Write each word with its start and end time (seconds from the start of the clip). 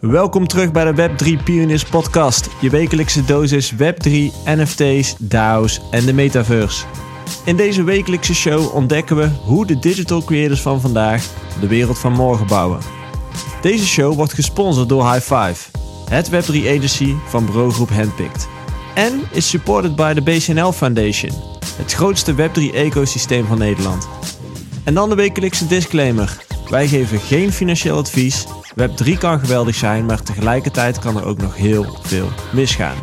Welkom 0.00 0.46
terug 0.46 0.72
bij 0.72 0.92
de 0.92 1.08
Web3 1.08 1.44
Pioneers 1.44 1.84
podcast. 1.84 2.48
Je 2.60 2.70
wekelijkse 2.70 3.24
dosis 3.24 3.72
Web3, 3.72 4.10
NFT's, 4.44 5.14
DAO's 5.18 5.80
en 5.90 6.04
de 6.04 6.12
metaverse. 6.12 6.84
In 7.44 7.56
deze 7.56 7.82
wekelijkse 7.82 8.34
show 8.34 8.74
ontdekken 8.74 9.16
we 9.16 9.28
hoe 9.44 9.66
de 9.66 9.78
digital 9.78 10.24
creators 10.24 10.60
van 10.60 10.80
vandaag 10.80 11.26
de 11.60 11.66
wereld 11.66 11.98
van 11.98 12.12
morgen 12.12 12.46
bouwen. 12.46 12.80
Deze 13.62 13.86
show 13.86 14.14
wordt 14.14 14.32
gesponsord 14.32 14.88
door 14.88 15.12
High 15.12 15.34
Five, 15.34 15.70
het 16.10 16.30
Web3 16.30 16.54
agency 16.54 17.14
van 17.28 17.46
bureaugroep 17.46 17.90
Handpicked. 17.90 18.48
En 18.94 19.20
is 19.32 19.48
supported 19.48 19.96
by 19.96 20.12
de 20.12 20.22
BCNL 20.22 20.72
Foundation, 20.72 21.32
het 21.76 21.92
grootste 21.92 22.34
Web3 22.34 22.74
ecosysteem 22.74 23.46
van 23.46 23.58
Nederland. 23.58 24.08
En 24.84 24.94
dan 24.94 25.08
de 25.08 25.14
wekelijkse 25.14 25.66
disclaimer. 25.66 26.44
Wij 26.68 26.88
geven 26.88 27.18
geen 27.20 27.52
financieel 27.52 27.96
advies. 27.96 28.46
Web3 28.80 29.18
kan 29.18 29.40
geweldig 29.40 29.74
zijn, 29.74 30.04
maar 30.04 30.22
tegelijkertijd 30.22 30.98
kan 30.98 31.16
er 31.16 31.24
ook 31.24 31.38
nog 31.38 31.56
heel 31.56 31.98
veel 32.02 32.28
misgaan. 32.52 32.96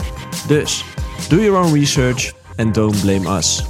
Dus, 0.48 0.86
do 1.30 1.36
your 1.36 1.64
own 1.64 1.74
research 1.74 2.34
and 2.56 2.74
don't 2.74 3.02
blame 3.02 3.38
us. 3.38 3.66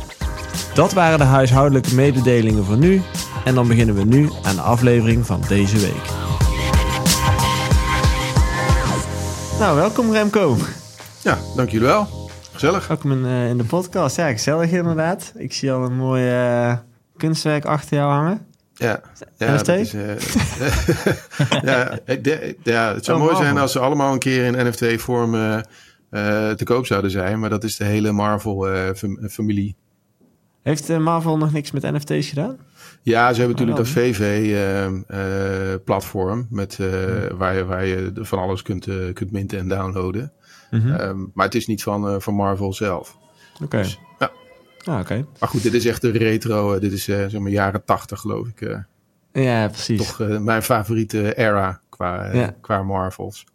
Dat 0.73 0.93
waren 0.93 1.17
de 1.17 1.23
huishoudelijke 1.23 1.95
mededelingen 1.95 2.63
voor 2.63 2.77
nu. 2.77 3.01
En 3.45 3.55
dan 3.55 3.67
beginnen 3.67 3.95
we 3.95 4.03
nu 4.03 4.29
aan 4.43 4.55
de 4.55 4.61
aflevering 4.61 5.25
van 5.25 5.41
deze 5.47 5.77
week. 5.77 6.03
Nou, 9.59 9.75
welkom 9.75 10.11
Remco. 10.11 10.57
Ja, 11.21 11.37
dank 11.55 11.69
jullie 11.69 11.87
wel. 11.87 12.07
Gezellig. 12.51 12.87
Welkom 12.87 13.11
in, 13.11 13.25
uh, 13.25 13.49
in 13.49 13.57
de 13.57 13.63
podcast. 13.63 14.15
Ja, 14.15 14.31
gezellig 14.31 14.71
inderdaad. 14.71 15.33
Ik 15.35 15.53
zie 15.53 15.71
al 15.71 15.83
een 15.83 15.95
mooi 15.95 16.31
uh, 16.31 16.73
kunstwerk 17.17 17.65
achter 17.65 17.97
jou 17.97 18.11
hangen. 18.11 18.46
Ja, 18.77 19.01
ja, 19.37 19.53
NFT? 19.55 19.67
Is, 19.67 19.93
uh, 19.93 20.17
ja, 21.63 21.99
de, 22.05 22.55
ja, 22.63 22.93
het 22.93 23.05
zou 23.05 23.19
oh, 23.19 23.23
mooi 23.23 23.35
zijn 23.35 23.57
als 23.57 23.71
ze 23.71 23.79
allemaal 23.79 24.13
een 24.13 24.19
keer 24.19 24.45
in 24.45 24.67
NFT-vorm 24.67 25.33
uh, 25.35 25.59
te 26.51 26.63
koop 26.63 26.85
zouden 26.85 27.11
zijn. 27.11 27.39
Maar 27.39 27.49
dat 27.49 27.63
is 27.63 27.75
de 27.75 27.83
hele 27.83 28.11
Marvel-familie. 28.11 29.75
Heeft 30.61 30.99
Marvel 30.99 31.37
nog 31.37 31.53
niks 31.53 31.71
met 31.71 31.83
NFT's 31.83 32.29
gedaan? 32.29 32.57
Ja, 33.01 33.33
ze 33.33 33.39
hebben 33.39 33.57
natuurlijk 33.57 33.87
oh, 33.87 33.93
dat 33.93 34.03
VV-platform 35.87 36.47
met 36.49 36.77
hmm. 36.77 37.37
waar, 37.37 37.55
je, 37.55 37.65
waar 37.65 37.85
je 37.85 38.11
van 38.13 38.39
alles 38.39 38.61
kunt, 38.61 38.87
kunt 39.13 39.31
minten 39.31 39.59
en 39.59 39.67
downloaden. 39.67 40.31
Mm 40.71 40.79
-hmm. 40.79 40.99
um, 40.99 41.31
maar 41.33 41.45
het 41.45 41.55
is 41.55 41.67
niet 41.67 41.83
van, 41.83 42.21
van 42.21 42.33
Marvel 42.33 42.73
zelf. 42.73 43.17
Oké. 43.53 43.63
Okay. 43.63 43.81
Dus. 43.81 43.99
Ah, 44.87 44.99
oké. 44.99 45.25
Maar 45.39 45.49
goed, 45.49 45.63
dit 45.63 45.73
is 45.73 45.85
echt 45.85 46.01
de 46.01 46.11
retro. 46.11 46.79
dit 46.79 46.91
is 46.91 47.07
uh, 47.07 47.25
zeg 47.27 47.39
maar 47.39 47.51
jaren 47.51 47.83
tachtig, 47.85 48.19
geloof 48.19 48.47
ik. 48.47 48.61
Uh, 48.61 48.77
ja, 49.31 49.67
precies. 49.67 49.97
Toch 49.97 50.39
mijn 50.39 50.63
favoriete 50.63 51.37
era 51.37 51.81
qua, 51.89 52.33
ja. 52.33 52.55
qua 52.61 52.83
Marvels. 52.83 53.45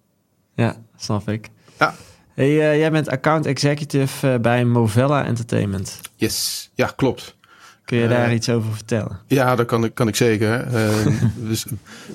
Ja, 0.55 0.77
snap 0.97 1.29
ik. 1.29 1.49
Ja. 1.79 1.95
Hey, 2.35 2.57
jij 2.79 2.91
bent 2.91 3.09
account 3.09 3.47
executive 3.47 4.39
bij 4.41 4.65
Movella 4.65 5.25
Entertainment. 5.25 6.01
Yes, 6.17 6.71
ja, 6.75 6.93
klopt. 6.97 7.37
Kun 7.85 7.99
je 7.99 8.09
daar 8.09 8.33
iets 8.33 8.49
over 8.49 8.73
vertellen? 8.73 9.19
Ja, 9.27 9.57
dat 9.57 9.67
kan 9.67 9.85
ik, 9.85 9.95
kan 9.95 10.09
ik 10.09 10.17
zeker. 10.17 10.65
we, 10.71 11.63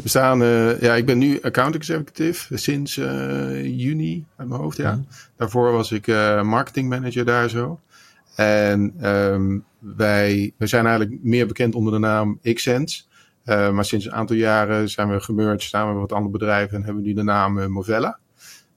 we, 0.02 0.10
staan, 0.10 0.40
ja, 0.80 0.96
ik 0.96 1.06
ben 1.06 1.18
nu 1.18 1.42
account 1.42 1.76
executive 1.76 2.58
sinds 2.58 2.96
juni 3.64 4.26
uit 4.36 4.48
mijn 4.48 4.62
hoofd. 4.62 4.78
Ja. 4.78 4.92
Mm. 4.92 5.08
Daarvoor 5.36 5.72
was 5.72 5.92
ik 5.92 6.08
marketing 6.44 6.90
manager 6.90 7.26
daar 7.26 7.50
zo. 7.50 7.80
En 8.38 9.10
um, 9.10 9.66
wij, 9.80 10.54
zijn 10.58 10.86
eigenlijk 10.86 11.24
meer 11.24 11.48
bekend 11.48 11.76
onder 11.76 11.94
de 11.94 12.00
naam 12.00 12.40
Xsense. 12.54 13.04
Uh, 13.46 13.72
maar 13.72 13.86
sinds 13.86 14.06
een 14.06 14.14
aantal 14.14 14.36
jaren 14.36 14.90
zijn 14.90 15.10
we 15.10 15.20
gemerged 15.20 15.62
samen 15.62 15.92
met 15.92 16.02
wat 16.02 16.12
andere 16.12 16.32
bedrijven 16.32 16.78
en 16.78 16.84
hebben 16.84 17.02
we 17.02 17.08
nu 17.08 17.16
de 17.16 17.24
naam 17.24 17.58
uh, 17.58 17.66
Movella. 17.66 18.20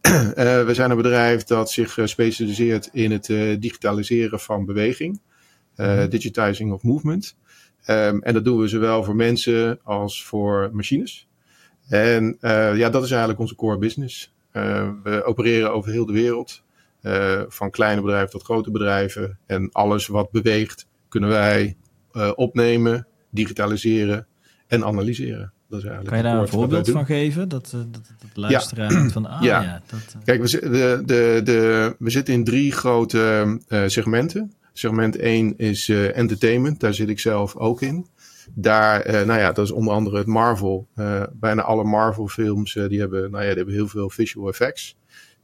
uh, 0.03 0.31
we 0.69 0.75
zijn 0.75 0.91
een 0.91 0.97
bedrijf 0.97 1.44
dat 1.44 1.70
zich 1.70 1.98
specialiseert 2.05 2.88
in 2.92 3.11
het 3.11 3.27
digitaliseren 3.61 4.41
van 4.41 4.64
beweging. 4.64 5.20
Mm. 5.77 6.09
Digitizing 6.09 6.72
of 6.72 6.82
movement. 6.82 7.37
Um, 7.87 8.22
en 8.22 8.34
dat 8.34 8.44
doen 8.44 8.60
we 8.60 8.69
zowel 8.69 9.04
voor 9.04 9.16
mensen 9.16 9.81
als 9.82 10.25
voor 10.25 10.71
machines. 10.72 11.28
En 11.88 12.37
ja, 12.75 12.91
dat 12.91 13.04
is 13.04 13.10
eigenlijk 13.10 13.41
onze 13.41 13.54
core 13.54 13.78
business. 13.78 14.34
we 15.03 15.22
opereren 15.25 15.72
over 15.72 15.91
heel 15.92 16.06
de 16.06 16.12
wereld. 16.12 16.62
Uh, 17.03 17.43
van 17.49 17.71
kleine 17.71 18.00
bedrijven 18.00 18.31
tot 18.31 18.43
grote 18.43 18.71
bedrijven. 18.71 19.38
En 19.47 19.69
alles 19.72 20.06
wat 20.06 20.31
beweegt, 20.31 20.87
kunnen 21.09 21.31
wij 21.31 21.77
uh, 22.12 22.31
opnemen, 22.34 23.06
digitaliseren 23.31 24.27
en 24.66 24.84
analyseren. 24.84 25.53
Dat 25.69 25.78
is 25.78 25.84
eigenlijk 25.84 26.06
kan 26.06 26.16
je 26.16 26.34
daar 26.34 26.43
een 26.43 26.49
voorbeeld 26.49 26.91
van 26.91 27.06
geven? 27.06 27.49
Dat, 27.49 27.72
uh, 27.75 27.81
dat, 27.91 28.03
dat 28.19 28.31
luisteraar 28.34 28.93
ja. 28.93 29.09
van, 29.09 29.27
ah 29.27 29.43
ja. 29.43 29.62
ja 29.62 29.83
dat, 29.87 30.16
Kijk, 30.25 30.43
we, 30.43 30.49
de, 30.60 31.03
de, 31.05 31.41
de, 31.44 31.94
we 31.99 32.10
zitten 32.10 32.34
in 32.34 32.44
drie 32.44 32.72
grote 32.72 33.59
segmenten. 33.87 34.53
Segment 34.72 35.16
1 35.16 35.56
is 35.56 35.89
entertainment, 35.89 36.81
daar 36.81 36.94
zit 36.94 37.09
ik 37.09 37.19
zelf 37.19 37.56
ook 37.56 37.83
in. 37.83 38.06
Daar, 38.55 39.27
nou 39.27 39.41
ja, 39.41 39.53
dat 39.53 39.65
is 39.65 39.71
onder 39.71 39.93
andere 39.93 40.19
het 40.19 40.27
Marvel. 40.27 40.89
bijna 41.33 41.62
alle 41.62 41.84
Marvel 41.84 42.28
films, 42.28 42.72
die, 42.72 43.00
hebben, 43.00 43.31
nou 43.31 43.43
ja, 43.43 43.49
die 43.49 43.56
hebben 43.56 43.75
heel 43.75 43.89
veel 43.89 44.10
visual 44.10 44.49
effects. 44.49 44.97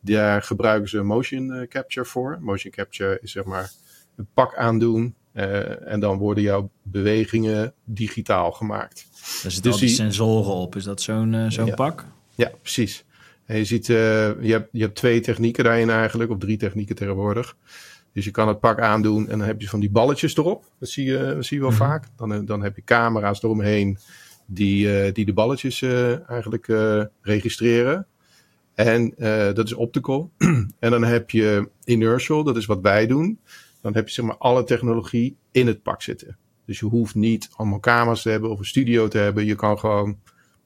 Daar 0.06 0.42
gebruiken 0.42 0.88
ze 0.88 1.02
motion 1.02 1.52
eh, 1.52 1.68
capture 1.68 2.06
voor. 2.06 2.38
Motion 2.40 2.72
capture 2.72 3.18
is 3.22 3.32
zeg 3.32 3.44
maar 3.44 3.70
een 4.16 4.28
pak 4.34 4.56
aandoen. 4.56 5.14
Uh, 5.34 5.92
en 5.92 6.00
dan 6.00 6.18
worden 6.18 6.42
jouw 6.42 6.70
bewegingen 6.82 7.74
digitaal 7.84 8.52
gemaakt. 8.52 9.06
Daar 9.42 9.52
zitten 9.52 9.62
dus 9.62 9.72
al 9.72 9.78
die 9.78 9.88
sensoren 9.88 10.52
op. 10.52 10.76
Is 10.76 10.84
dat 10.84 11.02
zo'n 11.02 11.32
uh, 11.32 11.50
zo'n 11.50 11.66
ja. 11.66 11.74
pak? 11.74 12.04
Ja, 12.34 12.50
precies. 12.60 13.04
En 13.44 13.56
je 13.56 13.64
ziet, 13.64 13.88
uh, 13.88 13.96
je, 14.42 14.52
hebt, 14.52 14.68
je 14.72 14.82
hebt 14.82 14.94
twee 14.94 15.20
technieken 15.20 15.64
daarin 15.64 15.90
eigenlijk, 15.90 16.30
of 16.30 16.38
drie 16.38 16.56
technieken 16.56 16.94
tegenwoordig. 16.94 17.56
Dus 18.12 18.24
je 18.24 18.30
kan 18.30 18.48
het 18.48 18.60
pak 18.60 18.80
aandoen 18.80 19.28
en 19.28 19.38
dan 19.38 19.46
heb 19.46 19.60
je 19.60 19.68
van 19.68 19.80
die 19.80 19.90
balletjes 19.90 20.36
erop. 20.36 20.64
Dat 20.78 20.88
zie 20.88 21.04
je, 21.04 21.18
dat 21.18 21.44
zie 21.44 21.56
je 21.56 21.62
wel 21.62 21.72
mm 21.72 21.78
-hmm. 21.78 21.86
vaak. 21.86 22.04
Dan, 22.16 22.44
dan 22.44 22.62
heb 22.62 22.76
je 22.76 22.82
camera's 22.84 23.42
eromheen 23.42 23.98
die, 24.46 25.12
die 25.12 25.24
de 25.24 25.32
balletjes 25.32 25.82
eigenlijk 26.26 26.66
registreren. 27.20 28.06
En 28.76 29.14
uh, 29.18 29.52
dat 29.52 29.64
is 29.64 29.72
optical. 29.72 30.32
en 30.78 30.90
dan 30.90 31.04
heb 31.04 31.30
je 31.30 31.70
inertial, 31.84 32.44
dat 32.44 32.56
is 32.56 32.66
wat 32.66 32.80
wij 32.80 33.06
doen. 33.06 33.40
Dan 33.80 33.94
heb 33.94 34.08
je 34.08 34.14
zeg 34.14 34.24
maar 34.24 34.36
alle 34.36 34.64
technologie 34.64 35.36
in 35.50 35.66
het 35.66 35.82
pak 35.82 36.02
zitten. 36.02 36.36
Dus 36.64 36.78
je 36.78 36.86
hoeft 36.86 37.14
niet 37.14 37.48
allemaal 37.52 37.80
camera's 37.80 38.22
te 38.22 38.30
hebben 38.30 38.50
of 38.50 38.58
een 38.58 38.64
studio 38.64 39.08
te 39.08 39.18
hebben. 39.18 39.44
Je 39.44 39.54
kan 39.54 39.78
gewoon 39.78 40.18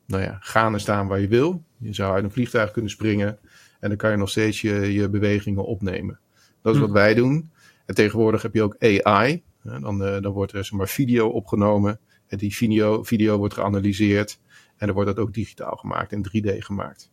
nou 0.06 0.22
ja, 0.22 0.36
gaan 0.40 0.72
en 0.72 0.80
staan 0.80 1.06
waar 1.06 1.20
je 1.20 1.28
wil. 1.28 1.62
Je 1.78 1.94
zou 1.94 2.14
uit 2.14 2.24
een 2.24 2.30
vliegtuig 2.30 2.70
kunnen 2.70 2.90
springen. 2.90 3.38
En 3.80 3.88
dan 3.88 3.98
kan 3.98 4.10
je 4.10 4.16
nog 4.16 4.30
steeds 4.30 4.60
je, 4.60 4.92
je 4.92 5.08
bewegingen 5.08 5.64
opnemen. 5.64 6.18
Dat 6.62 6.74
is 6.74 6.80
wat 6.80 6.90
wij 6.90 7.14
doen. 7.14 7.50
En 7.86 7.94
tegenwoordig 7.94 8.42
heb 8.42 8.54
je 8.54 8.62
ook 8.62 8.76
AI. 8.78 9.42
Dan, 9.62 10.02
uh, 10.02 10.20
dan 10.20 10.32
wordt 10.32 10.52
er 10.52 10.64
zeg 10.64 10.78
maar 10.78 10.88
video 10.88 11.28
opgenomen. 11.28 12.00
En 12.26 12.38
die 12.38 12.54
video, 12.54 13.02
video 13.02 13.38
wordt 13.38 13.54
geanalyseerd. 13.54 14.40
En 14.76 14.86
dan 14.86 14.94
wordt 14.94 15.16
dat 15.16 15.18
ook 15.18 15.34
digitaal 15.34 15.76
gemaakt, 15.76 16.12
in 16.12 16.26
3D 16.28 16.58
gemaakt. 16.58 17.10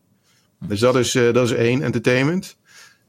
Dus 0.59 0.79
dat 0.79 0.95
is, 0.95 1.16
uh, 1.16 1.34
dat 1.34 1.45
is 1.45 1.56
één, 1.56 1.81
entertainment. 1.81 2.57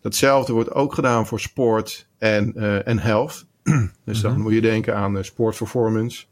Datzelfde 0.01 0.53
wordt 0.53 0.73
ook 0.73 0.95
gedaan 0.95 1.27
voor 1.27 1.41
sport 1.41 2.09
en, 2.19 2.53
uh, 2.57 2.87
en 2.87 2.99
health. 2.99 3.47
dus 4.05 4.21
dan 4.21 4.31
mm 4.31 4.37
-hmm. 4.37 4.43
moet 4.43 4.53
je 4.53 4.61
denken 4.61 4.97
aan 4.97 5.17
uh, 5.17 5.23
sportperformance. 5.23 6.25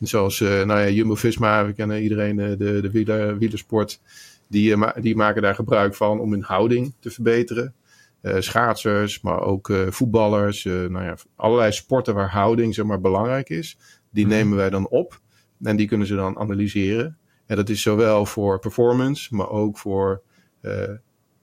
zoals 0.00 0.40
nou 0.40 0.80
ja, 0.80 0.88
Jumbo-Visma, 0.88 1.66
we 1.66 1.72
kennen 1.72 2.02
iedereen 2.02 2.36
de, 2.36 2.56
de 2.56 2.90
wieler, 2.90 3.38
wielersport. 3.38 4.00
Die, 4.48 4.76
die 5.00 5.16
maken 5.16 5.42
daar 5.42 5.54
gebruik 5.54 5.94
van 5.94 6.20
om 6.20 6.30
hun 6.30 6.42
houding 6.42 6.94
te 7.00 7.10
verbeteren. 7.10 7.74
schaatsers, 8.22 9.20
maar 9.20 9.40
ook 9.40 9.72
voetballers. 9.88 10.64
nou 10.64 11.02
ja, 11.02 11.16
allerlei 11.36 11.72
sporten 11.72 12.14
waar 12.14 12.30
houding 12.30 12.74
zeg 12.74 12.84
maar, 12.84 13.00
belangrijk 13.00 13.48
is. 13.48 13.78
Die 14.10 14.24
mm 14.24 14.30
-hmm. 14.30 14.40
nemen 14.40 14.56
wij 14.56 14.70
dan 14.70 14.88
op. 14.88 15.20
En 15.62 15.76
die 15.76 15.88
kunnen 15.88 16.06
ze 16.06 16.14
dan 16.14 16.38
analyseren. 16.38 17.18
En 17.46 17.56
dat 17.56 17.68
is 17.68 17.82
zowel 17.82 18.26
voor 18.26 18.58
performance, 18.58 19.34
maar 19.34 19.48
ook 19.48 19.78
voor 19.78 20.22
uh, 20.62 20.72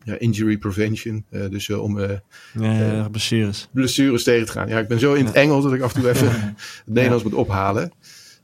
ja, 0.03 0.19
injury 0.19 0.57
prevention. 0.57 1.25
Uh, 1.29 1.49
dus 1.49 1.67
uh, 1.67 1.81
om 1.81 1.99
ja, 2.59 3.09
blessures. 3.09 3.69
blessures 3.71 4.23
tegen 4.23 4.45
te 4.45 4.51
gaan. 4.51 4.67
Ja, 4.67 4.79
ik 4.79 4.87
ben 4.87 4.99
zo 4.99 5.13
in 5.13 5.25
het 5.25 5.35
Engels 5.35 5.63
dat 5.63 5.73
ik 5.73 5.81
af 5.81 5.95
en 5.95 6.01
toe 6.01 6.09
even 6.09 6.31
het 6.31 6.53
Nederlands 6.85 7.23
moet 7.23 7.33
ophalen. 7.33 7.91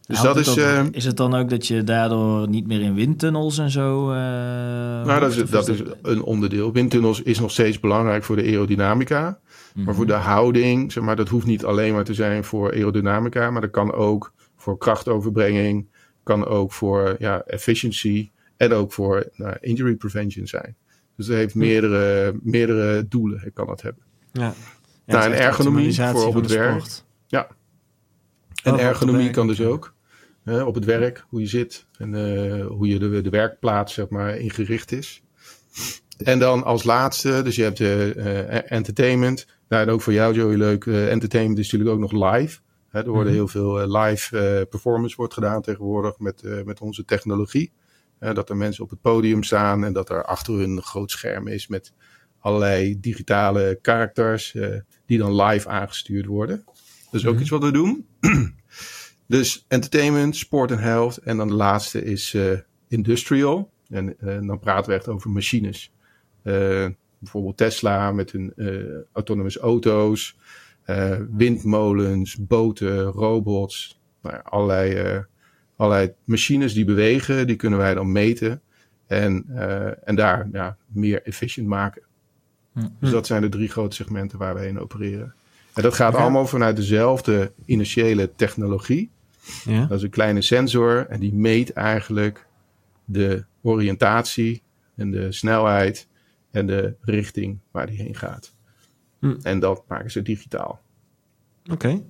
Dus 0.08 0.22
dat 0.22 0.38
is, 0.38 0.54
dan, 0.54 0.94
is 0.94 1.06
het 1.06 1.18
dan 1.18 1.36
ook 1.36 1.50
dat 1.50 1.68
je 1.68 1.84
daardoor 1.84 2.50
niet 2.50 2.68
meer 2.68 2.82
in 2.82 2.94
windtunnels 2.94 3.58
en 3.58 3.70
zo. 3.70 4.08
nou, 4.08 5.20
dat, 5.20 5.36
is, 5.36 5.50
dat 5.50 5.68
is 5.68 5.82
een 6.02 6.22
onderdeel. 6.24 6.72
Windtunnels 6.72 7.22
is 7.22 7.40
nog 7.40 7.52
steeds 7.52 7.80
belangrijk 7.80 8.24
voor 8.24 8.36
de 8.36 8.42
aerodynamica. 8.42 9.28
Mm 9.30 9.36
-hmm. 9.74 9.84
Maar 9.84 9.96
voor 9.96 10.06
de 10.06 10.14
houding, 10.14 10.92
zeg 10.92 11.04
maar, 11.04 11.16
dat 11.16 11.30
hoeft 11.30 11.46
niet 11.46 11.66
alleen 11.66 11.94
maar 11.94 12.04
te 12.04 12.14
zijn 12.14 12.44
voor 12.44 12.72
aerodynamica, 12.74 13.52
maar 13.52 13.62
dat 13.62 13.72
kan 13.72 13.94
ook 13.94 14.34
voor 14.56 14.78
krachtoverbrenging, 14.78 15.88
kan 16.24 16.46
ook 16.46 16.72
voor 16.72 17.16
ja, 17.20 17.42
efficiency 17.46 18.32
en 18.58 18.74
ook 18.74 18.94
voor 18.94 19.30
nou, 19.36 19.58
injury 19.60 19.96
prevention 19.96 20.48
zijn. 20.48 20.76
Dus 21.16 21.28
het 21.28 21.38
heeft 21.38 21.56
meerdere, 21.56 22.34
meerdere 22.42 23.08
doelen, 23.08 23.52
kan 23.54 23.68
dat 23.68 23.82
hebben. 23.82 24.04
Ja. 24.32 24.42
ja 24.42 24.54
nou, 25.06 25.32
en 25.32 25.40
ergonomie 25.40 25.94
voor 25.94 26.26
op 26.26 26.34
het 26.34 26.52
werk. 26.52 26.84
Ja. 27.28 27.48
En 28.64 28.74
oh, 28.74 28.82
ergonomie 28.82 29.30
kan 29.30 29.48
dus 29.48 29.62
ook. 29.62 29.94
hè, 30.44 30.64
op 30.64 30.76
het 30.76 30.86
werk, 30.86 31.26
hoe 31.30 31.40
je 31.40 31.48
zit 31.48 31.86
en 31.98 32.14
hoe 32.62 32.88
je 32.88 33.00
de, 33.00 33.22
de 33.22 33.30
werkplaats 33.30 33.94
zeg 33.94 34.10
maar, 34.10 34.38
ingericht 34.38 34.92
is. 34.92 35.24
En 36.18 36.40
dan 36.40 36.64
als 36.64 36.84
laatste, 36.84 37.42
dus 37.44 37.56
je 37.56 37.64
hebt 37.64 37.78
de 37.78 38.14
entertainment. 38.68 39.48
Nou, 39.70 39.88
en 39.88 39.94
ook 39.94 40.02
voor 40.02 40.14
jou, 40.14 40.34
Joey, 40.34 40.56
leuk. 40.56 40.86
entertainment 40.86 41.60
is 41.60 41.72
natuurlijk 41.72 41.92
ook 41.92 42.12
nog 42.12 42.34
live. 42.34 42.60
Er 42.92 43.10
worden 43.10 43.26
mhm. 43.26 43.34
heel 43.34 43.48
veel 43.48 43.98
live 43.98 44.66
performance 44.70 45.16
wordt 45.16 45.34
gedaan 45.34 45.62
tegenwoordig 45.62 46.20
met, 46.20 46.64
met 46.66 46.82
onze 46.82 47.06
technologie. 47.06 47.72
dat 48.20 48.50
er 48.50 48.58
mensen 48.58 48.84
op 48.84 48.90
het 48.90 49.02
podium 49.02 49.44
staan 49.44 49.84
en 49.84 49.94
dat 49.94 50.10
er 50.10 50.26
achter 50.26 50.54
hun 50.54 50.70
een 50.70 50.82
groot 50.82 51.12
scherm 51.12 51.48
is 51.48 51.68
met 51.68 51.94
allerlei 52.40 53.00
digitale 53.00 53.80
karakters 53.82 54.54
uh, 54.54 54.76
die 55.06 55.18
dan 55.18 55.42
live 55.42 55.70
aangestuurd 55.70 56.26
worden. 56.26 56.64
Dat 57.12 57.22
is 57.22 57.26
ook 57.26 57.34
mhm. 57.34 57.42
iets 57.42 57.50
wat 57.50 57.64
we 57.64 57.72
doen. 57.72 58.08
dus 59.28 59.66
entertainment, 59.68 60.36
sport 60.36 60.72
en 60.72 60.80
health. 60.80 61.18
En 61.18 61.38
dan 61.38 61.48
de 61.48 61.54
laatste 61.54 62.04
is 62.04 62.34
uh, 62.34 62.58
industrial. 62.88 63.72
En 63.90 64.16
uh, 64.20 64.48
dan 64.48 64.60
praten 64.60 64.92
we 64.92 64.98
echt 64.98 65.08
over 65.08 65.30
machines. 65.30 65.92
bijvoorbeeld 67.20 67.58
Tesla 67.58 68.12
met 68.12 68.32
hun 68.32 68.54
autonomous 69.14 69.58
auto's, 69.58 70.38
windmolens, 71.32 72.36
boten, 72.36 73.04
robots. 73.04 74.00
Nou, 74.22 74.40
allerlei, 74.44 75.24
allerlei 75.76 76.14
machines 76.24 76.74
die 76.74 76.86
bewegen, 76.86 77.48
die 77.48 77.56
kunnen 77.56 77.80
wij 77.80 77.94
dan 77.94 78.12
meten. 78.12 78.62
En, 79.08 79.46
en 80.04 80.16
daar 80.16 80.48
ja, 80.52 80.78
meer 80.88 81.24
efficient 81.24 81.68
maken. 81.68 82.02
Dus 83.00 83.12
dat 83.12 83.28
zijn 83.28 83.42
de 83.42 83.50
drie 83.50 83.68
grote 83.68 83.96
segmenten 83.96 84.38
waar 84.38 84.56
we 84.56 84.68
in 84.68 84.80
opereren. 84.80 85.34
En 85.74 85.82
dat 85.84 85.94
gaat 85.94 86.16
allemaal 86.16 86.48
vanuit 86.48 86.76
dezelfde 86.76 87.52
initiële 87.66 88.32
technologie. 88.36 89.10
Ja. 89.64 89.86
Dat 89.86 89.98
is 89.98 90.04
een 90.04 90.10
kleine 90.10 90.42
sensor 90.42 91.06
en 91.08 91.20
die 91.20 91.34
meet 91.34 91.74
eigenlijk 91.74 92.46
de 93.06 93.44
oriëntatie 93.62 94.62
en 94.96 95.12
de 95.12 95.32
snelheid 95.32 96.08
en 96.52 96.68
de 96.68 96.94
richting 97.02 97.60
waar 97.72 97.88
die 97.88 97.98
heen 97.98 98.16
gaat. 98.16 98.54
Hm. 99.20 99.36
En 99.42 99.60
dat 99.60 99.84
maken 99.88 100.12
ze 100.12 100.22
digitaal. 100.22 100.80
Oké. 101.72 102.02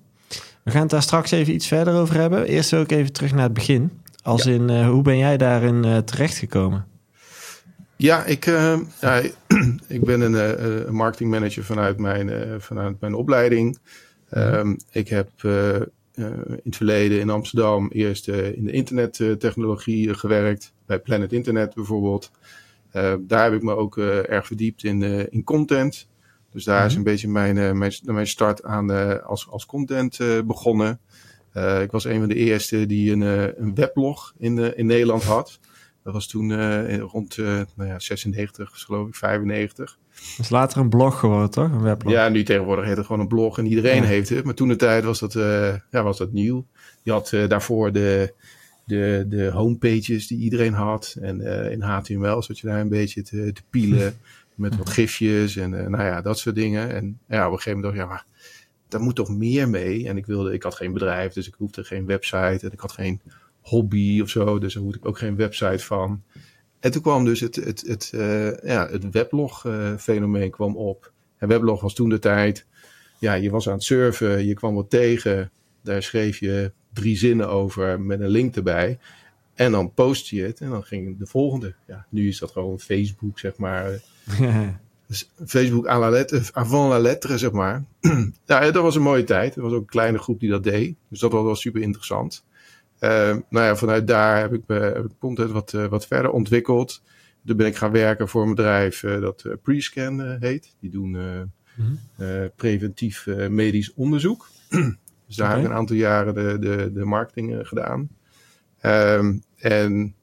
We 0.63 0.71
gaan 0.71 0.81
het 0.81 0.91
daar 0.91 1.01
straks 1.01 1.31
even 1.31 1.53
iets 1.53 1.67
verder 1.67 1.93
over 1.93 2.15
hebben. 2.15 2.45
Eerst 2.45 2.69
wil 2.69 2.81
ik 2.81 2.91
even 2.91 3.13
terug 3.13 3.31
naar 3.31 3.43
het 3.43 3.53
begin. 3.53 3.91
Als 4.23 4.45
in, 4.45 4.69
uh, 4.69 4.89
hoe 4.89 5.01
ben 5.01 5.17
jij 5.17 5.37
daarin 5.37 5.85
uh, 5.85 5.97
terechtgekomen? 5.97 6.87
Ja, 7.95 8.25
ik, 8.25 8.45
uh, 8.45 8.79
ja, 9.01 9.21
ik 9.87 10.03
ben 10.03 10.21
een, 10.21 10.87
een 10.87 10.93
marketingmanager 10.93 11.63
vanuit 11.63 11.97
mijn, 11.97 12.31
vanuit 12.61 12.99
mijn 12.99 13.13
opleiding. 13.13 13.77
Um, 14.31 14.77
ik 14.91 15.07
heb 15.07 15.29
in 16.13 16.61
het 16.63 16.75
verleden 16.75 17.19
in 17.19 17.29
Amsterdam 17.29 17.89
eerst 17.91 18.27
in 18.27 18.65
de 18.65 18.71
internettechnologie 18.71 20.13
gewerkt. 20.13 20.73
Bij 20.85 20.99
Planet 20.99 21.33
Internet 21.33 21.73
bijvoorbeeld. 21.73 22.31
daar 23.19 23.43
heb 23.43 23.53
ik 23.53 23.63
me 23.63 23.75
ook 23.75 23.97
erg 23.97 24.45
verdiept 24.45 24.83
in, 24.83 25.31
in 25.31 25.43
content. 25.43 26.07
Dus 26.51 26.63
daar 26.63 26.85
is 26.85 26.89
mhm. 26.89 26.97
een 26.97 27.11
beetje 27.11 27.27
mijn, 27.27 27.77
mijn, 27.77 27.93
mijn 28.03 28.27
start 28.27 28.63
aan 28.63 29.23
als, 29.23 29.49
als 29.49 29.65
content 29.65 30.17
begonnen. 30.45 30.99
ik 31.81 31.91
was 31.91 32.05
een 32.05 32.19
van 32.19 32.27
de 32.27 32.35
eerste 32.35 32.85
die 32.85 33.11
een, 33.11 33.21
een 33.61 33.75
weblog 33.75 34.33
in, 34.37 34.77
in 34.77 34.85
Nederland 34.85 35.23
had. 35.23 35.59
Dat 36.03 36.13
was 36.13 36.27
toen 36.27 36.49
uh, 36.49 36.97
rond 36.97 37.37
uh, 37.37 37.61
nou 37.75 37.89
ja, 37.89 37.99
96, 37.99 38.71
geloof 38.73 39.07
ik, 39.07 39.15
95. 39.15 39.97
Dat 40.13 40.45
is 40.45 40.49
later 40.49 40.81
een 40.81 40.89
blog 40.89 41.19
geworden, 41.19 41.49
toch? 41.49 41.71
Een 41.71 41.81
weblog. 41.81 42.13
Ja, 42.13 42.29
nu 42.29 42.43
tegenwoordig 42.43 42.85
heet 42.85 42.97
het 42.97 43.05
gewoon 43.05 43.21
een 43.21 43.27
blog 43.27 43.57
en 43.57 43.65
iedereen 43.65 44.03
heeft 44.03 44.29
het. 44.29 44.43
Maar 44.43 44.53
toen 44.53 44.67
de 44.67 44.75
tijd 44.75 45.03
was 45.03 45.19
dat, 45.19 45.35
uh, 45.35 45.75
ja, 45.91 46.03
was 46.03 46.17
dat 46.17 46.31
nieuw. 46.31 46.65
Je 47.03 47.11
had 47.11 47.29
daarvoor 47.47 47.91
de, 47.91 48.33
de, 48.85 49.25
de 49.27 49.49
homepages 49.49 50.27
die 50.27 50.39
iedereen 50.39 50.73
had. 50.73 51.15
En 51.21 51.41
in 51.71 51.81
HTML 51.81 52.41
zat 52.41 52.59
je 52.59 52.67
daar 52.67 52.79
een 52.79 52.89
beetje 52.89 53.21
te, 53.21 53.51
te 53.53 53.61
pielen. 53.69 54.13
met 54.59 54.77
wat 54.77 54.89
gifjes 54.89 55.55
en 55.55 55.69
nou 55.69 56.03
ja, 56.03 56.21
dat 56.21 56.39
soort 56.39 56.55
dingen. 56.55 56.89
En 56.89 57.19
ja, 57.27 57.45
op 57.45 57.51
een 57.51 57.57
gegeven 57.57 57.79
moment 57.79 57.83
dacht 57.83 57.95
ik, 57.95 58.01
ja, 58.01 58.07
maar 58.07 58.25
daar 58.87 59.01
moet 59.01 59.15
toch 59.15 59.29
meer 59.29 59.69
mee. 59.69 60.07
En 60.07 60.17
ik 60.17 60.25
wilde, 60.25 60.53
ik 60.53 60.63
had 60.63 60.75
geen 60.75 60.93
bedrijf, 60.93 61.33
dus 61.33 61.47
ik 61.47 61.53
hoefde 61.57 61.83
geen 61.83 62.05
website 62.05 62.59
en 62.61 62.71
ik 62.71 62.79
had 62.79 62.91
geen 62.91 63.21
hobby 63.61 64.21
of 64.21 64.29
zo. 64.29 64.59
Dus 64.59 64.73
daar 64.73 64.83
moet 64.83 64.95
ik 64.95 65.05
ook 65.05 65.17
geen 65.17 65.35
website 65.35 65.85
van. 65.85 66.23
En 66.79 66.91
toen 66.91 67.01
kwam 67.01 67.25
dus 67.25 67.39
het, 67.39 67.55
het, 67.55 67.81
het, 67.87 68.11
uh, 68.15 68.57
ja, 68.57 68.87
het 68.89 69.09
weblog-fenomeen 69.09 70.45
uh, 70.45 70.51
kwam 70.51 70.77
op. 70.77 71.11
En 71.37 71.47
weblog 71.47 71.81
was 71.81 71.93
toen 71.93 72.09
de 72.09 72.19
tijd. 72.19 72.65
Ja, 73.19 73.33
je 73.33 73.49
was 73.49 73.67
aan 73.67 73.73
het 73.73 73.83
surfen, 73.83 74.45
je 74.45 74.53
kwam 74.53 74.75
wat 74.75 74.89
tegen. 74.89 75.51
Daar 75.83 76.03
schreef 76.03 76.39
je 76.39 76.71
drie 76.93 77.17
zinnen 77.17 77.49
over 77.49 78.01
met 78.01 78.19
een 78.19 78.29
link 78.29 78.55
erbij. 78.55 78.99
En 79.53 79.71
dan 79.71 79.93
post 79.93 80.27
je 80.27 80.43
het 80.43 80.61
en 80.61 80.69
dan 80.69 80.83
ging 80.83 81.17
de 81.17 81.25
volgende. 81.25 81.75
Ja, 81.87 82.05
nu 82.09 82.27
is 82.27 82.39
dat 82.39 82.51
gewoon 82.51 82.79
Facebook, 82.79 83.39
zeg 83.39 83.57
maar. 83.57 84.01
dus 85.07 85.31
Facebook 85.45 85.87
à 85.87 85.99
la 85.99 86.09
lettre, 86.09 86.41
avant 86.53 86.89
la 86.89 86.99
lettre, 86.99 87.37
zeg 87.37 87.51
maar. 87.51 87.83
ja, 88.45 88.71
dat 88.71 88.83
was 88.83 88.95
een 88.95 89.01
mooie 89.01 89.23
tijd. 89.23 89.55
Er 89.55 89.61
was 89.61 89.71
ook 89.71 89.81
een 89.81 89.85
kleine 89.85 90.17
groep 90.17 90.39
die 90.39 90.49
dat 90.49 90.63
deed. 90.63 90.95
Dus 91.09 91.19
dat 91.19 91.31
was 91.31 91.43
wel 91.43 91.55
super 91.55 91.81
interessant. 91.81 92.45
Uh, 92.99 93.09
nou 93.49 93.65
ja, 93.65 93.75
vanuit 93.75 94.07
daar 94.07 94.39
heb 94.39 94.53
ik, 94.53 94.61
heb 94.67 95.05
ik 95.05 95.11
content 95.19 95.51
wat, 95.51 95.73
uh, 95.73 95.85
wat 95.85 96.07
verder 96.07 96.31
ontwikkeld. 96.31 97.01
Toen 97.45 97.57
ben 97.57 97.67
ik 97.67 97.75
gaan 97.75 97.91
werken 97.91 98.27
voor 98.27 98.43
een 98.43 98.55
bedrijf 98.55 99.03
uh, 99.03 99.21
dat 99.21 99.45
Prescan 99.61 100.37
heet. 100.39 100.75
Die 100.79 100.89
doen 100.89 101.09
mm 101.09 101.51
-hmm. 102.15 102.51
preventief 102.55 103.27
medisch 103.49 103.93
onderzoek. 103.93 104.47
dus 105.27 105.35
daar 105.35 105.47
okay. 105.47 105.49
heb 105.49 105.59
ik 105.59 105.71
een 105.71 105.77
aantal 105.77 105.95
jaren 105.95 106.33
de, 106.33 106.57
de, 106.59 106.91
de 106.93 107.05
marketing 107.05 107.67
gedaan. 107.67 108.09
Um, 108.81 109.43
en 109.55 110.15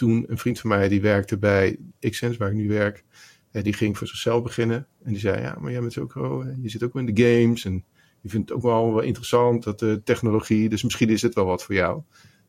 toen 0.00 0.24
een 0.28 0.38
vriend 0.38 0.60
van 0.60 0.70
mij 0.70 0.88
die 0.88 1.00
werkte 1.00 1.38
bij 1.38 1.78
Xsense, 2.00 2.38
waar 2.38 2.48
ik 2.48 2.54
nu 2.54 2.68
werk. 2.68 3.04
die 3.50 3.72
ging 3.72 3.98
voor 3.98 4.06
zichzelf 4.06 4.42
beginnen. 4.42 4.86
En 5.02 5.10
die 5.10 5.20
zei, 5.20 5.40
ja, 5.40 5.56
maar 5.60 5.70
jij 5.70 5.80
bent 5.80 5.98
ook, 5.98 6.44
je 6.62 6.68
zit 6.68 6.82
ook 6.82 6.94
in 6.94 7.14
de 7.14 7.22
games 7.22 7.64
en 7.64 7.84
je 8.20 8.28
vindt 8.28 8.48
het 8.48 8.58
ook 8.58 8.64
wel, 8.64 8.94
wel 8.94 9.02
interessant, 9.02 9.64
dat 9.64 9.78
de 9.78 10.00
technologie, 10.04 10.68
dus 10.68 10.82
misschien 10.82 11.08
is 11.08 11.22
het 11.22 11.34
wel 11.34 11.44
wat 11.44 11.64
voor 11.64 11.74
jou. 11.74 12.02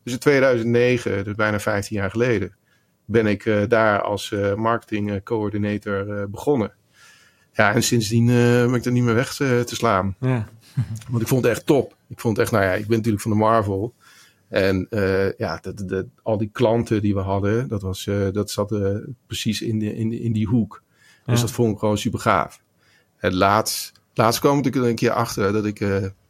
Dus 0.04 0.14
in 0.14 0.20
2009, 0.20 1.24
dus 1.24 1.36
bijna 1.36 1.60
15 1.60 1.98
jaar 1.98 2.10
geleden, 2.10 2.56
ben 3.06 3.26
ik 3.26 3.46
uh, 3.46 3.64
daar 3.68 4.02
als 4.02 4.32
uh, 4.32 4.54
marketingcoördinator 4.56 6.08
uh, 6.08 6.24
begonnen. 6.26 6.74
Ja, 7.54 7.74
en 7.74 7.84
sindsdien 7.84 8.26
ben 8.26 8.74
ik 8.74 8.86
er 8.86 8.92
niet 8.92 9.04
meer 9.04 9.14
weg 9.14 9.34
te, 9.34 9.64
te 9.66 9.76
slaan. 9.76 10.16
Ja. 10.20 10.48
Want 11.10 11.22
ik 11.22 11.28
vond 11.28 11.44
het 11.44 11.52
echt 11.52 11.66
top. 11.66 11.96
Ik 12.08 12.20
vond 12.20 12.38
het 12.38 12.46
echt, 12.46 12.56
nou 12.56 12.72
ja, 12.72 12.74
ik 12.74 12.88
ben 12.88 12.98
natuurlijk 12.98 13.24
van 13.24 13.32
de 13.32 13.38
Marvel. 13.38 13.94
En 14.52 14.88
ja, 15.38 15.58
dat, 15.62 15.84
dat, 15.88 16.06
al 16.24 16.38
die 16.38 16.50
klanten 16.52 17.02
die 17.02 17.14
we 17.14 17.20
hadden, 17.20 17.68
dat, 17.68 17.82
was, 17.82 18.10
dat 18.32 18.52
zat 18.52 18.76
precies 19.28 19.62
in, 19.62 19.80
de, 19.80 19.96
in, 19.96 20.12
in 20.12 20.34
die 20.34 20.48
hoek. 20.48 20.84
Dus 21.26 21.36
ja. 21.36 21.42
dat 21.42 21.52
vond 21.52 21.74
ik 21.74 21.80
gewoon 21.80 21.98
super 21.98 22.20
gaaf. 22.20 22.62
Het 23.16 23.34
laatst 23.34 24.02
Laatst 24.14 24.40
kwam 24.40 24.66
ik 24.66 24.76
er 24.76 24.88
een 24.88 24.96
keer 24.96 25.12
achter 25.12 25.54
dat 25.54 25.66
ik 25.66 25.78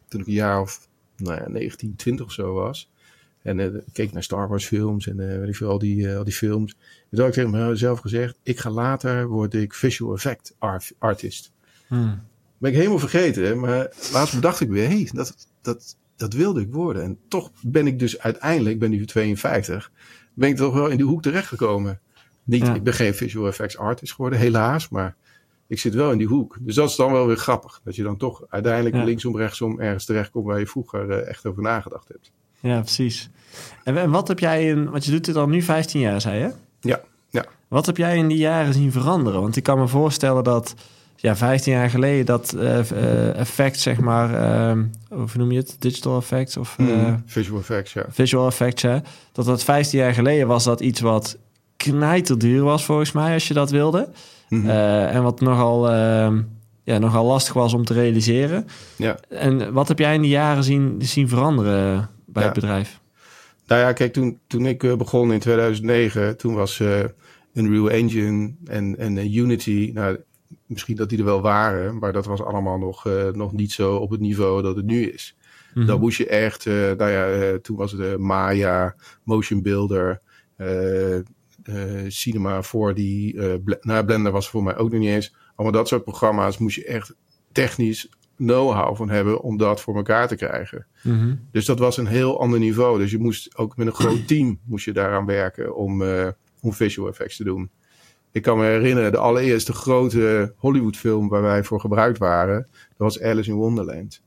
toen 0.07 0.21
ik 0.21 0.27
een 0.27 0.33
jaar 0.33 0.61
of 0.61 0.87
nou 1.15 1.41
ja, 1.41 1.49
19, 1.49 1.95
20 1.95 2.25
of 2.25 2.31
zo 2.31 2.53
was. 2.53 2.89
En 3.41 3.83
keek 3.91 4.11
naar 4.11 4.23
Star 4.23 4.47
Wars 4.47 4.65
films 4.65 5.07
en 5.07 5.17
weet 5.17 5.47
ik 5.47 5.55
veel, 5.55 5.69
al 5.69 5.79
die, 5.79 6.15
al 6.15 6.23
die 6.23 6.33
films. 6.33 6.71
En 6.73 7.07
toen 7.09 7.19
had 7.19 7.27
ik 7.27 7.33
tegen 7.33 7.69
mezelf 7.69 7.99
gezegd, 7.99 8.39
ik 8.43 8.59
ga 8.59 8.69
later, 8.69 9.27
word 9.27 9.53
ik 9.53 9.73
visual 9.73 10.13
effect 10.13 10.55
artist. 10.99 11.51
Hmm. 11.87 12.23
Ben 12.57 12.71
ik 12.71 12.77
helemaal 12.77 12.99
vergeten, 12.99 13.59
maar 13.59 13.93
laatst 14.11 14.35
bedacht 14.35 14.59
ik 14.59 14.69
weer, 14.69 14.87
hé, 14.87 14.95
hey, 14.95 15.09
dat, 15.13 15.47
dat, 15.61 15.95
dat 16.21 16.33
wilde 16.33 16.61
ik 16.61 16.73
worden. 16.73 17.03
En 17.03 17.17
toch 17.27 17.51
ben 17.61 17.87
ik 17.87 17.99
dus 17.99 18.19
uiteindelijk, 18.19 18.73
ik 18.73 18.79
ben 18.79 18.89
nu 18.89 19.05
52, 19.05 19.91
ben 20.33 20.49
ik 20.49 20.55
toch 20.55 20.73
wel 20.73 20.87
in 20.87 20.97
die 20.97 21.05
hoek 21.05 21.21
terechtgekomen. 21.21 21.99
Niet, 22.43 22.65
ja. 22.65 22.73
ik 22.73 22.83
ben 22.83 22.93
geen 22.93 23.13
visual 23.13 23.47
effects 23.47 23.77
artist 23.77 24.13
geworden, 24.13 24.39
helaas, 24.39 24.89
maar 24.89 25.15
ik 25.67 25.79
zit 25.79 25.93
wel 25.93 26.11
in 26.11 26.17
die 26.17 26.27
hoek. 26.27 26.57
Dus 26.59 26.75
dat 26.75 26.89
is 26.89 26.95
dan 26.95 27.11
wel 27.11 27.27
weer 27.27 27.37
grappig. 27.37 27.81
Dat 27.83 27.95
je 27.95 28.03
dan 28.03 28.17
toch 28.17 28.43
uiteindelijk 28.49 28.95
ja. 28.95 29.03
linksom, 29.03 29.37
rechtsom 29.37 29.79
ergens 29.79 30.05
terechtkomt 30.05 30.45
waar 30.45 30.59
je 30.59 30.67
vroeger 30.67 31.09
uh, 31.09 31.27
echt 31.27 31.45
over 31.45 31.61
nagedacht 31.61 32.07
hebt. 32.07 32.31
Ja, 32.59 32.79
precies. 32.79 33.29
En, 33.83 34.09
wat 34.09 34.27
heb 34.27 34.39
jij 34.39 34.67
in, 34.67 34.89
want 34.89 35.05
je 35.05 35.11
doet 35.11 35.25
dit 35.25 35.35
al 35.35 35.47
nu 35.47 35.61
15 35.61 35.99
jaar, 36.01 36.21
zei 36.21 36.39
je? 36.39 36.51
Ja, 36.79 37.01
ja. 37.29 37.45
Wat 37.67 37.85
heb 37.85 37.97
jij 37.97 38.17
in 38.17 38.27
die 38.27 38.37
jaren 38.37 38.73
zien 38.73 38.91
veranderen? 38.91 39.41
Want 39.41 39.55
ik 39.55 39.63
kan 39.63 39.79
me 39.79 39.87
voorstellen 39.87 40.43
dat 40.43 40.73
ja, 41.21 41.35
15 41.35 41.73
jaar 41.73 41.89
geleden 41.89 42.25
dat 42.25 42.53
uh, 42.55 43.39
effect, 43.39 43.79
zeg 43.79 43.99
maar, 43.99 44.29
uh, 44.31 44.83
hoe 45.09 45.27
noem 45.33 45.51
je 45.51 45.57
het? 45.57 45.75
Digital 45.79 46.17
effects 46.17 46.57
of 46.57 46.77
mm, 46.77 47.23
visual 47.25 47.59
effects, 47.59 47.93
ja. 47.93 48.05
Visual 48.09 48.47
effects, 48.47 48.81
ja. 48.81 49.01
Dat 49.31 49.45
dat 49.45 49.63
15 49.63 49.99
jaar 49.99 50.13
geleden 50.13 50.47
was 50.47 50.63
dat 50.63 50.79
iets 50.79 50.99
wat 50.99 51.37
knijterduur 51.77 52.63
was 52.63 52.85
volgens 52.85 53.11
mij 53.11 53.33
als 53.33 53.47
je 53.47 53.53
dat 53.53 53.69
wilde. 53.69 54.09
Mhm. 54.49 54.69
Eh, 54.69 55.15
en 55.15 55.23
wat 55.23 55.41
nogal, 55.41 55.89
ehm, 55.89 56.41
ja, 56.83 56.97
nogal 56.97 57.25
lastig 57.25 57.53
was 57.53 57.73
om 57.73 57.85
te 57.85 57.93
realiseren. 57.93 58.67
Ja. 58.95 59.17
En 59.29 59.73
wat 59.73 59.87
heb 59.87 59.99
jij 59.99 60.15
in 60.15 60.21
die 60.21 60.29
jaren 60.29 60.63
zien, 60.63 60.95
zien 60.99 61.29
veranderen 61.29 62.09
bij 62.25 62.43
het 62.43 62.53
bedrijf? 62.53 62.99
Nou 63.67 63.81
ja, 63.81 63.93
kijk, 63.93 64.13
toen, 64.13 64.39
toen 64.47 64.65
ik 64.65 64.83
eh, 64.83 64.95
begon 64.95 65.33
in 65.33 65.39
2009, 65.39 66.37
toen 66.37 66.53
was 66.53 66.83
Unreal 67.53 67.89
Engine 67.89 68.53
en, 68.65 68.97
en 68.97 69.35
Unity, 69.35 69.91
nou, 69.93 70.17
misschien 70.71 70.95
dat 70.95 71.09
die 71.09 71.17
er 71.17 71.25
wel 71.25 71.41
waren, 71.41 71.97
maar 71.97 72.13
dat 72.13 72.25
was 72.25 72.41
allemaal 72.41 72.77
nog, 72.77 73.05
nog 73.31 73.51
niet 73.51 73.71
zo 73.71 73.95
op 73.95 74.09
het 74.09 74.19
niveau 74.19 74.61
dat 74.61 74.75
het 74.75 74.85
nu 74.85 75.03
is. 75.03 75.37
Mhm. 75.73 75.85
Dan 75.85 75.99
moest 75.99 76.17
je 76.17 76.27
echt, 76.27 76.65
uh, 76.65 76.91
nou 76.91 77.11
ja, 77.11 77.57
toen 77.61 77.77
was 77.77 77.91
het 77.91 78.01
de 78.01 78.15
Maya, 78.17 78.95
Motion 79.23 79.61
Builder, 79.61 80.21
Cinema 82.07 82.63
4D, 82.63 83.01
nou, 83.81 84.05
Blender 84.05 84.31
was 84.31 84.49
voor 84.49 84.63
mij 84.63 84.77
ook 84.77 84.91
nog 84.91 84.99
niet 84.99 85.09
eens. 85.09 85.35
Allemaal 85.55 85.79
dat 85.79 85.87
soort 85.87 86.03
programma's 86.03 86.57
moest 86.57 86.75
je 86.75 86.85
echt 86.85 87.15
technisch 87.51 88.09
know-how 88.35 88.95
van 88.95 89.09
hebben 89.09 89.41
om 89.41 89.57
dat 89.57 89.81
voor 89.81 89.95
elkaar 89.95 90.27
te 90.27 90.35
krijgen. 90.35 90.87
Mhm. 91.03 91.35
Dus 91.51 91.65
dat 91.65 91.79
was 91.79 91.97
een 91.97 92.07
heel 92.07 92.39
ander 92.39 92.59
niveau. 92.59 92.99
Dus 92.99 93.11
je 93.11 93.19
moest 93.19 93.57
ook 93.57 93.77
met 93.77 93.87
een 93.87 93.93
groot 93.93 94.27
team 94.27 94.59
moest 94.65 94.85
je 94.85 94.93
daaraan 94.93 95.25
werken 95.25 95.75
om, 95.75 96.01
uh, 96.01 96.27
om 96.61 96.73
visual 96.73 97.07
effects 97.09 97.37
te 97.37 97.43
doen. 97.43 97.71
Ik 98.31 98.41
kan 98.41 98.57
me 98.57 98.65
herinneren, 98.65 99.11
de 99.11 99.17
allereerste 99.17 99.73
grote 99.73 100.53
Hollywood 100.57 100.97
film 100.97 101.29
waar 101.29 101.41
wij 101.41 101.63
voor 101.63 101.79
gebruikt 101.79 102.17
waren, 102.17 102.67
dat 102.71 102.97
was 102.97 103.21
Alice 103.21 103.49
in 103.49 103.55
Wonderland. 103.55 104.21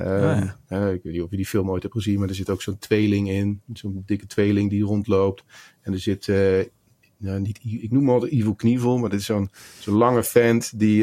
Uh, 0.00 0.42
ik 0.68 1.02
weet 1.02 1.12
niet 1.12 1.22
of 1.22 1.30
je 1.30 1.36
die 1.36 1.46
film 1.46 1.70
ooit 1.70 1.82
hebt 1.82 1.94
gezien, 1.94 2.18
maar 2.18 2.28
er 2.28 2.34
zit 2.34 2.50
ook 2.50 2.62
zo'n 2.62 2.78
tweeling 2.78 3.28
in. 3.28 3.60
Zo'n 3.72 4.02
dikke 4.06 4.26
tweeling 4.26 4.70
die 4.70 4.84
rondloopt. 4.84 5.44
En 5.80 5.92
er 5.92 5.98
zit, 5.98 6.26
uh, 6.26 6.60
niet, 7.18 7.60
ik 7.62 7.90
noem 7.90 8.02
hem 8.02 8.10
altijd 8.10 8.32
Evil 8.32 8.54
Knievel, 8.54 8.98
maar 8.98 9.10
dit 9.10 9.20
is 9.20 9.26
zo'n 9.26 9.50
zo'n 9.78 9.96
lange 9.96 10.22
vent 10.22 10.78
die 10.78 11.02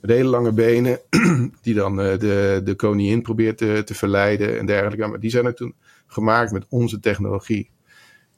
met 0.00 0.10
hele 0.10 0.28
lange 0.28 0.52
benen, 0.52 1.00
die 1.62 1.74
dan 1.74 1.96
de, 1.96 2.60
de 2.64 2.74
koningin 2.74 3.22
probeert 3.22 3.58
te, 3.58 3.82
te 3.84 3.94
verleiden 3.94 4.58
en 4.58 4.66
dergelijke. 4.66 5.06
Maar 5.06 5.20
die 5.20 5.30
zijn 5.30 5.46
er 5.46 5.54
toen 5.54 5.74
gemaakt 6.06 6.52
met 6.52 6.66
onze 6.68 7.00
technologie. 7.00 7.70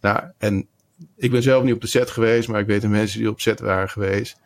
Nou, 0.00 0.22
en 0.38 0.68
ik 1.16 1.30
ben 1.30 1.42
zelf 1.42 1.64
niet 1.64 1.74
op 1.74 1.80
de 1.80 1.86
set 1.86 2.10
geweest, 2.10 2.48
maar 2.48 2.60
ik 2.60 2.66
weet 2.66 2.80
de 2.80 2.88
mensen 2.88 3.18
die 3.18 3.30
op 3.30 3.40
set 3.40 3.60
waren 3.60 3.88
geweest. 3.88 4.40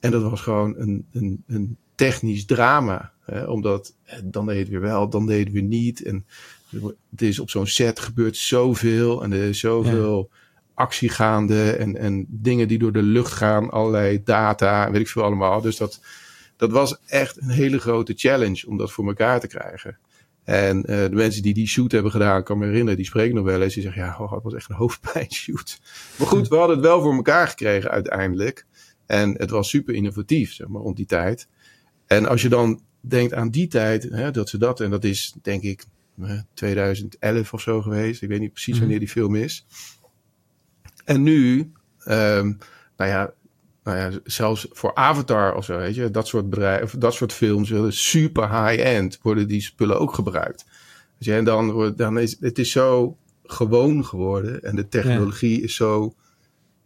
En 0.00 0.10
dat 0.10 0.22
was 0.22 0.40
gewoon 0.40 0.74
een, 0.78 1.06
een, 1.12 1.44
een 1.46 1.76
technisch 1.94 2.44
drama. 2.44 3.12
Hè? 3.24 3.44
Omdat 3.44 3.94
eh, 4.04 4.18
dan 4.24 4.46
deed 4.46 4.58
het 4.58 4.68
weer 4.68 4.80
wel, 4.80 5.08
dan 5.08 5.26
deed 5.26 5.44
het 5.44 5.52
weer 5.52 5.62
niet. 5.62 6.02
En 6.02 6.26
het 7.10 7.22
is 7.22 7.38
op 7.38 7.50
zo'n 7.50 7.66
set 7.66 8.00
gebeurt 8.00 8.36
zoveel 8.36 9.22
en 9.22 9.32
er 9.32 9.48
is 9.48 9.60
zoveel 9.60 10.28
ja. 10.30 10.38
actie 10.74 11.08
gaande 11.08 11.72
en, 11.72 11.96
en 11.96 12.26
dingen 12.28 12.68
die 12.68 12.78
door 12.78 12.92
de 12.92 13.02
lucht 13.02 13.32
gaan, 13.32 13.70
allerlei 13.70 14.22
data, 14.24 14.90
weet 14.90 15.00
ik 15.00 15.08
veel 15.08 15.22
allemaal. 15.22 15.60
Dus 15.60 15.76
dat, 15.76 16.00
dat 16.56 16.70
was 16.70 16.98
echt 17.06 17.40
een 17.40 17.50
hele 17.50 17.78
grote 17.78 18.12
challenge 18.16 18.66
om 18.66 18.76
dat 18.76 18.92
voor 18.92 19.06
elkaar 19.06 19.40
te 19.40 19.46
krijgen. 19.46 19.98
En 20.50 20.76
uh, 20.78 20.84
de 20.84 21.10
mensen 21.12 21.42
die 21.42 21.54
die 21.54 21.66
shoot 21.66 21.92
hebben 21.92 22.10
gedaan, 22.10 22.42
kan 22.42 22.58
me 22.58 22.66
herinneren, 22.66 22.96
die 22.96 23.06
spreken 23.06 23.34
nog 23.34 23.44
wel 23.44 23.62
eens. 23.62 23.74
Die 23.74 23.82
zeggen, 23.82 24.02
ja, 24.02 24.16
oh, 24.18 24.32
het 24.32 24.42
was 24.42 24.54
echt 24.54 24.70
een 24.70 24.76
hoofdpijnshoot. 24.76 25.80
Maar 26.18 26.26
goed, 26.26 26.48
we 26.48 26.56
hadden 26.56 26.76
het 26.76 26.86
wel 26.86 27.00
voor 27.00 27.14
elkaar 27.14 27.48
gekregen 27.48 27.90
uiteindelijk. 27.90 28.66
En 29.06 29.34
het 29.38 29.50
was 29.50 29.68
super 29.68 29.94
innovatief, 29.94 30.52
zeg 30.52 30.68
maar, 30.68 30.82
rond 30.82 30.96
die 30.96 31.06
tijd. 31.06 31.48
En 32.06 32.26
als 32.26 32.42
je 32.42 32.48
dan 32.48 32.82
denkt 33.00 33.34
aan 33.34 33.50
die 33.50 33.66
tijd, 33.66 34.02
hè, 34.02 34.30
dat 34.30 34.48
ze 34.48 34.58
dat, 34.58 34.80
en 34.80 34.90
dat 34.90 35.04
is 35.04 35.34
denk 35.42 35.62
ik 35.62 35.84
2011 36.54 37.52
of 37.52 37.60
zo 37.60 37.82
geweest. 37.82 38.22
Ik 38.22 38.28
weet 38.28 38.40
niet 38.40 38.52
precies 38.52 38.72
mhm. 38.72 38.80
wanneer 38.80 38.98
die 38.98 39.08
film 39.08 39.34
is. 39.34 39.66
En 41.04 41.22
nu, 41.22 41.72
um, 42.06 42.58
nou 42.96 43.10
ja, 43.10 43.32
nou 43.84 43.98
ja, 43.98 44.10
zelfs 44.24 44.66
voor 44.70 44.94
Avatar 44.94 45.54
of 45.54 45.64
zo, 45.64 45.78
weet 45.78 45.94
je, 45.94 46.10
dat 46.10 46.28
soort 46.28 46.50
bedrijven, 46.50 46.98
dat 46.98 47.14
soort 47.14 47.32
films, 47.32 47.72
super 47.88 48.66
high-end, 48.66 49.18
worden 49.22 49.48
die 49.48 49.60
spullen 49.60 50.00
ook 50.00 50.14
gebruikt. 50.14 50.64
Dus 51.18 51.26
ja, 51.26 51.36
en 51.36 51.44
dan, 51.44 51.70
wordt, 51.70 51.98
dan 51.98 52.18
is 52.18 52.36
het 52.40 52.58
is 52.58 52.70
zo 52.70 53.16
gewoon 53.44 54.04
geworden 54.04 54.62
en 54.62 54.76
de 54.76 54.88
technologie 54.88 55.62
is 55.62 55.74
zo 55.74 56.14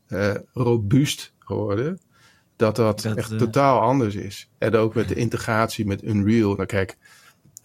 uh, 0.08 0.34
robuust 0.52 1.32
geworden, 1.38 2.00
dat 2.56 2.76
dat, 2.76 3.04
echt 3.04 3.32
uh... 3.32 3.38
totaal 3.38 3.80
anders 3.80 4.14
is. 4.14 4.48
En 4.58 4.74
ook 4.74 4.94
met 4.94 5.08
de 5.08 5.14
integratie 5.14 5.86
met 5.86 6.02
Unreal. 6.02 6.54
Nou 6.54 6.66
kijk, 6.66 6.96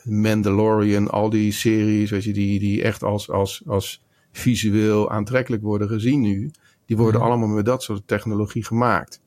Mandalorian, 0.04 1.10
al 1.10 1.30
die 1.30 1.52
series, 1.52 2.10
weet 2.10 2.24
je, 2.24 2.34
die, 2.34 2.60
die 2.60 2.84
echt 2.84 3.04
als, 3.04 3.30
als, 3.30 3.62
als 3.66 4.04
visueel 4.32 5.12
aantrekkelijk 5.12 5.64
worden 5.64 5.88
gezien 5.88 6.22
nu. 6.22 6.52
Die 6.90 6.98
worden 6.98 7.22
allemaal 7.22 7.48
met 7.48 7.66
dat 7.66 7.84
soort 7.84 8.08
technologie 8.08 8.66
gemaakt. 8.66 9.22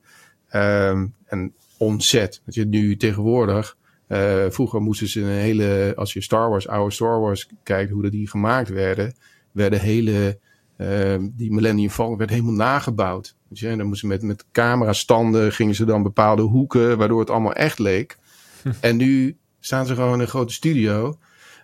Um, 0.55 1.13
en 1.25 1.53
onzet. 1.77 2.41
Dat 2.45 2.53
je 2.53 2.65
nu 2.65 2.97
tegenwoordig, 2.97 3.77
uh, 4.07 4.45
vroeger 4.49 4.81
moesten 4.81 5.07
ze 5.07 5.21
een 5.21 5.27
hele, 5.27 5.93
als 5.95 6.13
je 6.13 6.21
Star 6.21 6.49
Wars, 6.49 6.67
oude 6.67 6.93
Star 6.93 7.19
Wars 7.19 7.49
kijkt, 7.63 7.91
hoe 7.91 8.09
die 8.09 8.29
gemaakt 8.29 8.69
werden, 8.69 9.15
werden 9.51 9.79
hele, 9.79 10.39
uh, 10.77 11.15
die 11.21 11.51
Millennium 11.51 11.89
Falcon 11.89 12.17
werd 12.17 12.29
helemaal 12.29 12.53
nagebouwd. 12.53 13.35
Weet 13.47 13.59
je? 13.59 13.67
En 13.67 13.77
dan 13.77 13.87
moesten 13.87 14.07
met, 14.07 14.21
met 14.21 14.45
camerastanden, 14.51 15.51
gingen 15.51 15.75
ze 15.75 15.85
dan 15.85 16.03
bepaalde 16.03 16.41
hoeken, 16.41 16.97
waardoor 16.97 17.19
het 17.19 17.29
allemaal 17.29 17.53
echt 17.53 17.79
leek. 17.79 18.17
Hm. 18.61 18.71
En 18.79 18.97
nu 18.97 19.37
staan 19.59 19.85
ze 19.85 19.95
gewoon 19.95 20.13
in 20.13 20.19
een 20.19 20.27
grote 20.27 20.53
studio, 20.53 21.17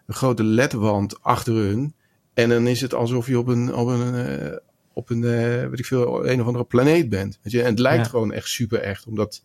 een 0.05 0.15
grote 0.15 0.43
ledwand 0.43 1.23
achter 1.23 1.53
hun. 1.53 1.93
En 2.33 2.49
dan 2.49 2.67
is 2.67 2.81
het 2.81 2.93
alsof 2.93 3.27
je 3.27 3.39
op 3.39 3.47
een, 3.47 3.73
op 3.73 3.87
een, 3.87 4.13
uh, 4.13 4.55
op 4.99 5.09
een, 5.09 5.21
uh, 5.21 5.67
weet 5.69 5.79
ik 5.79 5.85
veel, 5.85 6.27
een 6.27 6.41
of 6.41 6.45
andere 6.45 6.65
planeet 6.65 7.09
bent. 7.09 7.39
Weet 7.41 7.53
je? 7.53 7.61
En 7.61 7.69
het 7.69 7.79
lijkt 7.79 8.07
gewoon 8.07 8.31
echt 8.31 8.47
super 8.47 8.79
echt, 8.79 9.05
omdat 9.05 9.43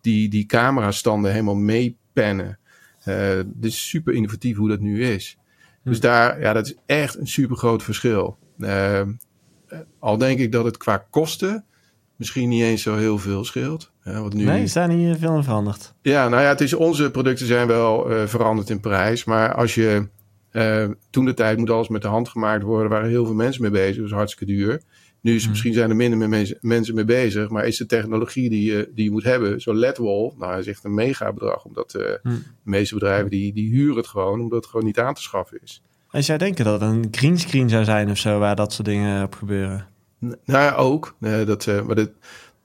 die, 0.00 0.28
die 0.28 0.46
camerastanden 0.46 1.30
helemaal 1.30 1.54
meepennen. 1.54 2.58
Uh, 3.04 3.16
het 3.28 3.46
is 3.60 3.88
super 3.88 4.14
innovatief 4.14 4.56
hoe 4.56 4.68
dat 4.68 4.80
nu 4.80 5.04
is. 5.04 5.38
Dus 5.84 5.96
hm. 5.96 6.02
daar, 6.02 6.40
ja, 6.40 6.52
dat 6.52 6.66
is 6.66 6.74
echt 6.86 7.18
een 7.18 7.28
super 7.28 7.56
groot 7.56 7.82
verschil. 7.82 8.38
Uh, 8.58 9.02
al 9.98 10.18
denk 10.18 10.38
ik 10.38 10.52
dat 10.52 10.64
het 10.64 10.76
qua 10.76 11.06
kosten 11.10 11.64
misschien 12.16 12.48
niet 12.48 12.62
eens 12.62 12.82
zo 12.82 12.96
heel 12.96 13.18
veel 13.18 13.44
scheelt. 13.44 13.92
Uh, 14.04 14.28
nu... 14.28 14.44
Nee, 14.44 14.66
zijn 14.66 14.90
hier 14.90 15.16
veel 15.16 15.42
veranderd. 15.42 15.94
Ja, 16.02 16.28
nou 16.28 16.42
ja, 16.42 16.48
het 16.48 16.60
is, 16.60 16.74
onze 16.74 17.10
producten 17.10 17.46
zijn 17.46 17.66
wel 17.66 18.10
uh, 18.10 18.26
veranderd 18.26 18.70
in 18.70 18.80
prijs. 18.80 19.24
Maar 19.24 19.54
als 19.54 19.74
je 19.74 20.08
uh, 20.52 20.88
toen 21.10 21.24
de 21.24 21.34
tijd 21.34 21.58
moet 21.58 21.70
alles 21.70 21.88
met 21.88 22.02
de 22.02 22.08
hand 22.08 22.28
gemaakt 22.28 22.62
worden. 22.62 22.90
Waar 22.90 23.04
heel 23.04 23.24
veel 23.24 23.34
mensen 23.34 23.62
mee 23.62 23.70
bezig. 23.70 24.04
Is 24.04 24.10
hartstikke 24.10 24.52
duur. 24.52 24.82
Nu 25.20 25.34
is, 25.34 25.44
mm. 25.44 25.50
misschien 25.50 25.72
zijn 25.72 25.90
er 25.90 25.96
minder 25.96 26.28
mensen, 26.28 26.58
mensen 26.60 26.94
mee 26.94 27.04
bezig. 27.04 27.48
Maar 27.48 27.66
is 27.66 27.76
de 27.76 27.86
technologie 27.86 28.50
die 28.50 28.72
je, 28.72 28.90
die 28.94 29.04
je 29.04 29.10
moet 29.10 29.24
hebben. 29.24 29.60
Zo'n 29.60 29.76
LED-wall. 29.76 30.32
Nou, 30.38 30.58
is 30.58 30.66
echt 30.66 30.84
een 30.84 30.94
mega 30.94 31.32
bedrag. 31.32 31.64
Omdat 31.64 31.94
uh, 31.94 32.02
mm. 32.22 32.32
de 32.32 32.70
meeste 32.70 32.94
bedrijven 32.94 33.30
die, 33.30 33.52
die 33.52 33.70
huren 33.70 33.96
het 33.96 34.06
gewoon. 34.06 34.40
Omdat 34.40 34.58
het 34.58 34.70
gewoon 34.70 34.86
niet 34.86 34.98
aan 34.98 35.14
te 35.14 35.22
schaffen 35.22 35.58
is. 35.62 35.82
En 36.10 36.20
jij 36.20 36.38
denken 36.38 36.64
dat 36.64 36.80
het 36.80 36.90
een 36.90 37.08
greenscreen 37.10 37.68
zou 37.68 37.84
zijn 37.84 38.10
of 38.10 38.18
zo. 38.18 38.38
Waar 38.38 38.56
dat 38.56 38.72
soort 38.72 38.88
dingen 38.88 39.24
op 39.24 39.34
gebeuren? 39.34 39.86
nou 40.20 40.34
ja, 40.44 40.74
ook. 40.74 41.16
Uh, 41.20 41.46
dat, 41.46 41.66
uh, 41.66 41.82
maar 41.82 41.94
dit, 41.94 42.10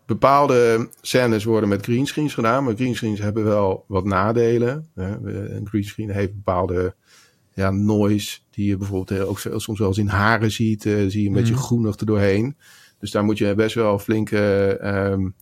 bepaalde 0.05 0.89
scènes 1.01 1.43
worden 1.43 1.69
met 1.69 1.83
greenscreens 1.83 2.33
gedaan. 2.33 2.63
Maar 2.63 2.75
greenscreens 2.75 3.19
hebben 3.19 3.43
wel 3.43 3.83
wat 3.87 4.05
nadelen. 4.05 4.89
Een 4.95 5.67
greenscreen 5.67 6.09
heeft 6.09 6.35
bepaalde 6.35 6.95
ja, 7.55 7.71
noise, 7.71 8.39
die 8.49 8.67
je 8.67 8.77
bijvoorbeeld 8.77 9.21
ook 9.21 9.39
soms 9.39 9.79
wel 9.79 9.87
eens 9.87 9.97
in 9.97 10.07
haren 10.07 10.51
ziet, 10.51 10.85
uh, 10.85 10.93
zie 11.07 11.21
je 11.21 11.27
een 11.27 11.33
beetje 11.33 11.53
mhm. 11.53 11.63
groenig 11.63 11.99
er 11.99 12.05
doorheen. 12.05 12.55
Dus 12.99 13.11
daar 13.11 13.23
moet 13.23 13.37
je 13.37 13.55
best 13.55 13.75
wel 13.75 13.99
flinke 13.99 14.77
um, 14.83 15.35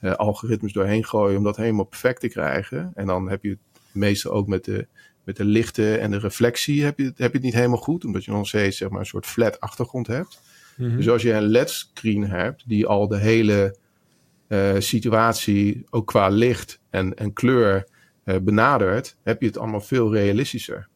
uh, 0.00 0.12
algoritmes 0.12 0.72
doorheen 0.72 1.04
gooien 1.04 1.36
om 1.36 1.44
dat 1.44 1.56
helemaal 1.56 1.84
perfect 1.84 2.20
te 2.20 2.28
krijgen. 2.28 2.92
En 2.94 3.06
dan 3.06 3.28
heb 3.28 3.42
je 3.42 3.48
het 3.48 3.58
meestal 3.92 4.32
ook 4.32 4.46
met 4.46 4.64
de, 4.64 4.86
met 5.24 5.36
de 5.36 5.44
lichten 5.44 6.00
en 6.00 6.10
de 6.10 6.18
reflectie 6.18 6.84
heb 6.84 6.98
je, 6.98 7.04
heb 7.04 7.16
je 7.16 7.24
het 7.24 7.42
niet 7.42 7.54
helemaal 7.54 7.76
goed, 7.76 8.04
omdat 8.04 8.24
je 8.24 8.30
nog 8.30 8.48
steeds 8.48 8.76
zeg 8.76 8.88
maar, 8.88 9.00
een 9.00 9.06
soort 9.06 9.26
flat 9.26 9.60
achtergrond 9.60 10.06
hebt. 10.06 10.40
Mm 10.76 10.96
Dus 10.96 11.08
als 11.08 11.22
je 11.22 11.32
een 11.32 11.46
LED-screen 11.46 12.28
hebt 12.28 12.64
die 12.66 12.86
al 12.86 13.08
de 13.08 13.18
hele 13.18 13.76
uh, 14.48 14.74
situatie, 14.78 15.86
ook 15.90 16.06
qua 16.06 16.28
licht 16.28 16.80
en, 16.90 17.14
en 17.14 17.32
kleur, 17.32 17.88
benadert, 18.42 19.16
heb 19.22 19.40
je 19.40 19.46
het 19.46 19.58
allemaal 19.58 19.80
veel 19.80 20.14
realistischer 20.14 20.89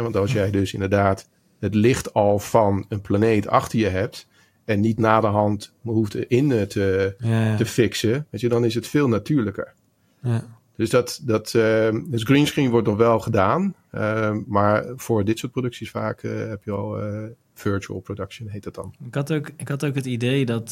want 0.00 0.16
als 0.16 0.32
jij 0.32 0.50
dus 0.50 0.72
inderdaad 0.72 1.28
het 1.58 1.74
licht 1.74 2.14
al 2.14 2.38
van 2.38 2.84
een 2.88 3.00
planeet 3.00 3.48
achter 3.48 3.78
je 3.78 3.88
hebt 3.88 4.26
en 4.64 4.80
niet 4.80 4.98
na 4.98 5.20
de 5.20 5.26
hand 5.26 5.72
hoeft 5.82 6.14
in 6.14 6.48
te, 6.48 7.14
te 7.58 7.66
fixen, 7.66 8.26
weet 8.30 8.40
je, 8.40 8.48
dan 8.48 8.64
is 8.64 8.74
het 8.74 8.86
veel 8.86 9.08
natuurlijker. 9.08 9.74
Ja. 10.22 10.44
Dus 10.76 10.90
dat, 10.90 11.20
dat 11.22 11.52
uh, 11.56 11.88
dus 12.04 12.22
greenscreen 12.22 12.70
wordt 12.70 12.86
nog 12.86 12.96
wel 12.96 13.20
gedaan, 13.20 13.74
uh, 13.92 14.36
maar 14.46 14.84
voor 14.96 15.24
dit 15.24 15.38
soort 15.38 15.52
producties 15.52 15.90
vaak 15.90 16.22
uh, 16.22 16.48
heb 16.48 16.64
je 16.64 16.70
al 16.70 17.02
uh, 17.02 17.24
virtual 17.54 18.00
production, 18.00 18.48
heet 18.48 18.62
dat 18.62 18.74
dan. 18.74 18.94
Ik 19.06 19.14
had 19.14 19.32
ook, 19.32 19.50
ik 19.56 19.68
had 19.68 19.84
ook 19.84 19.94
het 19.94 20.06
idee 20.06 20.46
dat 20.46 20.70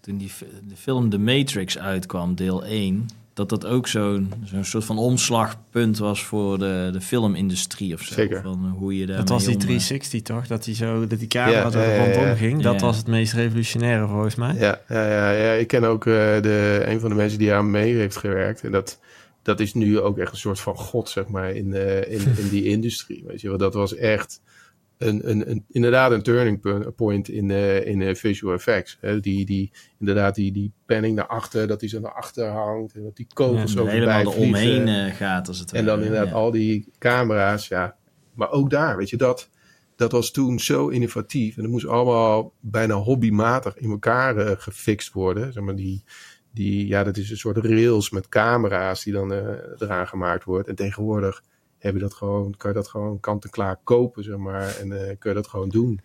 toen 0.00 0.16
die, 0.16 0.32
de 0.68 0.76
film 0.76 1.10
The 1.10 1.18
Matrix 1.18 1.78
uitkwam, 1.78 2.34
deel 2.34 2.64
1, 2.64 3.06
dat 3.36 3.48
dat 3.48 3.66
ook 3.66 3.88
zo'n 3.88 4.32
zo'n 4.44 4.64
soort 4.64 4.84
van 4.84 4.98
omslagpunt 4.98 5.98
was 5.98 6.24
voor 6.24 6.58
de, 6.58 6.88
de 6.92 7.00
filmindustrie 7.00 7.94
of 7.94 8.00
zo. 8.00 8.14
Zeker. 8.14 8.42
Van 8.42 8.74
hoe 8.78 8.96
je 8.96 9.06
daar 9.06 9.16
dat 9.16 9.28
was 9.28 9.44
die 9.44 9.56
360 9.56 10.22
toch? 10.22 10.46
Dat 10.46 10.64
die 10.64 10.74
zo 10.74 11.06
dat 11.06 11.18
die 11.18 11.28
camera 11.28 11.70
ja, 11.70 11.72
er 11.72 12.14
rondom 12.14 12.36
ging. 12.36 12.62
Dat 12.62 12.80
was 12.80 12.96
het 12.96 13.06
meest 13.06 13.32
revolutionaire 13.32 14.06
volgens 14.06 14.34
mij. 14.34 14.54
Ja, 14.54 14.80
ja, 14.88 15.10
ja, 15.10 15.30
ja. 15.30 15.52
ik 15.52 15.66
ken 15.66 15.84
ook 15.84 16.04
uh, 16.04 16.14
de, 16.14 16.82
een 16.86 17.00
van 17.00 17.08
de 17.08 17.14
mensen 17.14 17.38
die 17.38 17.52
aan 17.52 17.70
mee 17.70 17.94
heeft 17.94 18.16
gewerkt. 18.16 18.62
En 18.64 18.72
dat, 18.72 19.00
dat 19.42 19.60
is 19.60 19.74
nu 19.74 20.00
ook 20.00 20.18
echt 20.18 20.32
een 20.32 20.38
soort 20.38 20.60
van 20.60 20.76
god, 20.76 21.08
zeg 21.08 21.28
maar, 21.28 21.50
in, 21.50 21.66
uh, 21.66 22.12
in, 22.12 22.20
in 22.36 22.48
die 22.50 22.64
industrie. 22.64 23.24
Weet 23.26 23.40
je, 23.40 23.48
want 23.48 23.60
dat 23.60 23.74
was 23.74 23.94
echt 23.94 24.40
een, 24.98 25.30
een, 25.30 25.50
een, 25.50 25.64
inderdaad 25.68 26.12
een 26.12 26.22
turning 26.22 26.60
point 26.96 27.28
in, 27.28 27.48
uh, 27.48 27.86
in 27.86 28.00
uh, 28.00 28.14
visual 28.14 28.54
effects. 28.54 28.98
Hè? 29.00 29.20
Die, 29.20 29.46
die, 29.46 29.72
inderdaad, 29.98 30.34
die, 30.34 30.52
die 30.52 30.72
panning 30.86 31.14
naar 31.14 31.26
achter, 31.26 31.66
dat 31.66 31.80
die 31.80 31.88
zo 31.88 32.00
naar 32.00 32.14
achter 32.14 32.46
hangt. 32.46 32.94
En 32.94 33.02
dat 33.02 33.16
die 33.16 33.26
kogels 33.34 33.72
ja, 33.72 33.84
helemaal 33.84 34.22
voorbij 34.22 34.46
omheen 34.46 34.86
uh, 34.86 35.14
gaat. 35.14 35.48
Als 35.48 35.58
het 35.58 35.72
en 35.72 35.84
dan 35.84 36.02
inderdaad 36.02 36.32
al 36.32 36.50
die 36.50 36.88
camera's. 36.98 37.68
Ja. 37.68 37.96
Maar 38.34 38.50
ook 38.50 38.70
daar, 38.70 38.96
weet 38.96 39.10
je, 39.10 39.16
dat, 39.16 39.50
dat 39.96 40.12
was 40.12 40.30
toen 40.30 40.58
zo 40.60 40.88
innovatief. 40.88 41.56
En 41.56 41.62
dat 41.62 41.70
moest 41.70 41.86
allemaal 41.86 42.52
bijna 42.60 42.94
hobbymatig 42.94 43.76
in 43.76 43.90
elkaar 43.90 44.56
gefixt 44.58 45.12
worden. 45.12 45.52
Zeg 45.52 45.62
maar 45.62 45.76
die, 45.76 46.04
die, 46.52 46.86
ja, 46.86 47.04
dat 47.04 47.16
is 47.16 47.30
een 47.30 47.36
soort 47.36 47.56
rails 47.56 48.10
met 48.10 48.28
camera's 48.28 49.04
die 49.04 49.12
dan 49.12 49.32
eraan 49.78 50.08
gemaakt 50.08 50.44
wordt. 50.44 50.68
En 50.68 50.74
tegenwoordig 50.74 51.42
heb 51.86 51.94
je 51.94 52.00
dat 52.00 52.14
gewoon, 52.14 52.54
kan 52.56 52.70
je 52.70 52.76
dat 52.76 52.88
gewoon 52.88 53.20
kant-en-klaar 53.20 53.78
kopen, 53.84 54.24
zeg 54.24 54.36
maar. 54.36 54.76
En 54.80 54.86
uh, 54.86 54.98
kun 55.18 55.30
je 55.30 55.34
dat 55.34 55.46
gewoon 55.46 55.68
doen. 55.68 56.00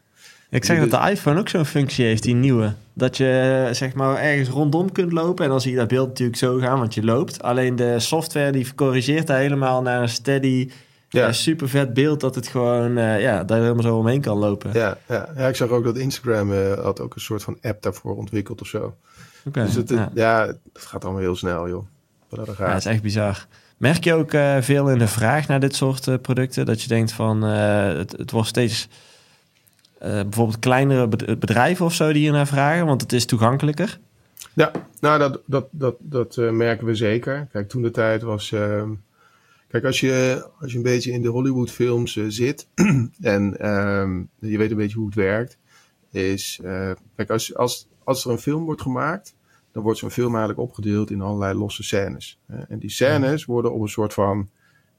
Ik 0.50 0.66
zeg 0.66 0.80
dat 0.90 1.02
de 1.02 1.10
iPhone 1.10 1.40
ook 1.40 1.50
zo'n 1.50 1.66
functie 1.66 2.06
heeft, 2.06 2.24
die 2.24 2.36
nieuwe. 2.36 2.74
Dat 2.94 3.18
je 3.18 3.70
zeg 3.72 3.94
maar 3.94 4.18
ergens 4.18 4.50
rondom 4.50 4.92
kunt 4.92 5.12
lopen. 5.12 5.44
En 5.44 5.50
dan 5.52 5.62
zie 5.62 5.72
je 5.72 5.78
dat 5.78 5.88
beeld 5.88 6.08
natuurlijk 6.08 6.38
zo 6.38 6.58
gaan, 6.58 6.80
want 6.80 6.94
je 6.94 7.04
loopt. 7.04 7.42
Alleen 7.42 7.76
de 7.76 8.00
software 8.00 8.52
die 8.52 8.76
corrigeert 8.76 9.28
daar 9.28 9.40
helemaal 9.40 9.82
naar 9.82 10.02
een 10.02 10.10
steady, 10.10 10.72
ja. 11.10 11.28
uh, 11.28 11.34
super 11.34 11.70
vet 11.70 11.94
beeld. 11.94 12.20
Dat 12.20 12.36
het 12.36 12.48
gewoon, 12.48 12.98
uh, 12.98 13.22
ja, 13.22 13.44
daar 13.44 13.62
helemaal 13.62 13.84
zo 13.84 13.98
omheen 13.98 14.22
kan 14.22 14.38
lopen. 14.38 14.74
Ja, 14.74 14.98
ja. 15.08 15.30
ja 15.36 15.48
ik 15.48 15.56
zag 15.56 15.70
ook 15.70 15.84
dat 15.84 15.98
Instagram 15.98 16.52
had 16.82 17.00
ook 17.00 17.16
een 17.16 17.22
soort 17.22 17.44
van 17.44 17.58
app 17.62 17.82
daarvoor 17.82 18.16
ontwikkeld 18.16 18.62
of 18.62 18.68
zo. 18.68 18.96
Okay, 19.46 19.66
dus 19.66 19.76
het, 19.76 19.90
ja. 19.90 20.12
ja, 20.14 20.46
het 20.74 20.86
gaat 20.86 21.04
allemaal 21.04 21.22
heel 21.22 21.36
snel, 21.36 21.70
joh. 21.70 21.86
Dat 22.30 22.58
ja, 22.58 22.68
het 22.68 22.78
is 22.78 22.86
echt 22.86 23.02
bizar. 23.02 23.48
Merk 23.82 24.04
je 24.04 24.14
ook 24.14 24.34
uh, 24.34 24.58
veel 24.60 24.90
in 24.90 24.98
de 24.98 25.08
vraag 25.08 25.48
naar 25.48 25.60
dit 25.60 25.76
soort 25.76 26.08
uh, 26.08 26.16
producten? 26.22 26.66
Dat 26.66 26.82
je 26.82 26.88
denkt 26.88 27.12
van 27.12 27.46
uh, 27.46 27.88
het, 27.98 28.32
wordt 28.32 28.48
steeds 28.48 28.88
bijvoorbeeld 30.00 30.60
kleinere 30.60 31.08
bedrijven 31.38 31.86
of 31.86 31.94
zo 31.94 32.12
die 32.12 32.22
hier 32.22 32.32
naar 32.32 32.48
vragen, 32.48 32.86
want 32.86 33.02
het 33.02 33.14
is 33.14 33.26
toegankelijker? 33.26 34.00
Ja, 34.54 34.72
nou 35.00 35.20
dat, 35.20 35.42
dat, 35.46 35.68
dat, 35.72 35.96
dat 36.00 36.36
merken 36.36 36.86
we 36.86 36.96
zeker. 36.96 37.48
Kijk, 37.52 37.70
toen 37.70 37.82
de 37.82 37.92
tijd 37.92 38.22
was. 38.22 38.52
Ehm, 38.52 38.90
kijk, 39.68 39.86
als 39.86 40.00
je, 40.00 40.46
als 40.60 40.72
je 40.72 40.78
een 40.78 40.84
beetje 40.84 41.12
in 41.12 41.22
de 41.22 41.30
Hollywood-films 41.30 42.20
zit 42.28 42.68
en 43.22 43.70
um, 43.70 44.30
je 44.40 44.58
weet 44.58 44.72
een 44.72 44.78
beetje 44.78 44.98
hoe 44.98 45.06
het 45.06 45.16
werkt, 45.16 45.58
is. 46.12 46.60
kijk, 47.16 47.30
als, 47.30 47.56
als, 47.56 47.88
als 48.04 48.26
er 48.26 48.32
een 48.32 48.38
film 48.38 48.64
wordt 48.64 48.82
gemaakt 48.82 49.34
dan 49.72 49.84
wordt 49.84 50.00
zo'n 50.00 50.12
film 50.12 50.30
eigenlijk 50.30 50.60
opgedeeld 50.60 51.12
in 51.12 51.22
allerlei 51.22 51.58
losse 51.58 51.84
scènes. 51.84 52.40
En 52.68 52.80
die 52.80 52.90
scènes 52.90 53.46
worden 53.46 53.74
op 53.74 53.82
een 53.82 53.88
soort 53.88 54.13
van, 54.13 54.50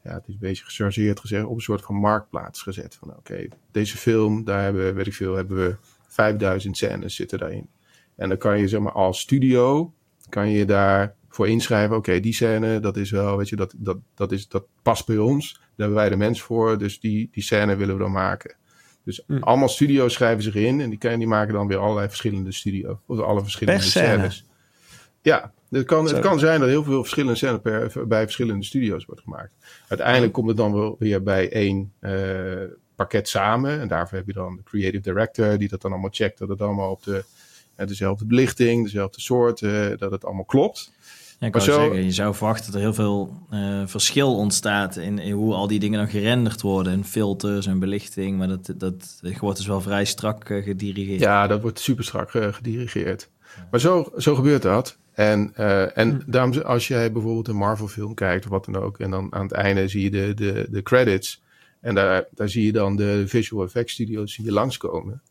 ja, 0.04 0.14
het 0.14 0.28
is 0.28 0.34
een 0.34 0.40
beetje 0.40 0.64
gechargeerd 0.64 1.20
gezegd, 1.20 1.44
op 1.44 1.54
een 1.54 1.60
soort 1.60 1.82
van 1.82 1.94
marktplaats 1.94 2.62
gezet. 2.62 2.94
Van 2.94 3.16
oké, 3.16 3.48
deze 3.70 3.96
film, 3.96 4.44
daar 4.44 4.62
hebben, 4.62 4.94
weet 4.94 5.06
ik 5.06 5.14
veel, 5.14 5.34
hebben 5.34 5.56
we 5.56 5.76
5000 6.08 6.76
scènes 6.76 7.14
zitten 7.14 7.38
daarin. 7.38 7.68
En 8.14 8.28
dan 8.28 8.38
kan 8.38 8.58
je 8.58 8.68
zeg 8.68 8.80
maar 8.80 8.92
als 8.92 9.20
studio, 9.20 9.92
kan 10.28 10.48
je 10.48 10.64
daar 10.64 11.14
voor 11.28 11.48
inschrijven, 11.48 11.96
oké, 11.96 12.20
die 12.20 12.34
scène, 12.34 12.80
dat 12.80 12.96
is 12.96 13.10
wel, 13.10 13.36
weet 13.36 13.48
je, 13.48 13.56
dat, 13.56 13.74
dat, 13.76 13.96
dat, 14.14 14.32
is, 14.32 14.48
dat 14.48 14.64
past 14.82 15.06
bij 15.06 15.18
ons. 15.18 15.52
Daar 15.52 15.62
hebben 15.76 15.96
wij 15.96 16.08
de 16.08 16.16
mens 16.16 16.42
voor, 16.42 16.78
dus 16.78 17.00
die, 17.00 17.28
die 17.32 17.42
scène 17.42 17.76
willen 17.76 17.94
we 17.94 18.02
dan 18.02 18.12
maken. 18.12 18.54
Dus 19.04 19.24
mm. 19.26 19.42
allemaal 19.42 19.68
studio's 19.68 20.12
schrijven 20.12 20.42
zich 20.42 20.54
in 20.54 20.80
en 20.80 20.90
die, 20.90 21.16
die 21.18 21.26
maken 21.26 21.54
dan 21.54 21.66
weer 21.66 21.78
allerlei 21.78 22.08
verschillende 22.08 22.52
studio's. 22.52 22.98
Of 23.06 23.20
alle 23.20 23.42
verschillende 23.42 23.82
scènes. 23.82 24.46
Ja, 25.22 25.52
het 25.70 25.86
kan, 25.86 26.06
het 26.06 26.18
kan 26.18 26.38
zijn 26.38 26.60
dat 26.60 26.68
heel 26.68 26.84
veel 26.84 27.00
verschillende 27.00 27.36
scènes 27.36 27.60
per, 27.62 28.06
bij 28.08 28.22
verschillende 28.22 28.64
studio's 28.64 29.04
wordt 29.04 29.20
gemaakt. 29.22 29.52
Uiteindelijk 29.88 30.32
komt 30.32 30.48
het 30.48 30.56
dan 30.56 30.72
wel 30.72 30.96
weer 30.98 31.22
bij 31.22 31.52
één 31.52 31.92
uh, 32.00 32.12
pakket 32.94 33.28
samen. 33.28 33.80
En 33.80 33.88
daarvoor 33.88 34.18
heb 34.18 34.26
je 34.26 34.32
dan 34.32 34.56
de 34.56 34.62
creative 34.62 35.02
director 35.02 35.58
die 35.58 35.68
dat 35.68 35.80
dan 35.80 35.92
allemaal 35.92 36.10
checkt. 36.12 36.38
Dat 36.38 36.48
het 36.48 36.60
allemaal 36.60 36.90
op 36.90 37.02
de, 37.02 37.24
uh, 37.76 37.86
dezelfde 37.86 38.24
belichting, 38.24 38.84
dezelfde 38.84 39.20
soort, 39.20 39.60
uh, 39.60 39.86
dat 39.96 40.10
het 40.10 40.24
allemaal 40.24 40.44
klopt. 40.44 40.92
Ja, 41.38 41.46
ik 41.46 41.60
zo, 41.60 41.74
zeggen, 41.74 42.04
je 42.04 42.12
zou 42.12 42.34
verwachten 42.34 42.66
dat 42.66 42.74
er 42.74 42.80
heel 42.80 42.94
veel 42.94 43.38
verschil 43.86 44.36
ontstaat 44.36 44.96
in, 44.96 45.18
in, 45.18 45.32
hoe 45.32 45.54
al 45.54 45.66
die 45.66 45.78
dingen 45.78 45.98
dan 45.98 46.08
gerenderd 46.08 46.60
worden. 46.60 46.92
En 46.92 47.04
filters 47.04 47.66
en 47.66 47.78
belichting. 47.78 48.38
Maar 48.38 48.48
dat, 48.48 48.66
dat, 48.76 49.18
dat 49.20 49.38
wordt 49.38 49.56
dus 49.56 49.66
wel 49.66 49.80
vrij 49.80 50.04
strak 50.04 50.46
gedirigeerd. 50.46 51.20
Ja, 51.20 51.46
dat 51.46 51.62
wordt 51.62 51.80
super 51.80 52.04
strak 52.04 52.30
gedirigeerd. 52.30 53.30
Maar 53.70 53.80
zo, 53.80 54.12
zo 54.16 54.34
gebeurt 54.34 54.62
dat. 54.62 55.00
En, 55.12 55.52
uh, 55.58 55.98
en 55.98 56.10
hm. 56.10 56.30
daarom, 56.30 56.58
als 56.58 56.88
jij 56.88 57.12
bijvoorbeeld 57.12 57.48
een 57.48 57.56
Marvel-film 57.56 58.14
kijkt 58.14 58.44
of 58.44 58.50
wat 58.50 58.64
dan 58.64 58.76
ook, 58.76 58.98
en 58.98 59.10
dan 59.10 59.32
aan 59.32 59.42
het 59.42 59.52
einde 59.52 59.88
zie 59.88 60.02
je 60.02 60.10
de, 60.10 60.34
de, 60.34 60.66
de 60.70 60.82
credits. 60.82 61.42
En 61.80 61.94
daar, 61.94 62.24
daar 62.30 62.48
zie 62.48 62.64
je 62.64 62.72
dan 62.72 62.96
de 62.96 63.28
visual 63.28 63.64
effects 63.64 63.92
studios 63.92 64.36
je 64.36 64.52
langskomen. 64.52 65.22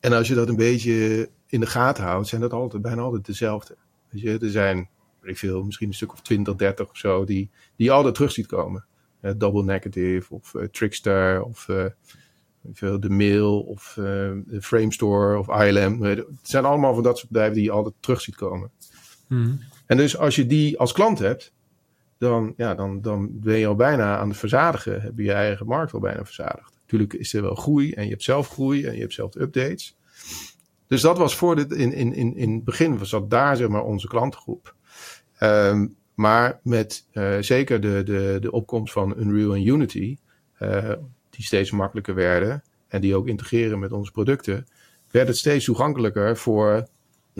En 0.00 0.12
als 0.12 0.28
je 0.28 0.34
dat 0.34 0.48
een 0.48 0.56
beetje 0.56 1.28
in 1.46 1.60
de 1.60 1.66
gaten 1.66 2.04
houdt, 2.04 2.28
zijn 2.28 2.40
dat 2.40 2.52
altijd, 2.52 2.82
bijna 2.82 3.02
altijd 3.02 3.26
dezelfde. 3.26 3.76
Weet 4.08 4.22
je, 4.22 4.38
er 4.38 4.50
zijn, 4.50 4.88
ik 5.22 5.38
veel, 5.38 5.62
misschien 5.62 5.88
een 5.88 5.94
stuk 5.94 6.12
of 6.12 6.20
20, 6.20 6.54
30 6.54 6.90
of 6.90 6.96
zo, 6.96 7.24
die, 7.24 7.50
die 7.76 7.86
je 7.86 7.92
altijd 7.92 8.14
terug 8.14 8.32
ziet 8.32 8.46
komen. 8.46 8.84
Uh, 9.22 9.32
Double 9.36 9.64
Negative 9.64 10.34
of 10.34 10.54
uh, 10.54 10.64
Trickster 10.64 11.42
of 11.42 11.68
veel, 12.72 13.00
de 13.00 13.10
Mail 13.10 13.60
of 13.60 13.92
de 13.94 14.58
Framestore 14.62 15.38
of 15.38 15.48
ILM. 15.48 16.02
Het 16.02 16.26
zijn 16.42 16.64
allemaal 16.64 16.94
van 16.94 17.02
dat 17.02 17.18
soort 17.18 17.30
bedrijven 17.30 17.56
die 17.56 17.64
je 17.64 17.70
altijd 17.70 17.94
terug 18.00 18.20
ziet 18.20 18.36
komen. 18.36 18.70
Mhm. 19.30 19.52
En 19.86 19.96
dus 19.96 20.16
als 20.16 20.36
je 20.36 20.46
die 20.46 20.78
als 20.78 20.92
klant 20.92 21.18
hebt, 21.18 21.52
dan, 22.18 22.54
ja, 22.56 22.74
dan, 22.74 23.00
dan 23.00 23.28
ben 23.32 23.58
je 23.58 23.66
al 23.66 23.74
bijna 23.74 24.18
aan 24.18 24.28
het 24.28 24.38
verzadigen. 24.38 25.02
Heb 25.02 25.12
je 25.16 25.22
je 25.22 25.32
eigen 25.32 25.66
markt 25.66 25.92
al 25.92 26.00
bijna 26.00 26.24
verzadigd. 26.24 26.78
Natuurlijk 26.80 27.12
is 27.12 27.34
er 27.34 27.42
wel 27.42 27.54
groei 27.54 27.92
en 27.92 28.04
je 28.04 28.10
hebt 28.10 28.22
zelf 28.22 28.48
groei 28.48 28.84
en 28.84 28.94
je 28.94 29.00
hebt 29.00 29.12
zelf 29.12 29.34
updates. 29.34 29.96
Dus 30.86 31.00
dat 31.00 31.18
was 31.18 31.36
voor 31.36 31.56
dit, 31.56 31.72
in, 31.72 31.92
in, 31.92 32.14
in, 32.14 32.36
in 32.36 32.54
het 32.54 32.64
begin 32.64 32.98
was 32.98 33.10
dat 33.10 33.30
daar 33.30 33.56
zeg 33.56 33.68
maar 33.68 33.84
onze 33.84 34.08
klantengroep. 34.08 34.74
Um, 35.40 35.96
maar 36.14 36.60
met 36.62 37.06
uh, 37.12 37.36
zeker 37.40 37.80
de, 37.80 38.02
de, 38.04 38.38
de 38.40 38.52
opkomst 38.52 38.92
van 38.92 39.14
Unreal 39.18 39.54
en 39.54 39.66
Unity, 39.66 40.18
uh, 40.58 40.92
die 41.30 41.44
steeds 41.44 41.70
makkelijker 41.70 42.14
werden 42.14 42.62
en 42.88 43.00
die 43.00 43.16
ook 43.16 43.28
integreren 43.28 43.78
met 43.78 43.92
onze 43.92 44.12
producten, 44.12 44.66
werd 45.10 45.28
het 45.28 45.36
steeds 45.36 45.64
toegankelijker 45.64 46.36
voor 46.36 46.88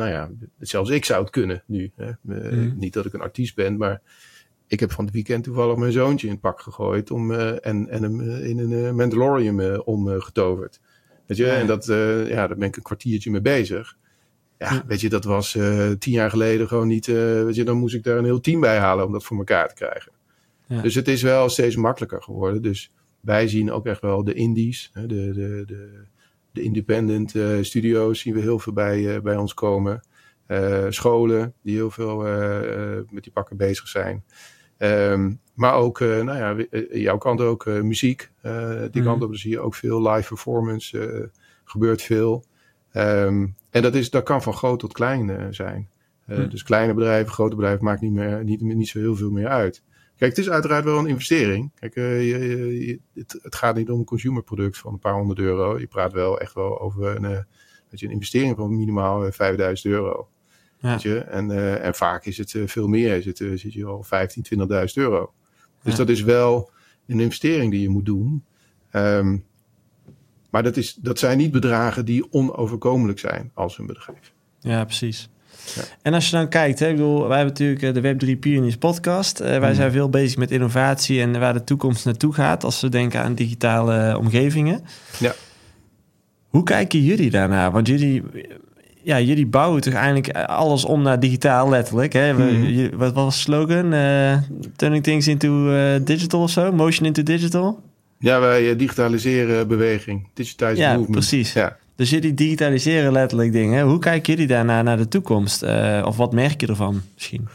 nou 0.00 0.12
ja, 0.12 0.30
zelfs 0.58 0.90
ik 0.90 1.04
zou 1.04 1.22
het 1.22 1.30
kunnen 1.30 1.62
nu. 1.66 1.92
Hè. 1.96 2.10
Mm. 2.20 2.74
Niet 2.78 2.92
dat 2.92 3.06
ik 3.06 3.12
een 3.12 3.20
artiest 3.20 3.54
ben, 3.54 3.76
maar 3.76 4.02
ik 4.66 4.80
heb 4.80 4.92
van 4.92 5.04
het 5.04 5.14
weekend 5.14 5.44
toevallig 5.44 5.76
mijn 5.76 5.92
zoontje 5.92 6.26
in 6.26 6.32
het 6.32 6.42
pak 6.42 6.60
gegooid 6.60 7.10
om, 7.10 7.30
uh, 7.30 7.66
en, 7.66 7.88
en 7.88 8.02
hem 8.02 8.20
in 8.20 8.58
een 8.58 8.94
Mandalorian 8.94 9.60
uh, 9.60 9.78
omgetoverd. 9.84 10.80
Weet 11.26 11.36
je, 11.36 11.50
en 11.50 11.66
dat, 11.66 11.84
ja, 12.28 12.46
daar 12.46 12.56
ben 12.56 12.68
ik 12.68 12.76
een 12.76 12.82
kwartiertje 12.82 13.30
mee 13.30 13.40
bezig. 13.40 13.96
Ja, 14.58 14.84
weet 14.86 15.00
je, 15.00 15.08
dat 15.08 15.24
was 15.24 15.58
tien 15.98 16.12
jaar 16.12 16.30
geleden 16.30 16.68
gewoon 16.68 16.88
niet. 16.88 17.06
weet 17.06 17.54
je, 17.54 17.64
dan 17.64 17.76
moest 17.76 17.94
ik 17.94 18.02
daar 18.02 18.18
een 18.18 18.24
heel 18.24 18.40
team 18.40 18.60
bij 18.60 18.78
halen 18.78 19.06
om 19.06 19.12
dat 19.12 19.24
voor 19.24 19.36
elkaar 19.36 19.68
te 19.68 19.74
krijgen. 19.74 20.12
Ja. 20.66 20.82
Dus 20.82 20.94
het 20.94 21.08
is 21.08 21.22
wel 21.22 21.48
steeds 21.48 21.76
makkelijker 21.76 22.22
geworden. 22.22 22.62
Dus 22.62 22.92
wij 23.20 23.48
zien 23.48 23.72
ook 23.72 23.86
echt 23.86 24.00
wel 24.00 24.24
de 24.24 24.34
indies, 24.34 24.90
de, 24.94 25.06
de, 25.06 25.62
de, 25.66 26.04
de 26.52 26.62
independent 26.62 27.34
uh, 27.34 27.62
studio's 27.62 28.20
zien 28.20 28.34
we 28.34 28.40
heel 28.40 28.58
veel 28.58 28.72
bij, 28.72 28.98
uh, 28.98 29.20
bij 29.20 29.36
ons 29.36 29.54
komen. 29.54 30.00
Uh, 30.46 30.86
scholen 30.88 31.54
die 31.62 31.74
heel 31.74 31.90
veel 31.90 32.16
met 33.10 33.22
die 33.22 33.32
pakken 33.32 33.56
bezig 33.56 33.88
zijn. 33.88 34.24
Um, 34.78 35.40
maar 35.54 35.74
ook, 35.74 36.00
nou 36.00 36.36
ja, 36.36 36.66
jouw 36.90 37.18
kant 37.18 37.40
ook 37.40 37.66
muziek. 37.66 38.30
die 38.90 39.02
mm. 39.02 39.02
kant 39.02 39.22
op 39.22 39.36
zie 39.36 39.50
je 39.50 39.60
ook 39.60 39.74
veel 39.74 40.10
live 40.10 40.28
performance. 40.28 41.30
gebeurt 41.64 42.02
veel. 42.02 42.44
Um, 42.92 43.54
en 43.70 43.82
dat, 43.82 43.94
is, 43.94 44.10
dat 44.10 44.22
kan 44.22 44.42
van 44.42 44.54
groot 44.54 44.78
tot 44.78 44.92
klein 44.92 45.54
zijn. 45.54 45.88
Mm. 46.26 46.48
Dus 46.48 46.62
kleine 46.62 46.94
bedrijven, 46.94 47.32
grote 47.32 47.56
bedrijven 47.56 47.84
maakt 47.84 48.00
niet, 48.00 48.12
meer, 48.12 48.44
niet, 48.44 48.60
niet 48.60 48.88
zo 48.88 48.98
heel 48.98 49.16
veel 49.16 49.30
meer 49.30 49.48
uit. 49.48 49.82
Kijk, 50.20 50.36
het 50.36 50.44
is 50.44 50.50
uiteraard 50.50 50.84
wel 50.84 50.98
een 50.98 51.06
investering. 51.06 51.70
Kijk, 51.74 51.96
uh, 51.96 52.30
je, 52.30 52.38
je, 52.86 53.00
het, 53.14 53.38
het, 53.42 53.54
gaat 53.54 53.76
niet 53.76 53.90
om 53.90 53.98
een 53.98 54.04
consumerproduct 54.04 54.78
van 54.78 54.92
een 54.92 54.98
paar 54.98 55.14
honderd 55.14 55.38
euro. 55.38 55.78
Je 55.78 55.86
praat 55.86 56.12
wel 56.12 56.40
echt 56.40 56.54
wel 56.54 56.80
over 56.80 57.16
een, 57.16 57.22
uh, 57.22 57.38
je, 57.90 58.06
een 58.06 58.12
investering 58.12 58.56
van 58.56 58.76
minimaal 58.76 59.32
5000 59.32 59.86
eh, 59.86 60.00
euro. 60.00 60.28
Ja. 60.78 60.90
Weet 60.90 61.02
je? 61.02 61.18
En, 61.18 61.50
uh, 61.50 61.84
en 61.84 61.94
vaak 61.94 62.24
is 62.24 62.38
het 62.38 62.54
veel 62.66 62.88
meer. 62.88 63.22
Zit, 63.22 63.36
zit 63.36 63.72
je 63.72 63.84
al 63.84 64.02
15, 64.02 64.44
20.000 64.58 64.66
euro. 64.94 65.32
Dus 65.82 65.92
ja. 65.92 65.98
dat 65.98 66.08
is 66.08 66.22
wel 66.22 66.70
een 67.06 67.20
investering 67.20 67.70
die 67.70 67.80
je 67.80 67.88
moet 67.88 68.06
doen. 68.06 68.44
Um, 68.92 69.44
maar 70.50 70.62
dat, 70.62 70.76
is, 70.76 70.94
dat 70.94 71.18
zijn 71.18 71.38
niet 71.38 71.52
bedragen 71.52 72.04
die 72.04 72.32
onoverkomelijk 72.32 73.18
zijn 73.18 73.50
als 73.54 73.78
een 73.78 73.86
bedrijf. 73.86 74.32
Ja, 74.58 74.84
precies. 74.84 75.30
Ja. 75.74 75.82
En 76.02 76.14
als 76.14 76.30
je 76.30 76.36
dan 76.36 76.48
kijkt, 76.48 76.78
hè, 76.78 76.88
ik 76.88 76.96
bedoel, 76.96 77.28
wij 77.28 77.38
hebben 77.38 77.64
natuurlijk 77.64 78.18
de 78.18 78.34
Web3 78.34 78.38
Pioneers 78.38 78.76
podcast. 78.76 79.40
Uh, 79.40 79.46
wij 79.46 79.68
mm. 79.68 79.74
zijn 79.74 79.92
veel 79.92 80.08
bezig 80.08 80.38
met 80.38 80.50
innovatie 80.50 81.20
en 81.20 81.40
waar 81.40 81.52
de 81.52 81.64
toekomst 81.64 82.04
naartoe 82.04 82.34
gaat 82.34 82.64
als 82.64 82.80
we 82.80 82.88
denken 82.88 83.20
aan 83.22 83.34
digitale 83.34 84.18
omgevingen. 84.18 84.84
Ja. 85.18 85.34
Hoe 86.48 86.62
kijken 86.62 87.02
jullie 87.02 87.30
daarnaar? 87.30 87.70
Want 87.70 87.86
jullie, 87.86 88.22
ja, 89.02 89.20
jullie 89.20 89.46
bouwen 89.46 89.80
toch 89.80 89.94
eigenlijk 89.94 90.36
alles 90.36 90.84
om 90.84 91.02
naar 91.02 91.20
digitaal, 91.20 91.68
letterlijk. 91.68 92.12
Hè? 92.12 92.32
Mm. 92.32 92.90
Wat 92.98 93.12
was 93.12 93.34
de 93.34 93.40
slogan? 93.40 93.94
Uh, 93.94 94.36
turning 94.76 95.02
things 95.02 95.28
into 95.28 95.72
uh, 95.72 96.00
digital 96.04 96.42
of 96.42 96.50
zo? 96.50 96.72
Motion 96.72 97.06
into 97.06 97.22
digital? 97.22 97.82
Ja, 98.18 98.40
wij 98.40 98.76
digitaliseren 98.76 99.68
beweging. 99.68 100.28
Digitize 100.34 100.76
ja, 100.76 100.88
movement. 100.88 101.10
Precies. 101.10 101.52
Ja, 101.52 101.76
Dus 102.00 102.10
jullie 102.10 102.34
digitaliseren 102.34 103.12
letterlijk 103.12 103.52
dingen. 103.52 103.86
Hoe 103.86 103.98
kijken 103.98 104.32
jullie 104.32 104.48
daarna 104.48 104.82
naar 104.82 104.96
de 104.96 105.08
toekomst? 105.08 105.62
Uh, 105.62 106.02
of 106.06 106.16
wat 106.16 106.32
merk 106.32 106.60
je 106.60 106.66
ervan 106.66 107.02
misschien? 107.14 107.48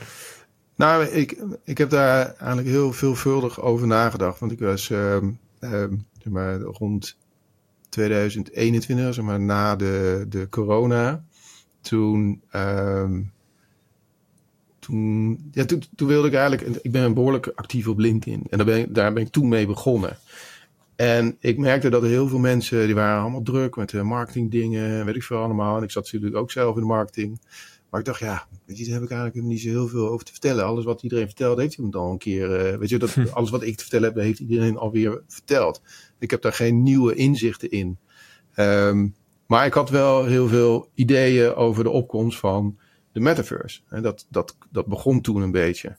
Nou, 0.76 1.06
ik, 1.06 1.44
ik 1.64 1.78
heb 1.78 1.90
daar 1.90 2.36
eigenlijk 2.38 2.68
heel 2.68 2.94
veelvuldig 2.94 3.62
over 3.62 3.88
nagedacht. 3.88 4.40
Want 4.40 4.52
ik 4.52 4.60
was 4.60 4.90
uh, 4.90 5.16
uh, 5.60 5.70
zeg 6.18 6.30
maar, 6.30 6.60
rond 6.60 7.18
2021, 7.90 9.14
zeg 9.14 9.26
maar, 9.26 9.40
na 9.40 9.76
de, 9.76 10.26
de 10.30 10.50
corona. 10.50 11.24
Toen, 11.82 12.42
ehm, 12.52 13.22
toen, 14.80 15.38
ja, 15.52 15.66
toen, 15.66 15.84
toen, 15.96 16.08
wilde 16.08 16.28
ik 16.28 16.34
eigenlijk... 16.34 16.80
Ik 16.82 16.92
ben 16.92 17.14
behoorlijk 17.14 17.52
actief 17.56 17.88
op 17.88 18.00
LinkedIn. 18.00 18.44
En 18.50 18.58
daar 18.58 18.68
ben, 18.68 18.94
daar 18.94 19.14
ben 19.14 19.24
ik 19.24 19.32
toen 19.32 19.48
mee 19.48 19.66
begonnen. 19.66 20.18
En 20.96 21.38
ik 21.40 21.58
merkte 21.58 21.90
dat 21.90 22.04
er 22.04 22.10
heel 22.10 22.28
veel 22.28 22.40
mensen... 22.40 22.86
die 22.86 22.96
waren 22.96 23.22
allemaal 23.22 23.42
druk 23.42 23.76
met 23.76 23.94
marketingdingen. 23.94 25.06
Weet 25.06 25.16
ik 25.16 25.24
veel 25.24 25.38
allemaal. 25.38 25.78
En 25.78 25.84
ik 25.84 25.92
zat 25.92 26.04
natuurlijk 26.04 26.36
ook 26.36 26.52
zelf 26.52 26.76
in 26.76 26.82
de 26.82 26.88
marketing. 26.88 27.40
Maar 27.90 28.00
ik 28.00 28.06
dacht, 28.06 28.20
ja, 28.20 28.48
weet 28.66 28.78
je, 28.78 28.84
daar 28.84 28.94
heb 28.94 29.04
ik 29.04 29.12
eigenlijk 29.12 29.48
niet 29.48 29.62
zo 29.62 29.70
heel 29.70 29.88
veel 29.88 30.10
over 30.10 30.26
te 30.26 30.32
vertellen. 30.32 30.66
Alles 30.66 30.86
wat 30.86 31.04
iedereen 31.04 31.26
vertelt, 31.26 31.58
heeft 31.58 31.78
hij 31.78 31.90
al 31.92 32.12
een 32.12 32.18
keer. 32.18 32.72
Uh, 32.72 32.78
weet 32.78 32.90
je, 32.90 32.98
dat, 32.98 33.18
alles 33.34 33.50
wat 33.50 33.64
ik 33.64 33.76
te 33.76 33.82
vertellen 33.82 34.14
heb, 34.14 34.24
heeft 34.24 34.40
iedereen 34.40 34.78
alweer 34.78 35.22
verteld. 35.28 35.82
Ik 36.20 36.32
heb 36.32 36.42
daar 36.42 36.54
geen 36.54 36.84
nieuwe 36.84 37.16
inzichten 37.16 37.72
in. 37.72 37.98
Um, 38.56 39.16
maar 39.48 39.66
ik 39.66 39.74
had 39.74 39.90
wel 39.90 40.26
heel 40.26 40.48
veel 40.48 40.90
ideeën 40.94 41.54
over 41.54 41.84
de 41.84 41.90
opkomst 41.90 42.40
van 42.40 42.78
de 43.12 43.20
metaverse. 43.20 43.82
En 43.90 44.02
dat, 44.02 44.26
dat, 44.30 44.58
dat 44.72 44.86
begon 44.86 45.22
toen 45.22 45.42
een 45.42 45.52
beetje. 45.52 45.88
Uh, 45.88 45.96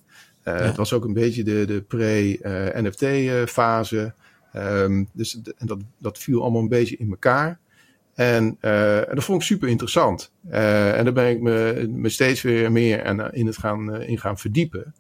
ja. 0.59 0.63
Het 0.63 0.77
was 0.77 0.93
ook 0.93 1.05
een 1.05 1.13
beetje 1.13 1.45
de, 1.45 1.65
de 1.65 1.83
pre-NFT-fase. 1.83 4.15
Um, 4.57 5.09
dus 5.13 5.41
en 5.57 5.67
dat, 5.67 5.79
dat 5.99 6.19
viel 6.19 6.43
allemaal 6.43 6.63
een 6.63 6.69
beetje 6.69 6.97
in 6.97 7.11
elkaar. 7.11 7.59
En, 8.15 8.59
uh, 8.61 9.09
en 9.09 9.15
dat 9.15 9.25
vond 9.25 9.41
ik 9.41 9.47
super 9.47 9.69
interessant. 9.69 10.33
Uh, 10.51 10.99
en 10.99 11.05
daar 11.05 11.13
ben 11.13 11.31
ik 11.31 11.41
me, 11.41 11.87
me 11.91 12.09
steeds 12.09 12.43
weer 12.43 12.73
meer 12.73 13.01
en, 13.01 13.33
in, 13.33 13.47
het 13.47 13.59
gaan, 13.59 14.03
in 14.03 14.19
gaan 14.19 14.39
verdiepen. 14.39 14.95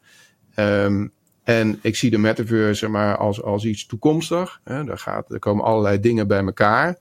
Um, 0.56 1.12
en 1.44 1.78
ik 1.82 1.96
zie 1.96 2.10
de 2.10 2.18
metaverse 2.18 2.88
maar 2.88 3.16
als, 3.16 3.42
als 3.42 3.64
iets 3.64 3.86
toekomstig. 3.86 4.60
Hè. 4.64 4.84
Daar, 4.84 4.98
gaat, 4.98 5.32
er 5.32 5.38
komen 5.38 5.64
allerlei 5.64 6.00
dingen 6.00 6.26
bij 6.26 6.44
elkaar. 6.44 6.98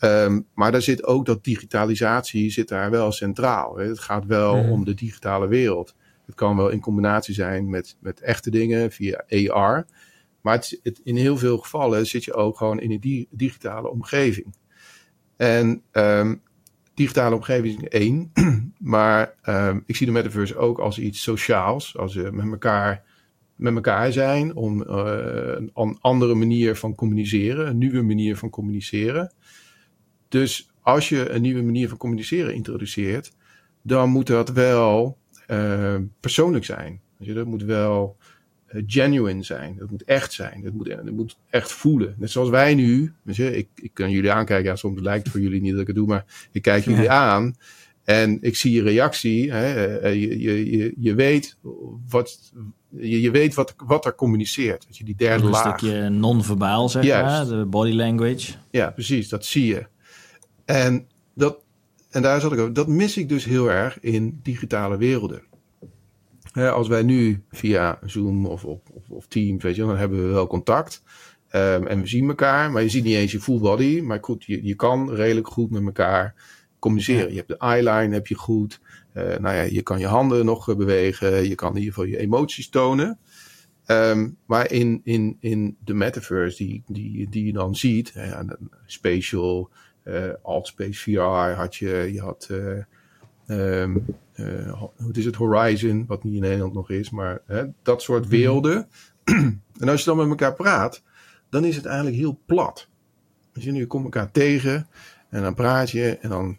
Um, 0.00 0.46
maar 0.54 0.72
daar 0.72 0.82
zit 0.82 1.04
ook 1.04 1.26
dat 1.26 1.44
digitalisatie 1.44 2.50
zit 2.50 2.68
daar 2.68 2.90
wel 2.90 3.12
centraal. 3.12 3.76
Hè. 3.76 3.84
Het 3.84 3.98
gaat 3.98 4.26
wel 4.26 4.62
mm. 4.62 4.70
om 4.70 4.84
de 4.84 4.94
digitale 4.94 5.48
wereld. 5.48 5.94
Het 6.26 6.34
kan 6.34 6.56
wel 6.56 6.68
in 6.68 6.80
combinatie 6.80 7.34
zijn 7.34 7.70
met, 7.70 7.96
met 8.00 8.20
echte 8.20 8.50
dingen 8.50 8.92
via 8.92 9.24
AR. 9.48 9.86
Maar 10.40 10.72
in 11.04 11.16
heel 11.16 11.36
veel 11.36 11.58
gevallen 11.58 12.06
zit 12.06 12.24
je 12.24 12.34
ook 12.34 12.56
gewoon 12.56 12.80
in 12.80 12.90
een 12.90 13.00
di 13.00 13.26
digitale 13.30 13.90
omgeving. 13.90 14.54
En 15.36 15.82
um, 15.92 16.42
digitale 16.94 17.34
omgeving 17.34 17.82
is 17.82 17.88
één. 17.88 18.32
maar 18.78 19.34
um, 19.44 19.82
ik 19.86 19.96
zie 19.96 20.06
de 20.06 20.12
metaverse 20.12 20.56
ook 20.56 20.78
als 20.78 20.98
iets 20.98 21.22
sociaals. 21.22 21.96
Als 21.96 22.14
we 22.14 22.30
met 22.32 22.50
elkaar, 22.50 23.04
met 23.56 23.74
elkaar 23.74 24.12
zijn. 24.12 24.54
Om 24.54 24.82
uh, 24.82 25.52
een 25.74 25.98
andere 26.00 26.34
manier 26.34 26.76
van 26.76 26.94
communiceren. 26.94 27.66
Een 27.66 27.78
nieuwe 27.78 28.02
manier 28.02 28.36
van 28.36 28.50
communiceren. 28.50 29.32
Dus 30.28 30.70
als 30.80 31.08
je 31.08 31.30
een 31.30 31.42
nieuwe 31.42 31.62
manier 31.62 31.88
van 31.88 31.98
communiceren 31.98 32.54
introduceert. 32.54 33.32
Dan 33.82 34.10
moet 34.10 34.26
dat 34.26 34.48
wel 34.48 35.18
uh, 35.50 35.94
persoonlijk 36.20 36.64
zijn. 36.64 37.00
Dat 37.18 37.46
moet 37.46 37.62
wel 37.62 38.16
genuine 38.86 39.42
zijn. 39.42 39.76
Dat 39.78 39.90
moet 39.90 40.04
echt 40.04 40.32
zijn. 40.32 40.62
Dat 40.62 40.72
moet, 40.72 40.86
dat 40.86 41.10
moet 41.10 41.36
echt 41.50 41.72
voelen. 41.72 42.14
Net 42.18 42.30
zoals 42.30 42.48
wij 42.48 42.74
nu. 42.74 43.12
Je, 43.22 43.56
ik, 43.56 43.68
ik 43.74 43.90
kan 43.94 44.10
jullie 44.10 44.32
aankijken. 44.32 44.70
Ja, 44.70 44.76
soms 44.76 45.00
lijkt 45.00 45.22
het 45.22 45.32
voor 45.32 45.40
jullie 45.40 45.60
niet 45.60 45.72
dat 45.72 45.80
ik 45.80 45.86
het 45.86 45.96
doe. 45.96 46.06
Maar 46.06 46.24
ik 46.52 46.62
kijk 46.62 46.84
jullie 46.88 47.02
ja. 47.02 47.32
aan. 47.32 47.56
En 48.04 48.38
ik 48.40 48.56
zie 48.56 48.72
je 48.72 48.82
reactie. 48.82 49.52
Hè, 49.52 50.08
je, 50.08 50.40
je, 50.40 50.70
je, 50.70 50.94
je 50.98 51.14
weet, 51.14 51.56
wat, 52.08 52.52
je, 52.88 53.20
je 53.20 53.30
weet 53.30 53.54
wat, 53.54 53.74
wat 53.86 54.06
er 54.06 54.14
communiceert. 54.14 54.86
Dat 54.86 54.96
je 54.96 55.04
die 55.04 55.16
derde 55.16 55.44
een 55.44 55.50
laag. 55.50 55.72
Een 55.72 55.78
stukje 55.78 56.08
non-verbaal, 56.08 56.88
zeg 56.88 57.08
maar. 57.08 57.46
De 57.46 57.64
body 57.64 57.92
language. 57.92 58.52
Ja, 58.70 58.90
precies. 58.90 59.28
Dat 59.28 59.44
zie 59.44 59.66
je. 59.66 59.86
En, 60.64 61.06
dat, 61.34 61.58
en 62.10 62.22
daar 62.22 62.40
zat 62.40 62.52
ik 62.52 62.58
ook. 62.58 62.74
Dat 62.74 62.88
mis 62.88 63.16
ik 63.16 63.28
dus 63.28 63.44
heel 63.44 63.70
erg 63.70 64.00
in 64.00 64.40
digitale 64.42 64.96
werelden. 64.96 65.42
Als 66.52 66.88
wij 66.88 67.02
nu 67.02 67.42
via 67.50 67.98
Zoom 68.04 68.46
of, 68.46 68.64
of, 68.64 68.80
of 69.08 69.26
Teams, 69.26 69.62
weet 69.62 69.76
je, 69.76 69.82
dan 69.82 69.96
hebben 69.96 70.26
we 70.26 70.32
wel 70.32 70.46
contact. 70.46 71.02
Um, 71.52 71.86
en 71.86 72.00
we 72.00 72.06
zien 72.06 72.28
elkaar, 72.28 72.70
maar 72.70 72.82
je 72.82 72.88
ziet 72.88 73.04
niet 73.04 73.14
eens 73.14 73.32
je 73.32 73.40
full 73.40 73.58
body. 73.58 74.00
Maar 74.00 74.18
goed, 74.20 74.44
je, 74.44 74.64
je 74.64 74.74
kan 74.74 75.14
redelijk 75.14 75.48
goed 75.48 75.70
met 75.70 75.84
elkaar 75.84 76.34
communiceren. 76.78 77.30
Je 77.30 77.36
hebt 77.36 77.48
de 77.48 77.56
eyeline, 77.56 78.14
heb 78.14 78.26
je 78.26 78.34
goed. 78.34 78.80
Uh, 79.14 79.24
nou 79.24 79.56
ja, 79.56 79.62
je 79.62 79.82
kan 79.82 79.98
je 79.98 80.06
handen 80.06 80.44
nog 80.44 80.76
bewegen. 80.76 81.48
Je 81.48 81.54
kan 81.54 81.70
in 81.70 81.76
ieder 81.76 81.92
geval 81.92 82.08
je 82.08 82.18
emoties 82.18 82.68
tonen. 82.68 83.18
Um, 83.90 84.36
maar 84.46 84.72
in, 84.72 85.00
in, 85.04 85.36
in 85.40 85.76
de 85.84 85.94
metaverse 85.94 86.64
die, 86.64 86.82
die, 86.86 87.28
die 87.28 87.44
je 87.44 87.52
dan 87.52 87.76
ziet, 87.76 88.12
ja, 88.14 88.44
spatial, 88.86 89.70
uh, 90.04 90.32
Altspace 90.42 91.00
VR 91.00 91.20
had 91.56 91.76
je, 91.76 92.10
je 92.12 92.20
had, 92.20 92.48
uh, 92.50 92.82
um, 93.50 94.04
uh, 94.34 94.72
hoe 94.96 95.12
is 95.12 95.24
het, 95.24 95.34
Horizon, 95.34 96.04
wat 96.06 96.24
niet 96.24 96.34
in 96.34 96.40
Nederland 96.40 96.74
nog 96.74 96.90
is, 96.90 97.10
maar 97.10 97.40
hè, 97.46 97.64
dat 97.82 98.02
soort 98.02 98.22
Mhm. 98.22 98.30
werelden. 98.30 98.88
en 99.80 99.88
als 99.88 100.00
je 100.00 100.06
dan 100.06 100.16
met 100.16 100.28
elkaar 100.28 100.54
praat, 100.54 101.02
dan 101.50 101.64
is 101.64 101.76
het 101.76 101.84
eigenlijk 101.84 102.16
heel 102.16 102.40
plat. 102.46 102.88
Als 103.54 103.64
je 103.64 103.72
nu 103.72 103.86
komt 103.86 104.04
elkaar 104.04 104.30
tegen 104.30 104.86
en 105.30 105.42
dan 105.42 105.54
praat 105.54 105.90
je 105.90 106.18
en 106.20 106.28
dan, 106.28 106.56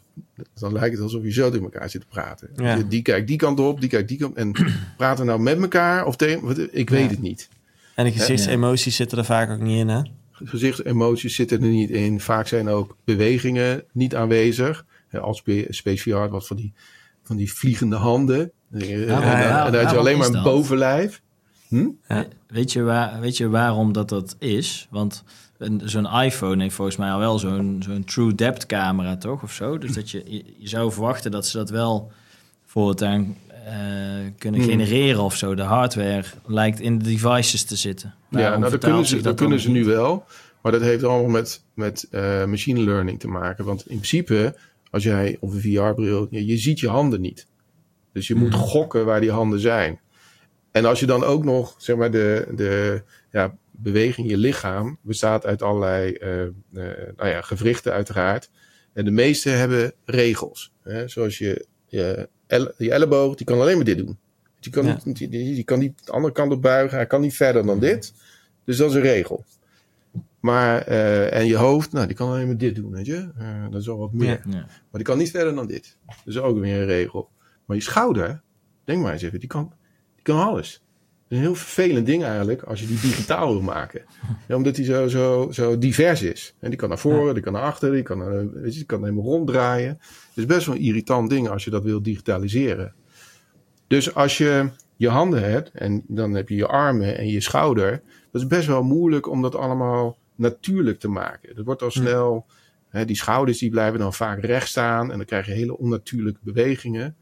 dan 0.53 0.73
lijkt 0.73 0.93
het 0.95 1.03
alsof 1.03 1.23
je 1.23 1.31
zo 1.31 1.49
tegen 1.49 1.63
elkaar 1.71 1.89
zit 1.89 2.01
te 2.01 2.07
praten. 2.07 2.49
Ja. 2.55 2.75
Die, 2.75 2.87
die 2.87 3.01
kijkt 3.01 3.27
die 3.27 3.37
kant 3.37 3.59
op, 3.59 3.79
die 3.79 3.89
kijkt 3.89 4.07
die 4.07 4.17
kant 4.17 4.35
en 4.35 4.51
praten 4.97 5.25
nou 5.25 5.39
met 5.39 5.61
elkaar 5.61 6.05
of 6.05 6.15
tegen, 6.15 6.69
ik 6.77 6.89
weet 6.89 7.03
Ja. 7.03 7.09
het 7.09 7.21
niet. 7.21 7.49
En 7.95 8.05
de 8.05 8.11
gezichtsemoties 8.11 8.95
zitten 8.95 9.17
er 9.17 9.25
vaak 9.25 9.49
ook 9.49 9.59
niet 9.61 9.79
in, 9.79 9.87
hè? 9.87 10.01
gezichtsemoties 10.31 11.35
zitten 11.35 11.61
er 11.61 11.69
niet 11.69 11.89
in. 11.89 12.19
Vaak 12.19 12.47
zijn 12.47 12.67
ook 12.67 12.97
bewegingen 13.03 13.83
niet 13.91 14.15
aanwezig. 14.15 14.85
Ja, 15.11 15.19
Als 15.19 15.37
spe- 15.37 15.65
Space 15.69 16.09
VR 16.09 16.15
had 16.15 16.29
wat 16.29 16.47
van 16.47 16.57
die, 16.57 16.73
van 17.23 17.35
die 17.37 17.53
vliegende 17.53 17.95
handen. 17.95 18.51
en, 18.71 18.81
en, 18.81 19.07
ja, 19.07 19.65
en 19.65 19.71
dan 19.71 19.81
had 19.81 19.91
je 19.91 19.97
alleen 19.97 20.17
maar 20.17 20.27
een 20.27 20.33
dat? 20.33 20.43
bovenlijf. 20.43 21.21
Hm? 21.67 21.87
Weet 22.47 22.71
je, 22.71 22.81
waar, 22.81 23.19
weet 23.19 23.37
je 23.37 23.49
waarom 23.49 23.93
dat 23.93 24.09
dat 24.09 24.35
is? 24.39 24.87
Want 24.89 25.23
een- 25.57 25.81
zo'n 25.85 26.05
iPhone 26.21 26.61
heeft 26.63 26.75
volgens 26.75 26.97
mij 26.97 27.11
al 27.11 27.19
wel 27.19 27.39
zo'n 27.39 27.81
zo'n 27.85 28.03
true 28.03 28.35
depth 28.35 28.65
camera, 28.65 29.17
toch? 29.17 29.43
Of 29.43 29.53
zo. 29.53 29.77
Dus 29.77 29.93
dat 29.93 30.11
je, 30.11 30.23
je, 30.57 30.67
zou 30.67 30.91
verwachten 30.91 31.31
dat 31.31 31.47
ze 31.47 31.57
dat 31.57 31.69
wel 31.69 32.11
voortaan 32.65 33.35
eh 33.65 33.73
kunnen 34.37 34.61
Hmm. 34.61 34.69
genereren 34.69 35.21
of 35.23 35.35
zo. 35.35 35.55
De 35.55 35.61
hardware 35.61 36.23
lijkt 36.45 36.79
in 36.79 36.97
de 36.99 37.03
devices 37.03 37.63
te 37.63 37.75
zitten. 37.75 38.13
Ja, 38.29 38.57
nou, 38.57 38.71
dat 38.71 38.77
kunnen 38.77 39.05
ze, 39.05 39.15
dat 39.15 39.23
dan 39.23 39.35
kunnen 39.35 39.59
ze 39.59 39.69
nu 39.69 39.85
wel. 39.85 40.25
Maar 40.61 40.71
dat 40.71 40.81
heeft 40.81 41.03
allemaal 41.03 41.29
met, 41.29 41.63
met 41.73 42.07
eh, 42.11 42.45
machine 42.45 42.79
learning 42.79 43.19
te 43.19 43.27
maken. 43.27 43.65
Want 43.65 43.79
in 43.81 43.95
principe, 43.95 44.55
als 44.89 45.03
jij 45.03 45.37
of 45.39 45.53
een 45.53 45.61
VR-bril, 45.61 46.27
je, 46.29 46.45
je 46.45 46.57
ziet 46.57 46.79
je 46.79 46.87
handen 46.87 47.21
niet. 47.21 47.47
Dus 48.13 48.27
je 48.27 48.35
moet 48.35 48.49
Mhm. 48.49 48.59
gokken 48.59 49.05
waar 49.05 49.21
die 49.21 49.31
handen 49.31 49.59
zijn. 49.59 49.99
En 50.71 50.85
als 50.85 50.99
je 50.99 51.05
dan 51.05 51.23
ook 51.23 51.43
nog, 51.43 51.75
zeg 51.77 51.95
maar, 51.95 52.11
de, 52.11 52.47
de 52.55 53.03
ja, 53.31 53.57
beweging, 53.71 54.29
je 54.29 54.37
lichaam 54.37 54.97
bestaat 55.01 55.45
uit 55.45 55.61
allerlei 55.61 56.13
eh, 56.13 56.41
eh, 56.41 56.51
nou 57.17 57.29
ja, 57.29 57.41
gewrichten 57.41 57.91
uiteraard. 57.93 58.49
En 58.93 59.05
de 59.05 59.11
meeste 59.11 59.49
hebben 59.49 59.93
regels. 60.05 60.71
Hè? 60.83 61.07
Zoals 61.07 61.37
je, 61.37 61.65
je, 61.87 62.29
elle- 62.47 62.73
je 62.77 62.91
elleboog, 62.91 63.35
die 63.35 63.45
kan 63.45 63.59
alleen 63.59 63.75
maar 63.75 63.85
dit 63.85 63.97
doen. 63.97 64.17
Die 64.59 64.71
kan, 64.71 64.85
Ja. 64.85 64.99
niet, 65.03 65.17
die, 65.17 65.29
die, 65.29 65.53
die 65.53 65.63
kan 65.63 65.79
niet 65.79 66.05
de 66.05 66.11
andere 66.11 66.33
kant 66.33 66.51
op 66.51 66.61
buigen. 66.61 66.97
Hij 66.97 67.07
kan 67.07 67.21
niet 67.21 67.35
verder 67.35 67.65
dan 67.65 67.79
dit. 67.79 68.13
Dus 68.65 68.77
dat 68.77 68.89
is 68.89 68.95
een 68.95 69.01
regel. 69.01 69.45
Maar, 70.39 70.81
eh, 70.81 71.33
en 71.33 71.45
je 71.45 71.55
hoofd, 71.55 71.91
nou, 71.91 72.07
die 72.07 72.15
kan 72.15 72.29
alleen 72.29 72.47
maar 72.47 72.57
dit 72.57 72.75
doen, 72.75 72.91
weet 72.91 73.05
je. 73.05 73.31
Eh, 73.37 73.63
dat 73.69 73.81
is 73.81 73.89
al 73.89 73.97
wat 73.97 74.13
meer. 74.13 74.27
Ja. 74.27 74.39
Ja. 74.43 74.57
Maar 74.59 74.87
die 74.91 75.03
kan 75.03 75.17
niet 75.17 75.31
verder 75.31 75.55
dan 75.55 75.67
dit. 75.67 75.97
Dat 76.05 76.15
is 76.25 76.39
ook 76.39 76.59
weer 76.59 76.75
een 76.75 76.85
regel. 76.85 77.29
Maar 77.65 77.77
je 77.77 77.83
schouder, 77.83 78.41
denk 78.83 79.01
maar 79.01 79.13
eens 79.13 79.21
even, 79.21 79.39
die 79.39 79.49
kan, 79.49 79.73
die 80.15 80.23
kan 80.23 80.39
alles. 80.39 80.83
Dat 81.27 81.37
is 81.37 81.37
een 81.37 81.43
heel 81.43 81.63
vervelend 81.63 82.05
ding 82.05 82.23
eigenlijk 82.23 82.61
als 82.63 82.79
je 82.79 82.87
die 82.87 82.99
digitaal 82.99 83.51
wil 83.51 83.61
maken. 83.61 84.01
Ja, 84.47 84.55
omdat 84.55 84.75
die 84.75 84.85
zo, 84.85 85.07
zo, 85.07 85.47
zo 85.51 85.77
divers 85.77 86.21
is. 86.21 86.55
En 86.59 86.69
die 86.69 86.79
kan 86.79 86.89
naar 86.89 86.99
voren, 86.99 87.33
die 87.33 87.43
kan 87.43 87.53
naar 87.53 87.61
achter, 87.61 87.91
die 87.91 88.03
kan, 88.03 88.21
eh, 88.21 88.27
weet 88.53 88.71
je, 88.71 88.77
die 88.77 88.85
kan 88.85 89.03
helemaal 89.03 89.23
ronddraaien. 89.23 89.97
Het 89.99 90.37
is 90.37 90.45
best 90.45 90.65
wel 90.65 90.75
een 90.75 90.81
irritant 90.81 91.29
ding 91.29 91.49
als 91.49 91.63
je 91.63 91.69
dat 91.69 91.83
wil 91.83 92.01
digitaliseren. 92.01 92.93
Dus 93.87 94.15
als 94.15 94.37
je 94.37 94.69
je 94.95 95.09
handen 95.09 95.43
hebt 95.51 95.71
en 95.71 96.03
dan 96.07 96.33
heb 96.33 96.49
je 96.49 96.55
je 96.55 96.67
armen 96.67 97.17
en 97.17 97.27
je 97.27 97.41
schouder. 97.41 98.01
Dat 98.31 98.41
is 98.41 98.47
best 98.47 98.67
wel 98.67 98.83
moeilijk 98.83 99.27
om 99.27 99.41
dat 99.41 99.55
allemaal 99.55 100.17
natuurlijk 100.39 100.99
te 100.99 101.07
maken. 101.07 101.55
Dat 101.55 101.65
wordt 101.65 101.81
al 101.81 101.91
snel, 101.91 102.45
hè, 102.89 103.05
die 103.05 103.15
schouders 103.15 103.59
die 103.59 103.69
blijven 103.69 103.99
dan 103.99 104.13
vaak 104.13 104.39
recht 104.39 104.67
staan 104.67 105.11
en 105.11 105.17
dan 105.17 105.25
krijg 105.25 105.45
je 105.45 105.51
hele 105.51 105.77
onnatuurlijke 105.77 106.39
bewegingen. 106.43 107.15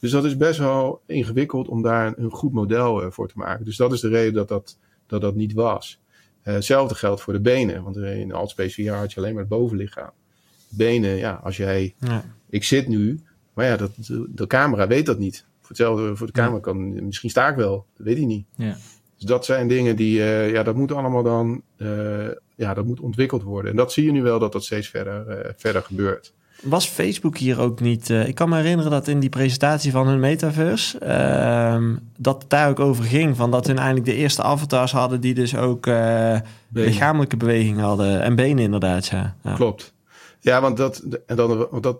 Dus 0.00 0.10
dat 0.10 0.24
is 0.24 0.36
best 0.36 0.58
wel 0.58 1.02
ingewikkeld 1.06 1.68
om 1.68 1.82
daar 1.82 2.06
een, 2.06 2.22
een 2.22 2.30
goed 2.30 2.52
model 2.52 3.02
eh, 3.02 3.10
voor 3.10 3.28
te 3.28 3.38
maken. 3.38 3.64
Dus 3.64 3.76
dat 3.76 3.92
is 3.92 4.00
de 4.00 4.08
reden 4.08 4.34
dat 4.34 4.48
dat, 4.48 4.78
dat, 5.06 5.20
dat 5.20 5.34
niet 5.34 5.52
was. 5.52 6.00
Eh, 6.42 6.54
hetzelfde 6.54 6.94
geldt 6.94 7.20
voor 7.20 7.32
de 7.32 7.40
benen. 7.40 7.82
Want 7.82 7.96
in 7.96 8.32
Altspace 8.32 8.82
VR 8.82 8.90
had 8.90 9.12
je 9.12 9.20
alleen 9.20 9.32
maar 9.32 9.42
het 9.42 9.50
bovenlichaam. 9.50 10.10
Benen, 10.68 11.16
ja, 11.16 11.40
als 11.42 11.56
jij... 11.56 11.94
Ja. 11.98 12.24
Ik 12.50 12.64
zit 12.64 12.88
nu, 12.88 13.20
maar 13.52 13.66
ja, 13.66 13.76
dat, 13.76 13.90
de 14.28 14.46
camera 14.46 14.86
weet 14.86 15.06
dat 15.06 15.18
niet. 15.18 15.46
Voor 15.60 15.68
hetzelfde, 15.68 16.16
voor 16.16 16.26
de 16.26 16.32
camera 16.32 16.60
kan... 16.60 17.04
Misschien 17.04 17.30
sta 17.30 17.48
ik 17.48 17.56
wel, 17.56 17.86
dat 17.96 18.06
weet 18.06 18.16
hij 18.16 18.26
niet. 18.26 18.46
Ja. 18.56 18.76
Dus 19.24 19.32
dat 19.32 19.44
zijn 19.44 19.68
dingen 19.68 19.96
die... 19.96 20.22
eh, 20.22 20.50
ja, 20.52 20.62
dat 20.62 20.74
moet 20.74 20.92
allemaal 20.92 21.22
dan... 21.22 21.62
eh, 21.76 21.88
ja, 22.54 22.74
dat 22.74 22.84
moet 22.84 23.00
ontwikkeld 23.00 23.42
worden. 23.42 23.70
En 23.70 23.76
dat 23.76 23.92
zie 23.92 24.04
je 24.04 24.12
nu 24.12 24.22
wel 24.22 24.38
dat 24.38 24.52
dat 24.52 24.64
steeds 24.64 24.88
verder, 24.88 25.28
eh, 25.28 25.50
verder 25.56 25.82
gebeurt. 25.82 26.32
Was 26.62 26.88
Facebook 26.88 27.36
hier 27.36 27.60
ook 27.60 27.80
niet... 27.80 28.08
ik 28.08 28.34
kan 28.34 28.48
me 28.48 28.56
herinneren 28.56 28.90
dat 28.90 29.08
in 29.08 29.20
die 29.20 29.28
presentatie 29.28 29.92
van 29.92 30.06
hun 30.06 30.20
metaverse... 30.20 30.98
ehm, 30.98 31.96
dat 32.18 32.42
het 32.42 32.50
daar 32.50 32.68
ook 32.68 32.80
over 32.80 33.04
ging. 33.04 33.36
Van 33.36 33.50
dat 33.50 33.66
hun 33.66 33.78
eindelijk 33.78 34.06
de 34.06 34.14
eerste 34.14 34.42
avatars 34.42 34.92
hadden... 34.92 35.20
die 35.20 35.34
dus 35.34 35.56
ook 35.56 35.86
lichamelijke 36.72 37.36
beweging 37.36 37.80
hadden. 37.80 38.22
En 38.22 38.34
benen 38.34 38.64
inderdaad, 38.64 39.06
ja. 39.06 39.36
ja. 39.42 39.54
Klopt. 39.54 39.92
Ja, 40.40 40.60
want 40.60 40.76
dat, 40.76 41.04
en 41.26 41.36
dan, 41.36 41.66
want 41.70 41.82
dat, 41.82 41.96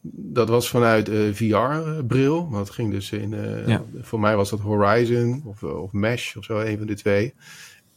dat 0.00 0.48
was 0.48 0.68
vanuit 0.68 1.08
VR-bril. 1.32 2.46
Maar 2.46 2.58
dat 2.58 2.70
ging 2.70 2.90
dus 2.92 3.12
in. 3.12 3.34
eh, 3.34 3.66
Ja. 3.66 3.84
Voor 4.00 4.20
mij 4.20 4.36
was 4.36 4.50
dat 4.50 4.60
Horizon 4.60 5.42
of, 5.44 5.62
of 5.62 5.92
Mesh 5.92 6.36
of 6.36 6.44
zo, 6.44 6.58
een 6.58 6.78
van 6.78 6.86
de 6.86 6.94
twee. 6.94 7.34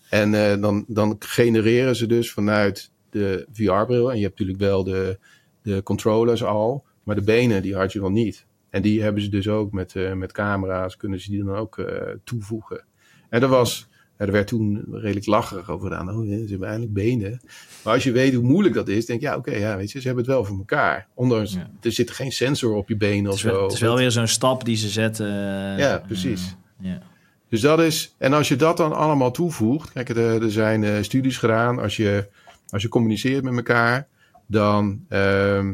En 0.10 0.34
eh, 0.34 0.62
dan, 0.62 0.86
dan 0.88 1.16
genereren 1.20 1.96
ze 1.96 2.08
dus 2.08 2.32
vanuit 2.32 2.92
de 3.10 3.48
VR-bril. 3.52 4.12
En 4.12 4.18
je 4.18 4.24
hebt 4.24 4.40
natuurlijk 4.40 4.60
wel 4.60 4.84
de, 4.84 5.20
de 5.62 5.84
controllers 5.84 6.44
al. 6.44 6.84
Maar 7.04 7.16
de 7.16 7.22
benen, 7.24 7.62
die 7.62 7.76
had 7.76 7.94
je 7.94 8.00
nog 8.00 8.10
niet. 8.12 8.46
En 8.70 8.82
die 8.82 9.02
hebben 9.02 9.22
ze 9.22 9.30
dus 9.30 9.48
ook 9.48 9.72
met, 9.72 9.96
eh, 9.96 10.14
met 10.14 10.32
camera's, 10.32 10.98
kunnen 10.98 11.20
ze 11.22 11.30
die 11.32 11.44
dan 11.44 11.56
ook 11.56 11.78
eh, 11.78 12.08
toevoegen. 12.24 12.84
En 13.30 13.42
dat 13.42 13.50
was. 13.50 13.90
Ja, 14.22 14.28
Er 14.28 14.32
werd 14.32 14.48
toen 14.48 14.86
redelijk 14.92 15.26
lacherig 15.26 15.70
over 15.70 15.88
gedaan. 15.90 16.10
Oh, 16.10 16.28
ze 16.28 16.46
hebben 16.50 16.68
eindelijk 16.68 16.94
benen. 16.94 17.42
Maar 17.84 17.94
als 17.94 18.04
je 18.04 18.12
weet 18.12 18.34
hoe 18.34 18.44
moeilijk 18.44 18.76
dat 18.76 18.88
is, 18.88 19.06
denk 19.06 19.20
je, 19.22 19.26
ja, 19.26 19.36
oké, 19.36 19.52
ja, 19.56 19.78
weet 19.78 19.92
je, 19.92 20.00
ze 20.02 20.06
hebben 20.08 20.24
het 20.24 20.34
wel 20.34 20.46
voor 20.46 20.58
elkaar. 20.58 21.08
Ondanks, 21.14 21.54
Ja. 21.54 21.70
er 21.82 21.92
zit 21.92 22.12
geen 22.12 22.32
sensor 22.32 22.74
op 22.74 22.88
je 22.90 22.98
benen 22.98 23.24
Het 23.24 23.34
of 23.34 23.38
is 23.38 23.44
wel, 23.44 23.56
zo. 23.56 23.64
het 23.64 23.74
is 23.74 23.80
wel 23.80 23.96
weer 23.96 24.12
zo'n 24.12 24.28
stap 24.28 24.66
die 24.66 24.76
ze 24.76 24.90
zetten. 24.90 25.28
eh, 25.28 25.78
Ja, 25.80 26.04
precies. 26.08 26.56
eh, 26.82 26.88
ja. 26.90 27.02
Dus 27.50 27.62
dat 27.62 27.80
is, 27.80 28.16
en 28.18 28.34
als 28.34 28.48
je 28.48 28.56
dat 28.56 28.78
dan 28.78 28.94
allemaal 28.94 29.32
toevoegt, 29.32 29.92
kijk, 29.92 30.10
er, 30.10 30.44
er 30.44 30.52
zijn 30.52 30.84
eh, 30.84 31.02
studies 31.02 31.38
gedaan, 31.38 31.80
als 31.80 31.96
je, 31.98 32.30
als 32.70 32.82
je 32.82 32.88
communiceert 32.88 33.44
met 33.44 33.56
elkaar, 33.56 34.08
dan 34.48 35.06
ehm 35.10 35.74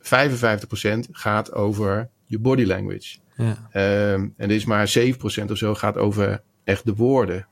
55% 0.00 1.08
gaat 1.12 1.52
over 1.52 2.08
je 2.26 2.38
body 2.38 2.64
language. 2.64 3.16
Ja. 3.36 3.68
Ehm, 3.72 4.20
en 4.36 4.48
er 4.48 4.50
is 4.50 4.64
maar 4.64 4.88
7% 4.88 5.50
of 5.50 5.56
zo 5.56 5.74
gaat 5.74 5.96
over 5.96 6.42
echt 6.64 6.84
de 6.84 6.94
woorden. 6.94 7.46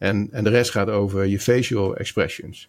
En, 0.00 0.28
en 0.30 0.44
de 0.44 0.50
rest 0.50 0.70
gaat 0.70 0.88
over 0.88 1.24
je 1.24 1.40
facial 1.40 1.96
expressions. 1.96 2.68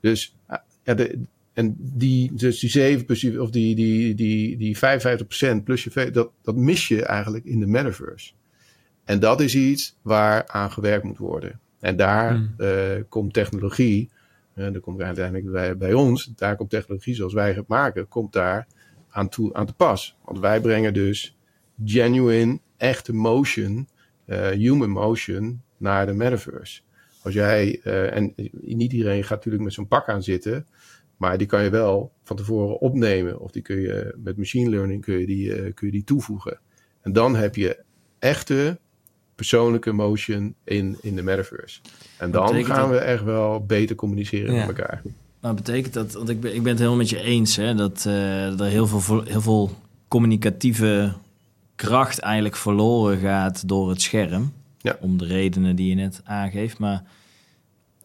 Dus, 0.00 0.36
ah, 0.46 0.58
ja, 0.84 0.94
de, 0.94 1.18
en 1.52 1.76
die, 1.78 2.34
dus 2.34 2.58
die 2.58 2.70
7 2.70 3.04
plus, 3.04 3.36
of 3.38 3.50
die, 3.50 3.74
die, 3.74 4.14
die, 4.14 4.56
die 4.56 4.76
55% 4.76 4.80
plus 5.64 5.84
je, 5.84 6.10
dat, 6.10 6.30
dat 6.42 6.56
mis 6.56 6.88
je 6.88 7.04
eigenlijk 7.04 7.44
in 7.44 7.60
de 7.60 7.66
metaverse. 7.66 8.32
En 9.04 9.20
dat 9.20 9.40
is 9.40 9.54
iets 9.54 9.96
waar 10.02 10.46
aan 10.46 10.70
gewerkt 10.70 11.04
moet 11.04 11.18
worden. 11.18 11.60
En 11.80 11.96
daar 11.96 12.34
Hmm. 12.34 12.54
eh, 12.56 13.02
komt 13.08 13.32
technologie, 13.32 14.10
en 14.54 14.72
dat 14.72 14.82
komt 14.82 15.00
uiteindelijk 15.00 15.50
bij, 15.50 15.76
bij 15.76 15.92
ons, 15.92 16.32
daar 16.36 16.56
komt 16.56 16.70
technologie 16.70 17.14
zoals 17.14 17.32
wij 17.32 17.52
het 17.52 17.66
maken, 17.66 18.08
komt 18.08 18.32
daar 18.32 18.66
aan, 19.08 19.28
toe, 19.28 19.54
aan 19.54 19.66
te 19.66 19.72
pas. 19.74 20.16
Want 20.24 20.38
wij 20.38 20.60
brengen 20.60 20.94
dus 20.94 21.36
genuine, 21.84 22.58
echte 22.76 23.14
motion, 23.14 23.88
eh, 24.24 24.48
human 24.48 24.90
motion, 24.90 25.62
naar 25.82 26.06
de 26.06 26.12
metaverse. 26.12 26.80
Als 27.22 27.34
jij, 27.34 27.80
eh, 27.82 28.16
en 28.16 28.34
niet 28.60 28.92
iedereen 28.92 29.22
gaat 29.22 29.36
natuurlijk 29.36 29.64
met 29.64 29.72
zo'n 29.72 29.88
pak 29.88 30.08
aan 30.08 30.22
zitten, 30.22 30.66
maar 31.16 31.38
die 31.38 31.46
kan 31.46 31.62
je 31.64 31.70
wel 31.70 32.12
van 32.22 32.36
tevoren 32.36 32.80
opnemen. 32.80 33.40
Of 33.40 33.50
die 33.50 33.62
kun 33.62 33.80
je 33.80 34.14
met 34.18 34.36
machine 34.36 34.70
learning 34.70 35.02
kun 35.02 35.18
je 35.18 35.26
die, 35.26 35.54
eh, 35.54 35.74
kun 35.74 35.86
je 35.86 35.92
die 35.92 36.04
toevoegen. 36.04 36.58
En 37.00 37.12
dan 37.12 37.36
heb 37.36 37.56
je 37.56 37.78
echte 38.18 38.78
persoonlijke 39.34 39.92
motion 39.92 40.54
in, 40.64 40.96
in 41.00 41.16
de 41.16 41.22
metaverse. 41.22 41.80
En 42.18 42.30
dan 42.30 42.64
gaan 42.64 42.90
dat? 42.90 42.98
we 42.98 43.04
echt 43.04 43.24
wel 43.24 43.64
beter 43.66 43.96
communiceren 43.96 44.54
Ja. 44.54 44.66
met 44.66 44.78
elkaar. 44.78 45.02
Maar 45.40 45.54
betekent 45.54 45.94
dat, 45.94 46.12
want 46.12 46.28
ik 46.28 46.40
ben, 46.40 46.54
ik 46.54 46.62
ben 46.62 46.70
het 46.70 46.78
helemaal 46.78 46.98
met 46.98 47.10
je 47.10 47.20
eens, 47.22 47.56
hè, 47.56 47.74
dat 47.74 48.04
eh, 48.06 48.60
er 48.60 48.66
heel 48.66 48.86
veel, 48.86 49.22
heel 49.22 49.40
veel 49.40 49.70
communicatieve 50.08 51.12
kracht 51.74 52.18
eigenlijk 52.18 52.56
verloren 52.56 53.18
gaat 53.18 53.68
door 53.68 53.88
het 53.88 54.02
scherm. 54.02 54.52
Ja. 54.82 54.96
Om 55.00 55.18
de 55.18 55.24
redenen 55.24 55.76
die 55.76 55.88
je 55.88 55.94
net 55.94 56.20
aangeeft. 56.24 56.78
Maar 56.78 57.02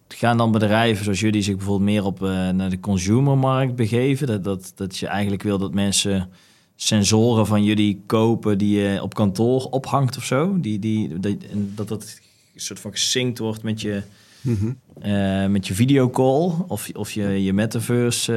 gaan 0.08 0.38
dan 0.38 0.52
bedrijven 0.52 1.04
zoals 1.04 1.20
jullie 1.20 1.42
zich 1.42 1.56
bijvoorbeeld 1.56 1.90
meer 1.90 2.04
op 2.06 2.24
eh, 2.24 2.50
naar 2.50 2.70
de 2.70 2.80
consumermarkt 2.80 3.76
begeven? 3.76 4.28
Dat, 4.28 4.44
dat, 4.44 4.72
dat 4.76 4.98
je 4.98 5.08
eigenlijk 5.08 5.44
wil 5.44 5.58
dat 5.58 5.74
mensen 5.74 6.30
sensoren 6.76 7.46
van 7.48 7.64
jullie 7.64 8.02
kopen 8.06 8.58
die 8.58 8.80
je 8.80 9.02
op 9.02 9.14
kantoor 9.14 9.62
ophangt 9.70 10.18
of 10.18 10.24
zo? 10.24 10.60
Die, 10.60 10.80
die, 10.80 11.20
dat, 11.20 11.36
en 11.52 11.72
dat 11.76 11.88
dat 11.88 12.20
een 12.54 12.60
soort 12.62 12.80
van 12.80 12.92
gesynct 12.92 13.40
wordt 13.40 13.64
met 13.64 13.82
je, 13.82 14.02
Mhm. 14.42 14.72
eh, 15.00 15.46
met 15.48 15.68
je 15.68 15.74
videocall 15.74 16.52
of, 16.68 16.90
of 16.94 17.12
je, 17.12 17.44
je 17.44 17.54
metaverse 17.54 18.34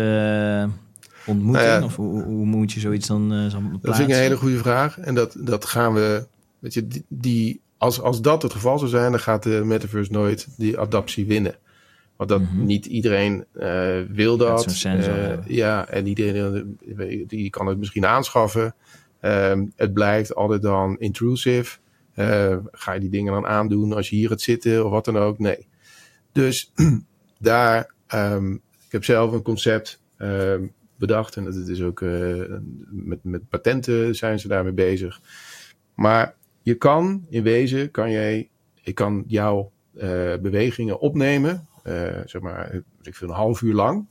eh, 0.63 0.71
ontmoeting? 1.27 1.67
Nou 1.67 1.79
ja. 1.81 1.85
of 1.85 1.97
hoe, 1.97 2.23
hoe 2.23 2.47
moet 2.47 2.73
je 2.73 2.81
zoiets 2.81 3.07
dan 3.07 3.29
Dat 3.29 3.49
plaatsen? 3.51 3.95
vind 3.95 4.09
ik 4.09 4.15
een 4.15 4.21
hele 4.23 4.37
goede 4.37 4.59
vraag. 4.59 4.99
En 4.99 5.15
dat, 5.15 5.37
dat 5.39 5.65
gaan 5.65 5.95
we. 5.95 6.27
Weet 6.59 6.75
je, 6.75 6.87
die, 6.89 7.05
die, 7.09 7.61
als, 7.81 8.01
als 8.01 8.21
dat 8.21 8.43
het 8.43 8.53
geval 8.53 8.79
zou 8.79 8.91
zijn, 8.91 9.11
dan 9.11 9.21
gaat 9.21 9.43
de 9.43 9.63
metaverse 9.65 10.13
nooit 10.13 10.49
die 10.57 10.79
adaptie 10.79 11.27
winnen. 11.27 11.55
Want 12.17 12.31
dat 12.31 12.41
Mhm. 12.41 12.65
niet 12.65 12.87
iedereen 12.87 13.45
eh, 13.53 14.01
wil 14.09 14.37
dat. 14.37 14.83
Eh, 14.85 15.47
ja, 15.47 15.89
en 15.89 16.07
iedereen 16.07 16.79
eh, 16.99 17.25
die 17.27 17.51
kan 17.51 17.67
het 17.67 17.79
misschien 17.79 18.07
aanschaffen. 18.07 18.75
Ehm, 19.21 19.67
het 19.77 19.93
blijft 19.93 20.35
altijd 20.35 20.63
dan 20.63 20.99
intrusive. 20.99 21.79
Ga 22.73 22.93
je 22.93 23.01
die 23.01 23.11
dingen 23.11 23.33
dan 23.33 23.47
aandoen 23.47 23.93
als 23.93 24.11
je 24.11 24.17
hier 24.17 24.29
gaat 24.29 24.41
zitten 24.41 24.85
of 24.85 24.91
wat 24.91 25.05
dan 25.05 25.17
ook? 25.17 25.39
Nee. 25.39 25.67
Dus 26.33 26.73
daar, 27.39 27.95
ehm, 28.07 28.53
ik 28.55 28.91
heb 28.93 29.05
zelf 29.05 29.33
een 29.33 29.43
concept 29.43 30.01
ehm, 30.17 30.67
bedacht 30.97 31.37
en 31.37 31.45
dat 31.45 31.55
is 31.55 31.83
ook 31.83 32.01
met, 32.91 33.19
met 33.23 33.49
patenten 33.49 34.15
zijn 34.15 34.41
ze 34.41 34.49
daarmee 34.49 34.73
bezig. 34.73 35.21
Maar 35.95 36.39
je 36.63 36.75
kan 36.75 37.27
in 37.29 37.43
wezen, 37.43 37.91
kan 37.91 38.11
jij, 38.11 38.49
ik 38.83 38.95
kan 38.95 39.25
jouw 39.27 39.73
eh, 39.97 40.35
bewegingen 40.43 41.01
opnemen, 41.01 41.69
eh, 41.83 42.19
zeg 42.25 42.43
maar, 42.43 42.75
ik 43.03 43.15
vind 43.15 43.31
een 43.31 43.37
half 43.37 43.61
uur 43.63 43.75
lang. 43.75 44.07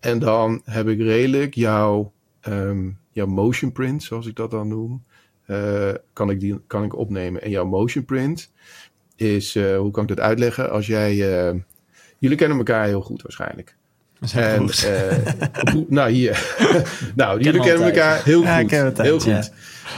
En 0.00 0.18
dan 0.18 0.62
heb 0.64 0.88
ik 0.88 0.98
redelijk 0.98 1.54
jouw, 1.54 2.12
ehm, 2.40 2.90
jouw 3.10 3.26
motion 3.26 3.72
print, 3.72 4.02
zoals 4.02 4.26
ik 4.26 4.36
dat 4.36 4.50
dan 4.50 4.68
noem, 4.68 5.04
eh, 5.46 5.92
kan, 6.12 6.30
ik 6.30 6.40
die, 6.40 6.60
kan 6.66 6.84
ik 6.84 6.96
opnemen. 6.96 7.42
En 7.42 7.50
jouw 7.50 7.64
motion 7.64 8.04
print 8.04 8.52
is, 9.16 9.56
eh, 9.56 9.76
hoe 9.76 9.90
kan 9.90 10.02
ik 10.02 10.08
dat 10.08 10.20
uitleggen? 10.20 10.70
Als 10.70 10.86
jij, 10.86 11.10
eh, 11.10 11.54
jullie 12.18 12.36
kennen 12.36 12.58
elkaar 12.58 12.86
heel 12.86 13.00
goed 13.00 13.22
waarschijnlijk. 13.22 13.76
En, 14.34 14.68
eh, 14.68 15.74
nou, 15.88 16.10
hier. 16.10 16.56
nou, 17.14 17.40
jullie 17.40 17.60
kennen 17.60 17.86
elkaar 17.86 18.24
heel 18.24 18.42
Ja, 18.42 18.54
ik 18.54 18.60
goed. 18.60 18.70
ken 18.70 18.84
het 18.84 18.98
heel 19.02 19.20
goed. 19.20 19.52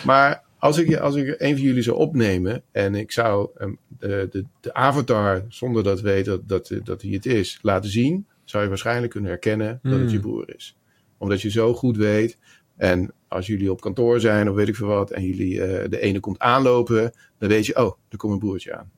Maar 0.04 0.42
als 0.62 0.78
ik, 0.78 0.96
als 0.96 1.14
ik 1.14 1.34
een 1.38 1.54
van 1.56 1.64
jullie 1.64 1.82
zou 1.82 1.96
opnemen 1.96 2.62
en 2.72 2.94
ik 2.94 3.12
zou 3.12 3.48
ehm, 3.56 3.72
de, 3.98 4.28
de, 4.30 4.44
de 4.60 4.74
avatar, 4.74 5.44
zonder 5.48 5.82
dat 5.82 6.00
weet 6.00 6.24
dat, 6.24 6.48
dat, 6.48 6.70
dat 6.84 7.02
hij 7.02 7.10
het 7.10 7.26
is, 7.26 7.58
laten 7.62 7.90
zien, 7.90 8.26
zou 8.44 8.62
je 8.62 8.68
waarschijnlijk 8.68 9.12
kunnen 9.12 9.30
herkennen 9.30 9.78
dat 9.82 9.92
het 9.98 10.10
je 10.10 10.18
Hmm. 10.18 10.20
broer 10.30 10.54
is. 10.56 10.76
Omdat 11.18 11.42
je 11.42 11.50
zo 11.50 11.74
goed 11.74 11.96
weet. 11.96 12.38
En 12.76 13.12
als 13.28 13.46
jullie 13.46 13.70
op 13.72 13.80
kantoor 13.80 14.20
zijn 14.20 14.48
of 14.50 14.54
weet 14.56 14.68
ik 14.68 14.76
veel 14.76 14.86
wat, 14.86 15.10
en 15.10 15.24
jullie 15.24 15.62
eh, 15.62 15.88
de 15.90 16.00
ene 16.00 16.20
komt 16.20 16.38
aanlopen, 16.38 17.12
dan 17.38 17.48
weet 17.48 17.66
je, 17.66 17.76
oh, 17.84 17.96
er 18.08 18.16
komt 18.16 18.32
een 18.32 18.38
broertje 18.38 18.76
aan. 18.76 18.90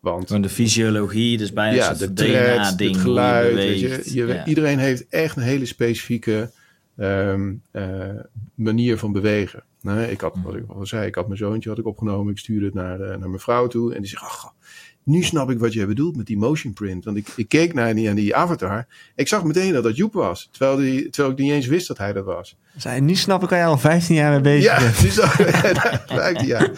Want 0.00 0.28
de 0.28 0.48
fysiologie, 0.48 1.38
dus 1.38 1.52
bijna 1.52 1.76
ja, 1.76 1.94
de 1.94 2.12
DNA-ding. 2.12 2.92
het 2.92 3.00
geluid. 3.00 3.48
je 3.50 3.54
weet 3.54 3.80
je. 3.80 3.88
beweegt. 3.88 4.12
Je- 4.12 4.26
Ja. 4.26 4.46
Iedereen 4.46 4.78
heeft 4.78 5.08
echt 5.08 5.36
een 5.36 5.42
hele 5.42 5.66
specifieke 5.66 6.50
ehm, 6.96 7.52
eh, 7.70 8.08
manier 8.54 8.98
van 8.98 9.12
bewegen. 9.12 9.62
Nee, 9.84 10.10
ik 10.10 10.20
had, 10.20 10.36
wat 10.42 10.54
ik 10.54 10.64
al 10.68 10.86
zei, 10.86 11.06
ik 11.06 11.14
had 11.14 11.26
mijn 11.26 11.38
zoontje 11.38 11.68
had 11.68 11.78
ik 11.78 11.86
opgenomen. 11.86 12.32
Ik 12.32 12.38
stuurde 12.38 12.64
het 12.64 12.74
naar, 12.74 13.00
eh, 13.00 13.08
naar 13.08 13.28
mijn 13.28 13.40
vrouw 13.40 13.66
toe. 13.66 13.94
En 13.94 14.00
die 14.00 14.10
zegt, 14.10 14.22
ach, 14.22 14.54
nu 15.02 15.22
snap 15.22 15.50
ik 15.50 15.58
wat 15.58 15.72
jij 15.72 15.86
bedoelt 15.86 16.16
met 16.16 16.26
die 16.26 16.38
motion 16.38 16.72
print. 16.72 17.04
Want 17.04 17.16
ik, 17.16 17.28
ik 17.36 17.48
keek 17.48 17.74
naar 17.74 17.94
die, 17.94 18.08
aan 18.08 18.14
die 18.14 18.34
avatar. 18.34 18.86
Ik 19.14 19.28
zag 19.28 19.44
meteen 19.44 19.72
dat 19.72 19.82
dat 19.82 19.96
Joep 19.96 20.12
was. 20.12 20.48
Terwijl, 20.52 20.76
die, 20.76 21.10
terwijl 21.10 21.34
ik 21.34 21.40
niet 21.40 21.52
eens 21.52 21.66
wist 21.66 21.88
dat 21.88 21.98
hij 21.98 22.12
dat 22.12 22.24
was. 22.24 22.56
Zei, 22.76 23.00
nu 23.00 23.14
snap 23.14 23.42
ik 23.42 23.48
waar 23.48 23.58
je 23.58 23.64
al 23.64 23.78
15 23.78 24.14
jaar 24.14 24.30
mee 24.30 24.40
bezig 24.40 24.64
Ja, 24.64 24.78
bent. 24.78 25.16
dat, 25.82 26.02
15 26.06 26.46
jaar. 26.46 26.70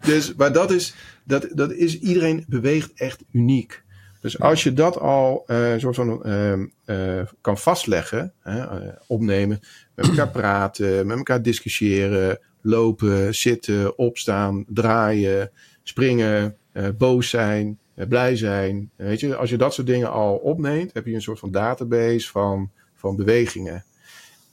Dus, 0.00 0.34
maar 0.34 0.52
dat 0.52 0.70
is, 0.70 0.94
dat, 1.24 1.48
dat 1.52 1.72
is, 1.72 1.98
iedereen 1.98 2.44
beweegt 2.48 2.92
echt 2.94 3.24
uniek. 3.32 3.82
Dus 4.20 4.40
als 4.40 4.62
je 4.62 4.72
dat 4.72 4.98
al 4.98 5.44
eh 5.46 5.72
soort 5.76 5.94
van 5.94 6.24
ehm, 6.24 6.66
eh, 6.84 7.20
kan 7.40 7.58
vastleggen, 7.58 8.32
hè, 8.40 8.64
opnemen, 9.06 9.60
met 9.94 10.08
elkaar 10.08 10.30
praten, 10.30 11.06
met 11.06 11.16
elkaar 11.16 11.42
discussiëren, 11.42 12.38
lopen, 12.60 13.34
zitten, 13.34 13.98
opstaan, 13.98 14.64
draaien, 14.68 15.50
springen, 15.82 16.56
eh, 16.72 16.88
boos 16.98 17.28
zijn, 17.28 17.78
eh, 17.94 18.06
blij 18.06 18.36
zijn. 18.36 18.90
Weet 18.96 19.20
je, 19.20 19.36
als 19.36 19.50
je 19.50 19.56
dat 19.56 19.74
soort 19.74 19.86
dingen 19.86 20.10
al 20.10 20.36
opneemt, 20.36 20.92
heb 20.92 21.06
je 21.06 21.14
een 21.14 21.22
soort 21.22 21.38
van 21.38 21.50
database 21.50 22.30
van, 22.30 22.70
van 22.94 23.16
bewegingen. 23.16 23.84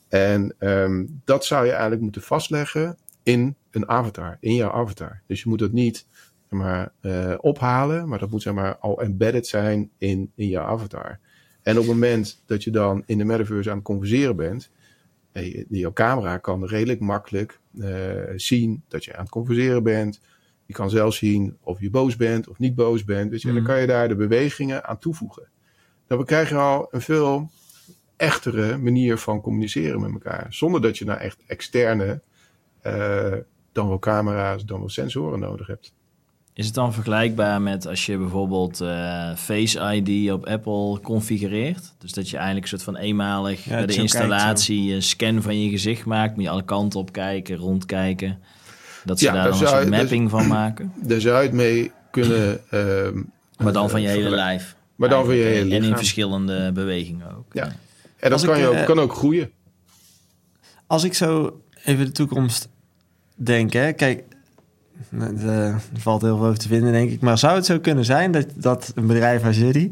En 0.10 0.56
ehm, 0.60 1.06
dat 1.24 1.46
zou 1.46 1.66
je 1.66 1.72
eigenlijk 1.72 2.02
moeten 2.02 2.22
vastleggen 2.22 2.98
in 3.24 3.56
een 3.72 3.90
avatar, 3.90 4.38
in 4.40 4.56
jouw 4.56 4.72
avatar. 4.72 5.22
Dus 5.28 5.44
je 5.44 5.50
moet 5.50 5.60
het 5.60 5.74
niet 5.74 6.06
zeg 6.50 6.60
maar, 6.60 6.92
uh, 7.02 7.34
ophalen, 7.38 8.08
maar 8.10 8.20
dat 8.20 8.30
moet 8.30 8.42
zeg 8.42 8.54
maar, 8.54 8.78
al 8.78 9.02
embedded 9.02 9.48
zijn 9.48 9.90
in, 9.98 10.32
in 10.36 10.48
jouw 10.48 10.66
avatar. 10.66 11.20
En 11.62 11.74
op 11.74 11.84
het 11.84 11.94
moment 11.94 12.44
dat 12.46 12.64
je 12.64 12.72
dan 12.72 13.04
in 13.06 13.18
de 13.18 13.24
metaverse 13.24 13.70
aan 13.70 13.76
het 13.76 13.86
converseren 13.86 14.36
bent, 14.36 14.70
eh, 14.70 14.75
jouw 15.70 15.94
camera 15.94 16.38
kan 16.38 16.66
redelijk 16.66 17.00
makkelijk 17.00 17.60
uh, 17.74 18.22
zien 18.36 18.84
dat 18.88 19.06
je 19.06 19.16
aan 19.16 19.22
het 19.24 19.30
converseren 19.30 19.84
bent. 19.84 20.22
Je 20.66 20.74
kan 20.74 20.90
zelfs 20.90 21.18
zien 21.18 21.58
of 21.62 21.80
je 21.80 21.90
boos 21.90 22.16
bent 22.16 22.48
of 22.48 22.60
niet 22.60 22.76
boos 22.76 23.04
bent. 23.04 23.32
Dus 23.32 23.44
mm. 23.44 23.50
En 23.50 23.56
dan 23.56 23.66
kan 23.66 23.82
je 23.82 23.88
daar 23.88 24.08
de 24.08 24.16
bewegingen 24.16 24.86
aan 24.86 24.98
toevoegen. 24.98 25.48
Dan 26.08 26.26
krijg 26.26 26.50
je 26.50 26.56
al 26.56 26.88
een 26.92 27.02
veel 27.02 27.50
echtere 28.18 28.78
manier 28.78 29.18
van 29.18 29.42
communiceren 29.42 30.02
met 30.02 30.12
elkaar. 30.12 30.46
Zonder 30.50 30.82
dat 30.82 30.98
je 30.98 31.06
nou 31.06 31.20
echt 31.20 31.44
externe, 31.48 32.22
uh, 32.84 33.34
dan 33.72 33.88
wel 33.88 34.00
camera's, 34.00 34.66
dan 34.66 34.80
wel 34.80 34.90
sensoren 34.90 35.40
nodig 35.40 35.68
hebt. 35.68 35.94
Is 36.56 36.66
het 36.66 36.74
dan 36.74 36.94
vergelijkbaar 36.94 37.62
met 37.62 37.88
als 37.88 38.06
je 38.06 38.18
bijvoorbeeld 38.18 38.82
uh, 38.82 39.36
Face 39.36 39.96
ID 39.96 40.32
op 40.32 40.46
Apple 40.46 41.00
configureert? 41.02 41.94
Dus 41.98 42.12
dat 42.12 42.30
je 42.30 42.36
eigenlijk 42.36 42.72
een 42.72 42.80
soort 42.80 42.96
van 42.96 43.04
eenmalig 43.04 43.66
bij 43.66 43.86
de 43.86 43.94
installatie 43.94 44.94
een 44.94 45.04
scan 45.04 45.42
van 45.42 45.62
je 45.62 45.70
gezicht 45.70 46.06
maakt. 46.06 46.36
Moet 46.36 46.44
je 46.44 46.50
alle 46.50 46.66
kanten 46.66 47.00
op 47.00 47.12
kijken, 47.12 47.56
rondkijken. 47.56 48.40
Dat 49.04 49.20
ze 49.20 49.26
daar 49.26 49.34
dan 49.34 49.62
een 49.62 49.68
soort 49.68 49.90
mapping 49.90 50.30
van 50.30 50.48
maken. 50.48 50.94
Daar 51.04 51.22
zou 51.22 51.38
je 51.38 51.42
het 51.42 51.52
mee 51.52 51.92
kunnen... 52.12 52.62
Uh, 52.72 53.24
maar 53.64 53.74
dan 53.74 53.90
van 53.90 54.02
je 54.02 54.08
hele 54.08 54.30
lijf. 54.30 54.76
Maar 54.96 55.10
dan 55.10 55.26
van 55.26 55.36
je 55.36 55.44
hele 55.44 55.66
lichaam. 55.66 55.84
En 55.84 55.90
in 55.90 55.98
verschillende 55.98 56.72
bewegingen 56.72 57.38
ook. 57.38 57.54
Ja. 57.54 57.76
En 58.20 58.30
dat 58.30 58.46
kan, 58.46 58.56
ik, 58.56 58.62
je 58.62 58.68
ook, 58.68 58.76
uh, 58.76 58.86
kan 58.86 59.00
ook 59.00 59.14
groeien. 59.14 59.52
Als 60.88 61.04
ik 61.04 61.14
zo 61.14 61.62
even 61.84 62.06
de 62.06 62.12
toekomst 62.12 62.70
denk, 63.36 63.74
hè. 63.74 63.94
Kijk, 63.94 64.24
er 65.20 65.82
valt 65.94 66.22
heel 66.22 66.38
veel 66.38 66.46
over 66.46 66.60
te 66.60 66.68
vinden, 66.68 66.92
denk 66.92 67.12
ik. 67.12 67.22
Maar 67.22 67.38
zou 67.38 67.56
het 67.56 67.66
zo 67.66 67.80
kunnen 67.80 68.06
zijn 68.06 68.32
dat, 68.32 68.46
dat 68.56 68.92
een 68.96 69.08
bedrijf 69.08 69.46
als 69.46 69.58
jullie 69.58 69.92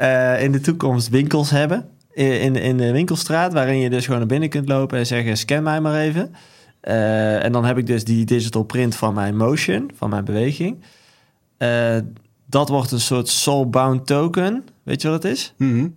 uh, 0.00 0.42
in 0.42 0.52
de 0.52 0.60
toekomst 0.60 1.08
winkels 1.08 1.50
hebben? 1.50 1.88
In, 2.12 2.56
in 2.56 2.76
de 2.76 2.92
winkelstraat, 2.92 3.52
waarin 3.52 3.78
je 3.78 3.90
dus 3.90 4.04
gewoon 4.04 4.18
naar 4.18 4.28
binnen 4.28 4.48
kunt 4.48 4.68
lopen 4.68 4.98
en 4.98 5.06
zeggen: 5.06 5.36
scan 5.36 5.62
mij 5.62 5.80
maar 5.80 6.00
even. 6.00 6.34
Uh, 6.82 7.44
en 7.44 7.52
dan 7.52 7.64
heb 7.64 7.78
ik 7.78 7.86
dus 7.86 8.04
die 8.04 8.24
digital 8.24 8.62
print 8.62 8.94
van 8.94 9.14
mijn 9.14 9.36
motion, 9.36 9.90
van 9.94 10.10
mijn 10.10 10.24
beweging. 10.24 10.82
Uh, 11.58 11.96
dat 12.46 12.68
wordt 12.68 12.92
een 12.92 13.00
soort 13.00 13.28
soulbound 13.28 14.06
token. 14.06 14.64
Weet 14.82 15.02
je 15.02 15.08
wat 15.08 15.22
het 15.22 15.32
is? 15.32 15.54
Mm 15.56 15.78
-hmm. 15.78 15.96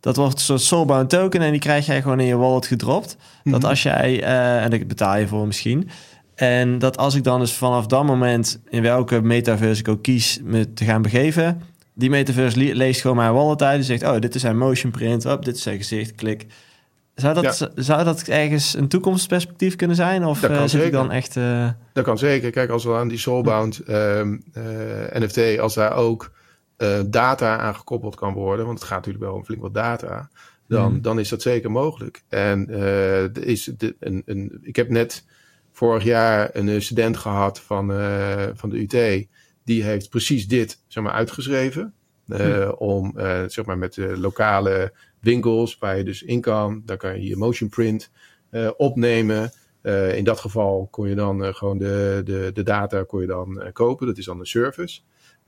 Dat 0.00 0.16
wordt 0.16 0.34
een 0.34 0.40
soort 0.40 0.60
soulbound 0.60 1.10
token 1.10 1.40
en 1.40 1.50
die 1.50 1.60
krijg 1.60 1.86
jij 1.86 2.02
gewoon 2.02 2.20
in 2.20 2.26
je 2.26 2.36
wallet 2.36 2.66
gedropt. 2.66 3.16
Mm 3.18 3.24
-hmm. 3.42 3.52
Dat 3.52 3.70
als 3.70 3.82
jij, 3.82 4.22
en 4.62 4.70
daar 4.70 4.86
betaal 4.86 5.16
je 5.16 5.28
voor 5.28 5.46
misschien. 5.46 5.88
En 6.34 6.78
dat 6.78 6.96
als 6.96 7.14
ik 7.14 7.24
dan 7.24 7.40
dus 7.40 7.52
vanaf 7.52 7.86
dat 7.86 8.04
moment 8.04 8.60
in 8.68 8.82
welke 8.82 9.20
metaverse 9.22 9.80
ik 9.80 9.88
ook 9.88 10.02
kies 10.02 10.40
me 10.42 10.72
te 10.72 10.84
gaan 10.84 11.02
begeven, 11.02 11.62
die 11.94 12.10
metaverse 12.10 12.74
leest 12.74 13.00
gewoon 13.00 13.16
mijn 13.16 13.32
wallet 13.32 13.62
uit 13.62 13.78
en 13.78 13.84
zegt: 13.84 14.02
Oh, 14.02 14.18
dit 14.18 14.34
is 14.34 14.40
zijn 14.40 14.58
motion 14.58 14.90
print, 14.90 15.26
oh, 15.26 15.40
dit 15.40 15.56
is 15.56 15.62
zijn 15.62 15.76
gezicht, 15.76 16.14
klik. 16.14 16.46
Zou 17.14 17.34
dat, 17.34 17.58
ja. 17.58 17.82
zou 17.82 18.04
dat 18.04 18.22
ergens 18.22 18.76
een 18.76 18.88
toekomstperspectief 18.88 19.76
kunnen 19.76 19.96
zijn? 19.96 20.24
Of 20.24 20.42
uh, 20.42 20.64
zit 20.64 20.84
ik 20.84 20.92
dan 20.92 21.10
echt... 21.10 21.36
Uh... 21.36 21.68
Dat 21.92 22.04
kan 22.04 22.18
zeker. 22.18 22.50
Kijk, 22.50 22.70
als 22.70 22.84
we 22.84 22.94
aan 22.94 23.08
die 23.08 23.18
Soulbound 23.18 23.80
uh, 23.88 24.22
NFT, 25.12 25.58
als 25.58 25.74
daar 25.74 25.96
ook 25.96 26.32
eh, 26.76 27.00
data 27.06 27.58
aan 27.58 27.74
gekoppeld 27.74 28.14
kan 28.14 28.32
worden, 28.32 28.66
want 28.66 28.78
het 28.78 28.88
gaat 28.88 28.96
natuurlijk 28.96 29.24
wel 29.24 29.34
om 29.34 29.44
flink 29.44 29.62
wat 29.62 29.74
data, 29.74 30.28
dan, 30.68 30.90
hmm. 30.90 31.02
dan 31.02 31.18
is 31.18 31.28
dat 31.28 31.42
zeker 31.42 31.70
mogelijk. 31.70 32.22
En 32.28 32.68
is 33.34 33.70
de, 33.78 33.96
een, 34.00 34.22
een, 34.26 34.58
ik 34.62 34.76
heb 34.76 34.88
net 34.88 35.24
vorig 35.74 36.04
jaar 36.04 36.50
een 36.52 36.82
student 36.82 37.16
gehad 37.16 37.60
van, 37.60 37.86
van 38.54 38.70
de 38.70 38.80
UT, 38.80 39.26
die 39.64 39.82
heeft 39.82 40.10
precies 40.10 40.48
dit 40.48 40.82
zeg 40.86 41.04
maar, 41.04 41.12
uitgeschreven. 41.12 41.94
Hmm. 42.24 42.70
Om 42.70 43.12
zeg 43.46 43.64
maar 43.64 43.78
met 43.78 43.96
lokale 43.96 44.92
winkels 45.20 45.78
waar 45.78 45.96
je 45.96 46.04
dus 46.04 46.22
in 46.22 46.40
kan. 46.40 46.82
Daar 46.84 46.96
kan 46.96 47.14
je 47.14 47.28
je 47.28 47.36
motion 47.36 47.68
print 47.68 48.10
opnemen. 48.76 49.52
Uh, 49.84 50.16
in 50.16 50.24
dat 50.24 50.40
geval 50.40 50.88
kon 50.90 51.08
je 51.08 51.14
dan 51.14 51.44
uh, 51.44 51.54
gewoon 51.54 51.78
de, 51.78 52.20
de, 52.24 52.50
de 52.54 52.62
data 52.62 53.02
kon 53.02 53.20
je 53.20 53.26
dan 53.26 53.70
kopen. 53.72 54.06
Dat 54.06 54.18
is 54.18 54.24
dan 54.24 54.38
een 54.38 54.46
service. 54.46 55.00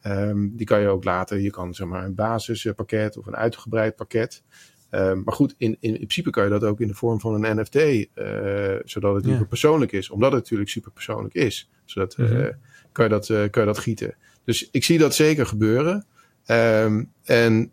Um, 0.02 0.56
die 0.56 0.66
kan 0.66 0.80
je 0.80 0.88
ook 0.88 1.04
later, 1.04 1.40
je 1.40 1.50
kan 1.50 1.74
zeg 1.74 1.86
maar 1.86 2.04
een 2.04 2.14
basispakket 2.14 3.16
of 3.16 3.26
een 3.26 3.36
uitgebreid 3.36 3.96
pakket. 3.96 4.42
Um, 4.96 5.22
maar 5.24 5.34
goed, 5.34 5.54
in, 5.58 5.76
in, 5.80 5.90
in, 5.90 5.96
principe 5.96 6.30
kan 6.30 6.44
je 6.44 6.50
dat 6.50 6.64
ook 6.64 6.80
in 6.80 6.88
de 6.88 6.94
vorm 6.94 7.20
van 7.20 7.44
een 7.44 7.56
NFT, 7.60 8.08
zodat 8.84 9.14
het 9.14 9.24
ja. 9.24 9.44
persoonlijk 9.44 9.92
is. 9.92 10.10
Omdat 10.10 10.32
het 10.32 10.42
natuurlijk 10.42 10.70
super 10.70 10.90
persoonlijk 10.90 11.34
is. 11.34 11.70
Zodat 11.84 12.16
mm 12.16 12.26
-hmm. 12.26 12.50
kan, 12.92 13.04
je 13.04 13.10
dat, 13.10 13.26
kan 13.26 13.62
je 13.62 13.68
dat 13.68 13.78
gieten. 13.78 14.14
Dus 14.44 14.68
ik 14.70 14.84
zie 14.84 14.98
dat 14.98 15.14
zeker 15.14 15.46
gebeuren. 15.46 16.06
Um, 16.46 17.12
en 17.22 17.72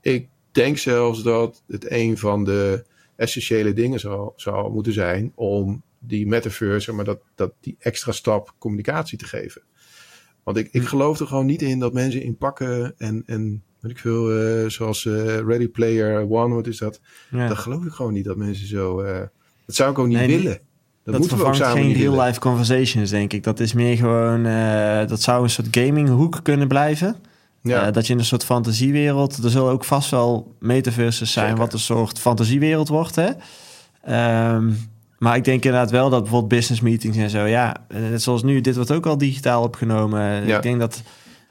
ik 0.00 0.28
denk 0.52 0.78
zelfs 0.78 1.22
dat 1.22 1.62
het 1.66 1.90
een 1.90 2.18
van 2.18 2.44
de 2.44 2.84
essentiële 3.16 3.72
dingen 3.72 4.00
zou, 4.00 4.32
zou 4.36 4.72
moeten 4.72 4.92
zijn 4.92 5.32
om 5.34 5.82
die 5.98 6.26
metaverse, 6.26 6.92
maar 6.92 7.04
dat, 7.04 7.20
dat 7.34 7.54
die 7.60 7.76
extra 7.78 8.12
stap 8.12 8.54
communicatie 8.58 9.18
te 9.18 9.24
geven. 9.24 9.62
Want 10.42 10.56
ik, 10.56 10.68
ik 10.70 10.80
hm. 10.80 10.86
geloof 10.86 11.20
er 11.20 11.26
gewoon 11.26 11.46
niet 11.46 11.62
in 11.62 11.78
dat 11.78 11.92
mensen 11.92 12.22
inpakken 12.22 12.94
en, 12.98 13.22
en 13.26 13.62
weet 13.82 13.92
ik 13.92 13.98
veel, 13.98 14.42
uh, 14.62 14.68
zoals 14.68 15.04
uh, 15.04 15.38
Ready 15.38 15.68
Player 15.68 16.30
One, 16.30 16.54
wat 16.54 16.66
is 16.66 16.78
dat? 16.78 17.00
Ja. 17.30 17.48
Dat 17.48 17.58
geloof 17.58 17.84
ik 17.84 17.92
gewoon 17.92 18.12
niet 18.12 18.24
dat 18.24 18.36
mensen 18.36 18.66
zo. 18.66 19.02
Uh, 19.02 19.18
dat 19.66 19.76
zou 19.76 19.90
ik 19.90 19.98
ook 19.98 20.06
niet 20.06 20.16
nee, 20.16 20.28
willen. 20.28 20.60
Dat, 21.04 21.12
dat 21.12 21.18
moeten 21.18 21.38
we 21.38 21.44
ook 21.44 21.54
samen 21.54 21.82
geen 21.82 21.92
real-life 21.92 22.40
conversations, 22.40 23.10
denk 23.10 23.32
ik. 23.32 23.44
Dat 23.44 23.60
is 23.60 23.72
meer 23.72 23.96
gewoon, 23.96 24.42
dat 25.08 25.22
zou 25.22 25.42
een 25.42 25.50
soort 25.50 25.68
gaming 25.70 26.08
hoek 26.08 26.40
kunnen 26.42 26.68
blijven. 26.68 27.16
Ja. 27.62 27.90
Dat 27.90 28.06
je 28.06 28.12
in 28.12 28.18
een 28.18 28.24
soort 28.24 28.44
fantasiewereld... 28.44 29.44
Er 29.44 29.50
zullen 29.50 29.70
ook 29.70 29.84
vast 29.84 30.10
wel 30.10 30.54
metaverses 30.58 31.32
zijn... 31.32 31.46
Zeker. 31.46 31.60
wat 31.60 31.72
een 31.72 31.78
soort 31.78 32.18
fantasiewereld 32.18 32.88
wordt, 32.88 33.16
hè? 33.16 33.28
Um, 34.54 34.76
maar 35.18 35.36
ik 35.36 35.44
denk 35.44 35.64
inderdaad 35.64 35.90
wel 35.90 36.10
dat 36.10 36.20
bijvoorbeeld 36.20 36.52
business 36.52 36.80
meetings 36.80 37.16
en 37.16 37.30
zo... 37.30 37.44
Ja, 37.44 37.76
net 37.88 38.22
zoals 38.22 38.42
nu, 38.42 38.60
dit 38.60 38.74
wordt 38.74 38.90
ook 38.90 39.06
al 39.06 39.18
digitaal 39.18 39.62
opgenomen. 39.62 40.46
Ja. 40.46 40.56
Ik 40.56 40.62
denk 40.62 40.80
dat, 40.80 41.02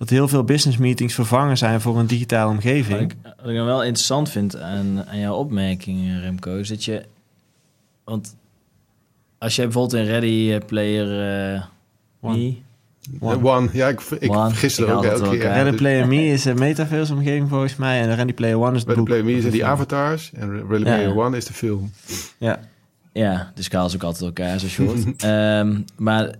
dat 0.01 0.09
heel 0.09 0.27
veel 0.27 0.43
business 0.43 0.77
meetings 0.77 1.13
vervangen 1.13 1.57
zijn... 1.57 1.81
voor 1.81 1.99
een 1.99 2.07
digitale 2.07 2.51
omgeving. 2.51 2.99
Wat 2.99 3.11
ik, 3.11 3.35
wat 3.41 3.49
ik 3.49 3.55
dan 3.55 3.65
wel 3.65 3.83
interessant 3.83 4.29
vind 4.29 4.59
aan, 4.59 5.05
aan 5.05 5.19
jouw 5.19 5.35
opmerking, 5.35 6.19
Remco... 6.19 6.55
is 6.55 6.67
dat 6.67 6.83
je... 6.83 7.05
Want 8.03 8.35
als 9.37 9.55
je 9.55 9.61
bijvoorbeeld 9.61 9.93
een 9.93 10.05
Ready 10.05 10.65
Player... 10.65 11.53
Uh, 11.53 11.63
One. 12.21 12.55
One. 13.19 13.49
One. 13.49 13.69
Ja, 13.73 13.87
ik, 13.87 14.01
ik 14.01 14.31
gisteren 14.33 14.95
ook 14.95 15.03
elke 15.03 15.29
keer. 15.29 15.41
Ready 15.41 15.75
Player 15.75 16.07
Me 16.07 16.25
is 16.25 16.45
een 16.45 16.59
metaverse 16.59 17.13
omgeving 17.13 17.49
volgens 17.49 17.75
mij. 17.75 18.01
En 18.01 18.15
Ready 18.15 18.33
Player 18.33 18.59
One 18.59 18.75
is 18.75 18.79
het 18.79 18.89
Ready 18.89 19.03
Player 19.03 19.25
Me 19.25 19.41
zijn 19.41 19.53
die 19.53 19.65
avatars. 19.65 20.31
En 20.33 20.67
Ready 20.67 20.83
Player 20.83 21.07
ja. 21.07 21.15
One 21.15 21.37
is 21.37 21.45
de 21.45 21.53
film. 21.53 21.91
Ja. 22.37 22.59
Ja, 23.13 23.51
de 23.55 23.63
schaal 23.63 23.85
is 23.85 23.95
ook 23.95 24.03
altijd 24.03 24.23
elkaar 24.23 24.59
zo 24.59 24.67
short. 24.67 25.23
um, 25.23 25.85
maar 25.97 26.35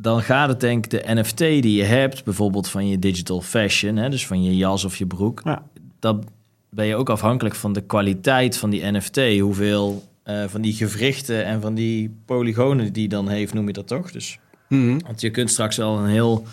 dan 0.00 0.22
gaat 0.22 0.48
het 0.48 0.60
denk 0.60 0.84
ik 0.84 0.90
de 0.90 1.14
NFT 1.14 1.38
die 1.38 1.74
je 1.76 1.84
hebt, 1.84 2.24
bijvoorbeeld 2.24 2.68
van 2.68 2.88
je 2.88 2.98
digital 2.98 3.40
fashion, 3.40 3.96
hè, 3.96 4.08
dus 4.08 4.26
van 4.26 4.42
je 4.42 4.56
jas 4.56 4.84
of 4.84 4.96
je 4.96 5.06
broek, 5.06 5.40
ja. 5.44 5.62
dan 5.98 6.24
ben 6.70 6.86
je 6.86 6.96
ook 6.96 7.10
afhankelijk 7.10 7.54
van 7.54 7.72
de 7.72 7.80
kwaliteit 7.80 8.56
van 8.56 8.70
die 8.70 8.90
NFT, 8.92 9.38
hoeveel 9.40 10.08
uh, 10.24 10.44
van 10.46 10.60
die 10.60 10.72
gewrichten 10.72 11.44
en 11.44 11.60
van 11.60 11.74
die 11.74 12.16
polygonen 12.24 12.92
die 12.92 13.08
dan 13.08 13.28
heeft, 13.28 13.54
noem 13.54 13.66
je 13.66 13.72
dat 13.72 13.86
toch? 13.86 14.10
Dus 14.10 14.38
Mm 14.70 14.88
-hmm. 14.88 15.00
Want 15.06 15.20
je 15.20 15.30
kunt 15.30 15.50
straks 15.50 15.76
wel 15.76 15.98
een 15.98 16.08
heel 16.08 16.46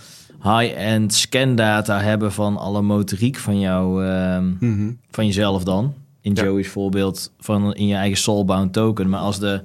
high-end 0.44 1.14
scandata 1.14 2.02
hebben 2.02 2.32
van 2.32 2.58
alle 2.58 2.82
motoriek 2.82 3.38
van 3.38 3.60
jou, 3.60 4.06
uh, 4.06 4.40
mm 4.40 4.58
-hmm. 4.60 5.00
van 5.12 5.26
jezelf 5.26 5.64
dan. 5.64 5.94
In 6.22 6.36
ja. 6.36 6.44
Joey's 6.44 6.68
voorbeeld 6.68 7.32
van 7.40 7.74
in 7.74 7.88
je 7.88 7.96
eigen 7.96 8.18
soulbound 8.18 8.74
token. 8.74 9.10
Maar 9.10 9.20
als 9.20 9.40
de, 9.40 9.64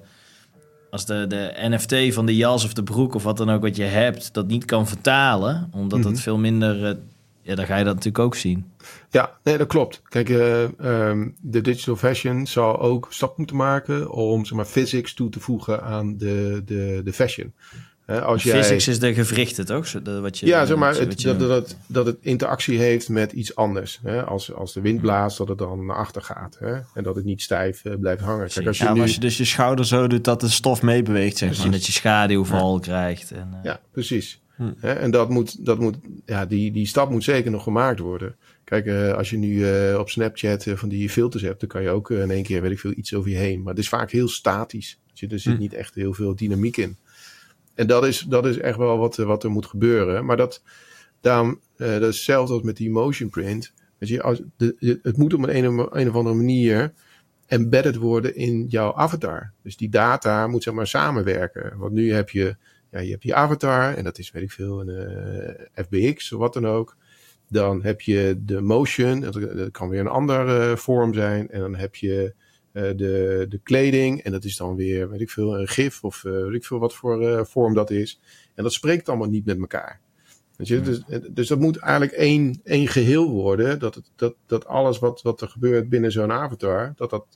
als 0.93 1.07
de, 1.07 1.27
de 1.27 1.53
NFT 1.57 2.15
van 2.15 2.27
de 2.27 2.37
jas 2.37 2.65
of 2.65 2.73
de 2.73 2.83
broek 2.83 3.15
of 3.15 3.23
wat 3.23 3.37
dan 3.37 3.51
ook 3.51 3.63
wat 3.63 3.77
je 3.77 3.83
hebt, 3.83 4.35
dat 4.35 4.47
niet 4.47 4.65
kan 4.65 4.89
vertalen, 4.89 5.69
omdat 5.73 5.99
mm 5.99 6.05
-hmm. 6.05 6.13
het 6.13 6.23
veel 6.23 6.39
minder. 6.39 6.89
Uh, 6.89 6.97
ja, 7.43 7.55
dan 7.55 7.67
ga 7.67 7.77
je 7.77 7.85
dat 7.85 7.95
natuurlijk 7.95 8.25
ook 8.25 8.35
zien. 8.35 8.71
Ja, 9.11 9.33
nee, 9.43 9.59
dat 9.59 9.67
klopt. 9.67 10.03
Kijk, 10.09 10.29
uh, 10.29 10.63
um, 11.09 11.35
de 11.41 11.61
digital 11.61 11.97
fashion 11.97 12.47
zal 12.47 12.81
ook 12.81 13.07
stap 13.11 13.39
moeten 13.39 13.57
maken 13.57 14.11
om 14.11 14.45
zeg 14.45 14.57
maar, 14.57 14.67
physics 14.67 15.15
toe 15.15 15.29
te 15.29 15.41
voegen 15.41 15.83
aan 15.83 16.17
de, 16.17 16.63
de, 16.65 17.01
de 17.05 17.13
fashion. 17.13 17.53
Als 18.21 18.43
jij... 18.43 18.63
Physics 18.63 18.89
is 18.89 18.99
de 18.99 19.15
gewrichten, 19.15 19.67
toch? 19.67 19.93
Wat 20.21 20.39
je, 20.39 20.47
ja, 20.47 20.67
zeg 20.67 20.77
maar, 20.77 20.95
het, 20.95 21.21
je... 21.21 21.37
dat, 21.37 21.49
dat, 21.49 21.77
dat 21.87 22.07
het 22.07 22.17
interactie 22.21 22.79
heeft 22.79 23.09
met 23.09 23.33
iets 23.33 23.57
anders. 23.57 24.01
Hè? 24.03 24.25
Als, 24.25 24.55
als 24.55 24.73
de 24.73 24.81
wind 24.81 25.01
blaast, 25.01 25.39
dat 25.39 25.49
het 25.49 25.59
dan 25.59 25.87
naar 25.87 25.97
achter 25.97 26.23
gaat. 26.23 26.57
Hè? 26.61 26.75
En 26.95 27.03
dat 27.03 27.15
het 27.15 27.25
niet 27.25 27.43
stijf 27.43 27.85
uh, 27.85 27.95
blijft 28.01 28.23
hangen. 28.23 28.49
Kijk, 28.49 28.67
als 28.67 28.79
je, 28.79 28.85
ja, 28.85 28.93
nu... 28.93 29.01
als 29.01 29.15
je 29.15 29.21
dus 29.21 29.37
je 29.37 29.45
schouder 29.45 29.87
zo 29.87 30.07
doet 30.07 30.25
dat 30.25 30.41
de 30.41 30.49
stof 30.49 30.83
meebeweegt, 30.83 31.37
zeg 31.37 31.59
maar. 31.59 31.71
dat 31.71 31.87
je 31.87 31.93
schaduwval 31.93 32.75
ja. 32.75 32.81
krijgt. 32.81 33.31
En, 33.31 33.51
uh... 33.53 33.59
Ja, 33.63 33.81
precies. 33.93 34.41
Hè? 34.77 34.93
En 34.93 35.11
dat 35.11 35.29
moet, 35.29 35.65
dat 35.65 35.79
moet, 35.79 35.97
ja, 36.27 36.47
die, 36.47 36.73
die 36.73 36.87
stap 36.87 37.11
moet 37.11 37.25
zeker 37.25 37.51
nog 37.51 37.63
gemaakt 37.63 37.99
worden. 37.99 38.37
Kijk, 38.65 38.87
uh, 38.87 39.13
als 39.13 39.31
je 39.31 39.37
nu 39.37 39.67
op 39.95 40.11
Snapchat 40.11 40.65
van 40.69 40.89
die 40.89 41.11
filters 41.11 41.43
hebt, 41.43 41.61
dan 41.61 41.69
kan 41.69 41.83
je 41.83 41.89
ook 41.89 42.11
in 42.11 42.31
één 42.31 42.43
keer, 42.43 42.63
weet 42.63 42.71
ik 42.71 42.81
veel, 42.81 42.93
iets 42.97 43.15
over 43.15 43.31
je 43.31 43.37
heen. 43.37 43.63
Maar 43.63 43.73
het 43.73 43.83
is 43.83 43.89
vaak 43.89 44.11
heel 44.11 44.29
statisch. 44.29 44.99
Dus 45.15 45.33
er 45.33 45.39
zit 45.39 45.55
hm. 45.55 45.61
niet 45.61 45.75
echt 45.75 45.95
heel 45.95 46.15
veel 46.15 46.37
dynamiek 46.37 46.77
in. 46.77 46.97
En 47.75 47.87
dat 47.87 48.07
is, 48.07 48.21
dat 48.21 48.47
is 48.47 48.59
echt 48.59 48.77
wel 48.77 48.99
wat, 48.99 49.17
wat 49.17 49.45
er 49.45 49.51
moet 49.51 49.67
gebeuren. 49.67 50.25
Maar 50.25 50.37
dat, 50.37 50.63
daarom, 51.21 51.61
dat 51.77 51.89
is 51.89 52.07
hetzelfde 52.07 52.55
als 52.55 52.63
met 52.63 52.77
die 52.77 52.91
motion 52.91 53.31
print. 53.31 53.73
Weet 53.99 54.09
je, 54.09 54.23
als 54.23 54.43
de, 54.57 54.99
het 55.03 55.17
moet 55.17 55.35
op 55.35 55.43
een, 55.43 55.65
een, 55.65 56.09
of 56.09 56.15
andere 56.15 56.35
manier 56.35 56.93
embedded 57.47 57.97
worden 57.97 58.35
in 58.37 58.67
jouw 58.69 58.95
avatar. 58.95 59.53
Dus 59.63 59.77
die 59.77 59.89
data 59.89 60.47
moet 60.47 60.63
zeg 60.63 60.75
maar 60.75 60.87
samenwerken. 60.87 61.79
Want 61.79 61.93
nu 61.93 62.13
heb 62.13 62.31
je, 62.31 62.57
ja, 62.91 62.99
je 62.99 63.11
hebt 63.11 63.23
je 63.23 63.35
avatar 63.35 63.95
en 63.95 64.05
dat 64.05 64.19
is 64.19 64.31
weet 64.31 64.43
ik 64.43 64.51
veel, 64.51 64.89
een 64.89 65.57
FBX 65.75 66.33
of 66.33 66.39
wat 66.39 66.53
dan 66.53 66.67
ook. 66.67 66.97
Dan 67.49 67.83
heb 67.83 68.01
je 68.01 68.41
de 68.45 68.61
motion, 68.61 69.21
dat, 69.21 69.71
kan 69.71 69.89
weer 69.89 70.01
een 70.01 70.07
andere 70.07 70.77
vorm 70.77 71.15
zijn. 71.15 71.51
En 71.51 71.61
dan 71.61 71.75
heb 71.75 71.95
je 71.95 72.35
uh, 72.73 72.83
de, 72.97 73.47
de 73.49 73.61
kleding 73.63 74.23
en 74.23 74.33
dat 74.33 74.45
is 74.45 74.57
dan 74.57 74.77
weer, 74.77 75.11
weet 75.11 75.21
ik 75.21 75.31
veel, 75.31 75.59
een 75.59 75.69
gif 75.69 76.05
of 76.05 76.25
uh, 76.25 76.33
weet 76.33 76.55
ik 76.55 76.65
veel 76.65 76.79
wat 76.79 76.95
voor 76.95 77.23
uh, 77.23 77.45
vorm 77.45 77.75
dat 77.75 77.91
is. 77.91 78.21
En 78.55 78.63
dat 78.63 78.73
spreekt 78.73 79.09
allemaal 79.09 79.29
niet 79.29 79.45
met 79.45 79.59
elkaar. 79.59 80.01
Weet 80.57 80.69
je? 80.69 80.81
Dus, 80.81 81.03
dus 81.31 81.49
dat 81.49 81.59
moet 81.59 81.77
eigenlijk 81.77 82.13
één, 82.13 82.61
één 82.65 82.89
geheel 82.89 83.31
worden. 83.31 83.79
Dat, 83.79 83.95
het, 83.95 84.11
dat, 84.17 84.35
dat 84.47 84.67
alles 84.67 84.99
wat, 84.99 85.23
wat 85.23 85.41
er 85.41 85.49
gebeurt 85.49 85.89
binnen 85.89 86.13
zo'n 86.13 86.33
avatar, 86.33 86.93
dat 86.97 87.11
dat 87.11 87.27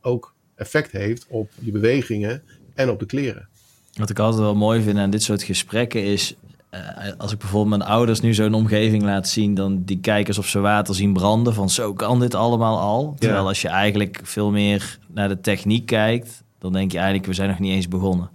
ook 0.00 0.34
effect 0.54 0.92
heeft 0.92 1.26
op 1.28 1.50
je 1.60 1.70
bewegingen 1.70 2.42
en 2.74 2.90
op 2.90 2.98
de 2.98 3.06
kleren. 3.06 3.48
Wat 3.92 4.10
ik 4.10 4.18
altijd 4.18 4.42
wel 4.42 4.54
mooi 4.54 4.82
vind 4.82 4.98
aan 4.98 5.10
dit 5.10 5.22
soort 5.22 5.42
gesprekken 5.42 6.04
is 6.04 6.36
uh, 6.74 7.12
als 7.18 7.32
ik 7.32 7.38
bijvoorbeeld 7.38 7.78
mijn 7.78 7.90
ouders 7.90 8.20
nu 8.20 8.34
zo'n 8.34 8.54
omgeving 8.54 9.02
laat 9.02 9.28
zien, 9.28 9.54
dan 9.54 9.82
die 9.84 10.00
kijken 10.00 10.26
alsof 10.26 10.46
ze 10.46 10.60
water 10.60 10.94
zien 10.94 11.12
branden. 11.12 11.54
Van 11.54 11.70
zo 11.70 11.92
kan 11.92 12.20
dit 12.20 12.34
allemaal 12.34 12.78
al. 12.78 13.16
Terwijl 13.18 13.46
als 13.46 13.62
je 13.62 13.68
eigenlijk 13.68 14.20
veel 14.22 14.50
meer 14.50 14.98
naar 15.08 15.28
de 15.28 15.40
techniek 15.40 15.86
kijkt, 15.86 16.44
dan 16.58 16.72
denk 16.72 16.92
je 16.92 16.98
eigenlijk, 16.98 17.26
we 17.26 17.34
zijn 17.34 17.48
nog 17.48 17.58
niet 17.58 17.72
eens 17.72 17.88
begonnen. 17.88 18.30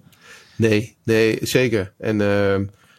Nee, 0.55 0.97
nee, 1.03 1.37
zeker. 1.41 1.93
En 1.97 2.19
uh, 2.19 2.55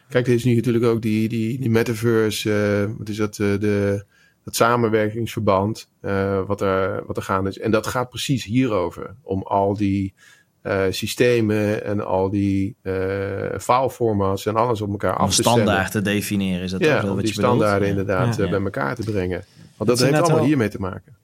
kijk, 0.09 0.27
er 0.27 0.33
is 0.33 0.43
nu 0.43 0.55
natuurlijk 0.55 0.85
ook 0.85 1.01
die, 1.01 1.29
die, 1.29 1.59
die 1.59 1.69
metaverse, 1.69 2.85
uh, 2.89 2.97
wat 2.97 3.09
is 3.09 3.17
dat, 3.17 3.35
de, 3.35 4.05
dat 4.43 4.55
samenwerkingsverband, 4.55 5.89
wat, 6.47 6.61
er, 6.61 7.03
wat 7.05 7.17
er 7.17 7.23
gaande 7.23 7.49
is. 7.49 7.59
En 7.59 7.71
dat 7.71 7.87
gaat 7.87 8.09
precies 8.09 8.43
hierover, 8.43 9.15
om 9.21 9.43
al 9.43 9.77
die 9.77 10.13
uh, 10.69 10.83
systemen 10.89 11.83
en 11.85 12.05
al 12.05 12.29
die 12.29 12.75
uh, 12.83 12.93
fileformats 13.59 14.45
en 14.45 14.55
alles 14.55 14.81
op 14.81 14.89
elkaar 14.89 15.15
af 15.15 15.27
te 15.27 15.41
stellen. 15.41 15.61
standaard 15.61 15.91
te 15.91 16.01
definiëren, 16.01 16.61
is 16.61 16.71
dat 16.71 16.79
ja, 16.79 17.03
wel 17.03 17.15
wat 17.15 17.23
die 17.23 17.33
standaarden 17.33 17.87
inderdaad 17.87 18.35
ja, 18.35 18.43
ja. 18.43 18.49
bij 18.49 18.61
elkaar 18.61 18.95
te 18.95 19.03
brengen. 19.03 19.43
Want 19.77 19.89
dat, 19.89 19.99
heeft 19.99 20.21
allemaal 20.21 20.45
hiermee 20.45 20.67
te 20.67 20.79
maken. 20.79 21.17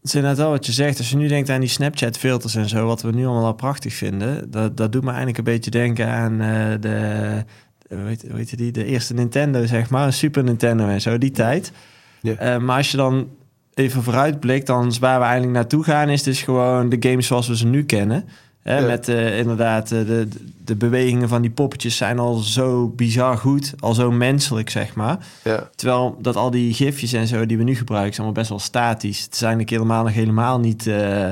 Het 0.00 0.14
is 0.14 0.14
inderdaad 0.14 0.38
wel 0.38 0.50
wat 0.50 0.66
je 0.66 0.72
zegt. 0.72 0.98
Als 0.98 1.10
je 1.10 1.16
nu 1.16 1.28
denkt 1.28 1.48
aan 1.48 1.60
die 1.60 1.68
Snapchat 1.68 2.18
filters 2.18 2.54
en 2.54 2.68
zo, 2.68 2.86
wat 2.86 3.02
we 3.02 3.10
nu 3.10 3.26
allemaal 3.26 3.44
al 3.44 3.54
prachtig 3.54 3.94
vinden, 3.94 4.50
dat, 4.50 4.76
dat 4.76 4.92
doet 4.92 5.02
me 5.02 5.08
eigenlijk 5.08 5.38
een 5.38 5.44
beetje 5.44 5.70
denken 5.70 6.08
aan 6.08 6.32
uh, 6.32 6.74
de, 6.80 7.44
weet, 7.88 8.22
weet 8.22 8.50
je 8.50 8.56
die, 8.56 8.72
de 8.72 8.84
eerste 8.84 9.14
Nintendo, 9.14 9.66
zeg 9.66 9.90
maar, 9.90 10.12
Super 10.12 10.44
Nintendo 10.44 10.88
en 10.88 11.00
zo, 11.00 11.18
die 11.18 11.30
tijd. 11.30 11.72
Ja. 12.20 12.58
maar 12.58 12.76
als 12.76 12.90
je 12.90 12.96
dan 12.96 13.28
even 13.74 14.02
vooruitblikt, 14.02 14.66
dan 14.66 14.92
waar 15.00 15.18
we 15.18 15.24
eigenlijk 15.24 15.54
naartoe 15.54 15.84
gaan, 15.84 16.08
is 16.08 16.22
dus 16.22 16.42
gewoon 16.42 16.88
de 16.88 17.08
games 17.08 17.26
zoals 17.26 17.48
we 17.48 17.56
ze 17.56 17.66
nu 17.66 17.84
kennen. 17.84 18.24
Hè, 18.66 18.86
Met 18.86 19.08
uh, 19.08 19.38
inderdaad, 19.38 19.90
uh, 19.90 20.06
de, 20.06 20.28
de 20.64 20.76
bewegingen 20.76 21.28
van 21.28 21.42
die 21.42 21.50
poppetjes 21.50 21.96
zijn 21.96 22.18
al 22.18 22.34
zo 22.34 22.88
bizar 22.88 23.36
goed, 23.36 23.74
al 23.78 23.94
zo 23.94 24.10
menselijk, 24.10 24.70
zeg 24.70 24.94
maar. 24.94 25.26
Ja. 25.44 25.70
Terwijl 25.74 26.18
dat 26.20 26.36
al 26.36 26.50
die 26.50 26.74
gifjes 26.74 27.12
en 27.12 27.26
zo 27.26 27.46
die 27.46 27.58
we 27.58 27.64
nu 27.64 27.74
gebruiken, 27.74 28.14
zijn 28.14 28.26
allemaal 28.26 28.42
best 28.42 28.48
wel 28.48 28.66
statisch. 28.66 29.22
Het 29.22 29.36
zijn 29.36 29.50
eigenlijk 29.50 29.82
helemaal 29.82 30.04
nog 30.04 30.14
helemaal 30.14 30.60
niet... 30.60 30.86
Uh, 30.86 31.30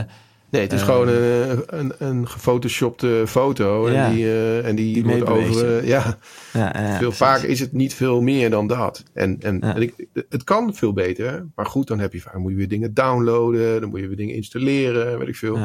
Nee, 0.51 0.62
het 0.62 0.72
is 0.72 0.82
gewoon 0.82 1.09
een, 1.09 1.62
een, 1.66 1.93
een 1.99 2.28
gefotoshopte 2.28 3.24
foto. 3.26 3.91
Ja, 3.91 4.07
en 4.07 4.14
die, 4.14 4.61
en 4.61 4.76
die, 4.76 4.95
die 4.95 5.05
wordt 5.05 5.26
over. 5.26 5.87
ja, 5.87 6.18
ja 6.53 6.99
veel 6.99 7.12
vaker 7.12 7.49
is 7.49 7.61
het 7.61 7.72
niet 7.72 7.95
veel 7.95 8.20
meer 8.20 8.51
dan 8.51 8.66
dat. 8.66 9.03
En, 9.12 9.37
en, 9.41 9.61
en 9.61 9.82
ik, 9.82 10.07
het 10.28 10.45
kan 10.45 10.74
veel 10.74 10.93
beter. 10.93 11.47
Maar 11.55 11.66
goed, 11.66 11.87
dan 11.87 11.99
heb 11.99 12.12
je 12.12 12.20
vaak 12.20 12.37
moet 12.37 12.51
je 12.51 12.57
weer 12.57 12.68
dingen 12.68 12.95
downloaden. 12.95 13.80
Dan 13.80 13.91
moet 13.91 14.01
je 14.01 14.07
weer 14.07 14.16
dingen 14.16 14.35
installeren. 14.35 15.18
Weet 15.18 15.28
ik 15.28 15.37
veel 15.37 15.59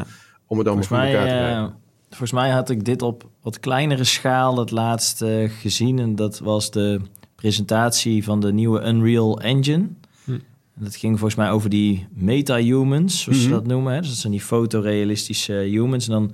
om 0.50 0.58
het 0.58 0.68
dan 0.68 0.84
voor 0.84 0.98
elkaar 0.98 1.28
te 1.28 1.34
krijgen. 1.34 1.64
Uh, 1.64 1.70
volgens 2.10 2.32
mij 2.32 2.50
had 2.50 2.70
ik 2.70 2.86
dit 2.86 3.02
op 3.02 3.30
wat 3.42 3.60
kleinere 3.60 4.04
schaal 4.04 4.58
het 4.58 4.72
laatste 4.72 5.50
gezien. 5.60 6.00
En 6.00 6.16
dat 6.16 6.40
was 6.40 6.72
de 6.72 7.02
presentatie 7.36 8.24
van 8.24 8.40
de 8.40 8.54
nieuwe 8.54 8.82
Unreal 8.88 9.42
Engine. 9.42 9.88
Hm. 10.24 10.38
Dat 10.76 10.96
ging 10.96 11.20
volgens 11.20 11.40
mij 11.40 11.52
over 11.52 11.70
die 11.70 12.08
meta-humans, 12.14 13.22
zoals 13.22 13.38
mm 13.38 13.44
ze 13.44 13.50
mhm. 13.50 13.58
dat 13.58 13.68
noemen. 13.68 13.94
Hè? 13.94 14.00
Dus 14.00 14.10
dat 14.10 14.18
zijn 14.18 14.34
die 14.34 14.42
fotorealistische 14.42 15.54
humans. 15.54 16.08
En 16.08 16.14
dan 16.14 16.32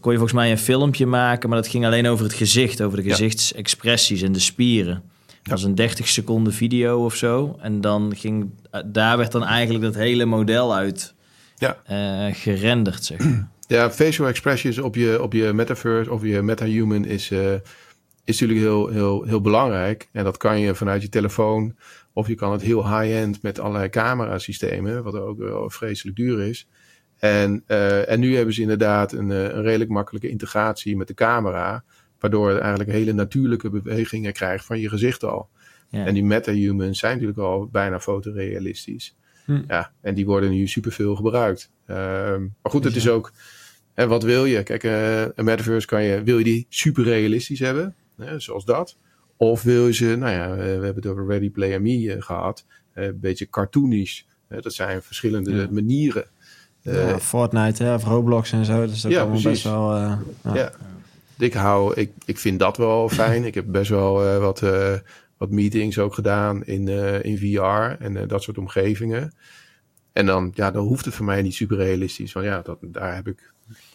kon 0.00 0.12
je 0.12 0.18
volgens 0.18 0.38
mij 0.38 0.50
een 0.50 0.58
filmpje 0.58 1.06
maken, 1.06 1.48
maar 1.48 1.58
dat 1.58 1.68
ging 1.68 1.84
alleen 1.84 2.06
over 2.06 2.24
het 2.24 2.34
gezicht, 2.34 2.82
over 2.82 3.02
de 3.02 3.10
gezichtsexpressies 3.10 4.22
en 4.22 4.32
de 4.32 4.38
spieren. 4.38 5.02
Dat 5.26 5.52
was 5.52 5.62
een 5.62 5.74
30 5.74 6.08
seconden 6.08 6.52
video 6.52 7.04
of 7.04 7.14
zo. 7.14 7.56
En 7.60 7.80
dan 7.80 8.12
ging, 8.16 8.50
eh, 8.70 8.80
daar 8.86 9.16
werd 9.16 9.32
dan 9.32 9.44
eigenlijk 9.44 9.84
dat 9.84 9.94
hele 9.94 10.24
model 10.24 10.74
uit 10.74 11.14
ja. 11.56 11.76
Uh, 11.90 12.34
gerenderd, 12.34 13.04
zeg 13.04 13.18
maar. 13.18 13.48
Ja, 13.66 13.90
facial 13.90 14.28
expressions 14.28 14.78
op 14.78 14.94
je, 14.94 15.22
op 15.22 15.32
je 15.32 15.52
metaverse 15.52 16.10
of 16.10 16.22
je 16.22 16.42
metahuman 16.42 17.04
is, 17.04 17.30
uh, 17.30 17.52
is 18.24 18.40
natuurlijk 18.40 18.60
heel, 18.60 18.88
heel, 18.88 19.22
heel 19.22 19.40
belangrijk. 19.40 20.08
En 20.12 20.24
dat 20.24 20.36
kan 20.36 20.60
je 20.60 20.74
vanuit 20.74 21.02
je 21.02 21.08
telefoon 21.08 21.76
of 22.12 22.28
je 22.28 22.34
kan 22.34 22.52
het 22.52 22.62
heel 22.62 22.98
high-end 22.98 23.42
met 23.42 23.58
allerlei 23.60 23.88
camerasystemen, 23.88 25.02
wat 25.02 25.14
ook 25.14 25.38
wel 25.38 25.70
vreselijk 25.70 26.16
duur 26.16 26.40
is. 26.40 26.68
En, 27.18 27.64
uh, 27.68 28.10
en 28.10 28.20
nu 28.20 28.36
hebben 28.36 28.54
ze 28.54 28.60
inderdaad 28.60 29.12
een, 29.12 29.30
een 29.30 29.62
redelijk 29.62 29.90
makkelijke 29.90 30.28
integratie 30.28 30.96
met 30.96 31.08
de 31.08 31.14
camera, 31.14 31.84
waardoor 32.18 32.52
je 32.52 32.58
eigenlijk 32.58 32.90
hele 32.90 33.12
natuurlijke 33.12 33.70
bewegingen 33.70 34.32
krijgt 34.32 34.64
van 34.64 34.80
je 34.80 34.88
gezicht 34.88 35.24
al. 35.24 35.48
Ja. 35.88 36.06
En 36.06 36.14
die 36.14 36.24
metahumans 36.24 36.98
zijn 36.98 37.12
natuurlijk 37.12 37.38
al 37.38 37.68
bijna 37.68 38.00
fotorealistisch. 38.00 39.16
Hm. 39.44 39.62
Ja, 39.68 39.92
en 40.00 40.14
die 40.14 40.26
worden 40.26 40.50
nu 40.50 40.66
superveel 40.66 41.14
gebruikt. 41.14 41.70
Ehm, 41.86 42.40
maar 42.40 42.72
goed, 42.72 42.84
het 42.84 42.96
is 42.96 43.08
ook, 43.08 43.32
hè, 43.94 44.06
wat 44.06 44.22
wil 44.22 44.44
je? 44.44 44.62
Kijk, 44.62 44.84
uh, 44.84 45.20
een 45.20 45.44
metaverse 45.44 45.86
kan 45.86 46.02
je, 46.02 46.22
wil 46.22 46.38
je 46.38 46.44
die 46.44 46.66
super 46.68 47.04
realistisch 47.04 47.58
hebben, 47.58 47.94
hè, 48.16 48.40
zoals 48.40 48.64
dat? 48.64 48.96
Of 49.36 49.62
wil 49.62 49.86
je 49.86 49.94
ze, 49.94 50.16
nou 50.16 50.32
ja, 50.32 50.56
we 50.56 50.62
hebben 50.62 50.94
het 50.94 51.06
over 51.06 51.26
Ready 51.26 51.50
Player 51.50 51.82
Me 51.82 52.02
uh, 52.02 52.22
gehad, 52.22 52.64
uh, 52.94 53.04
een 53.04 53.20
beetje 53.20 53.48
cartoonish. 53.48 54.22
dat 54.48 54.74
zijn 54.74 55.02
verschillende 55.02 55.54
ja. 55.54 55.66
manieren. 55.70 56.24
Ja, 56.80 57.18
Fortnite 57.18 57.84
hè, 57.84 57.94
of 57.94 58.04
Roblox 58.04 58.52
en 58.52 58.64
zo, 58.64 58.86
dus 58.86 59.00
dat 59.00 59.12
ja, 59.12 59.20
allemaal 59.20 59.42
best 59.42 59.64
wel... 59.64 59.96
ja. 59.96 60.20
ja. 60.54 60.72
Ik 61.38 61.52
hou, 61.52 61.94
ik, 61.94 62.12
ik 62.24 62.38
vind 62.38 62.58
dat 62.58 62.76
wel 62.76 63.08
fijn. 63.08 63.44
ik 63.44 63.54
heb 63.54 63.64
best 63.68 63.90
wel 63.90 64.38
wat 64.40 64.62
wat 65.36 65.50
meetings 65.50 65.98
ook 65.98 66.14
gedaan 66.14 66.64
in, 66.64 66.86
uh, 66.86 67.24
in 67.24 67.38
VR 67.38 68.02
en 68.02 68.16
uh, 68.16 68.22
dat 68.26 68.42
soort 68.42 68.58
omgevingen. 68.58 69.32
En 70.12 70.26
dan, 70.26 70.52
ja, 70.54 70.70
dan 70.70 70.86
hoeft 70.86 71.04
het 71.04 71.14
voor 71.14 71.24
mij 71.24 71.42
niet 71.42 71.54
super 71.54 71.76
realistisch. 71.76 72.32
Want 72.32 72.46
ja, 72.46 72.62
dat, 72.62 72.78
daar, 72.80 73.14
heb 73.14 73.28
ik, 73.28 73.52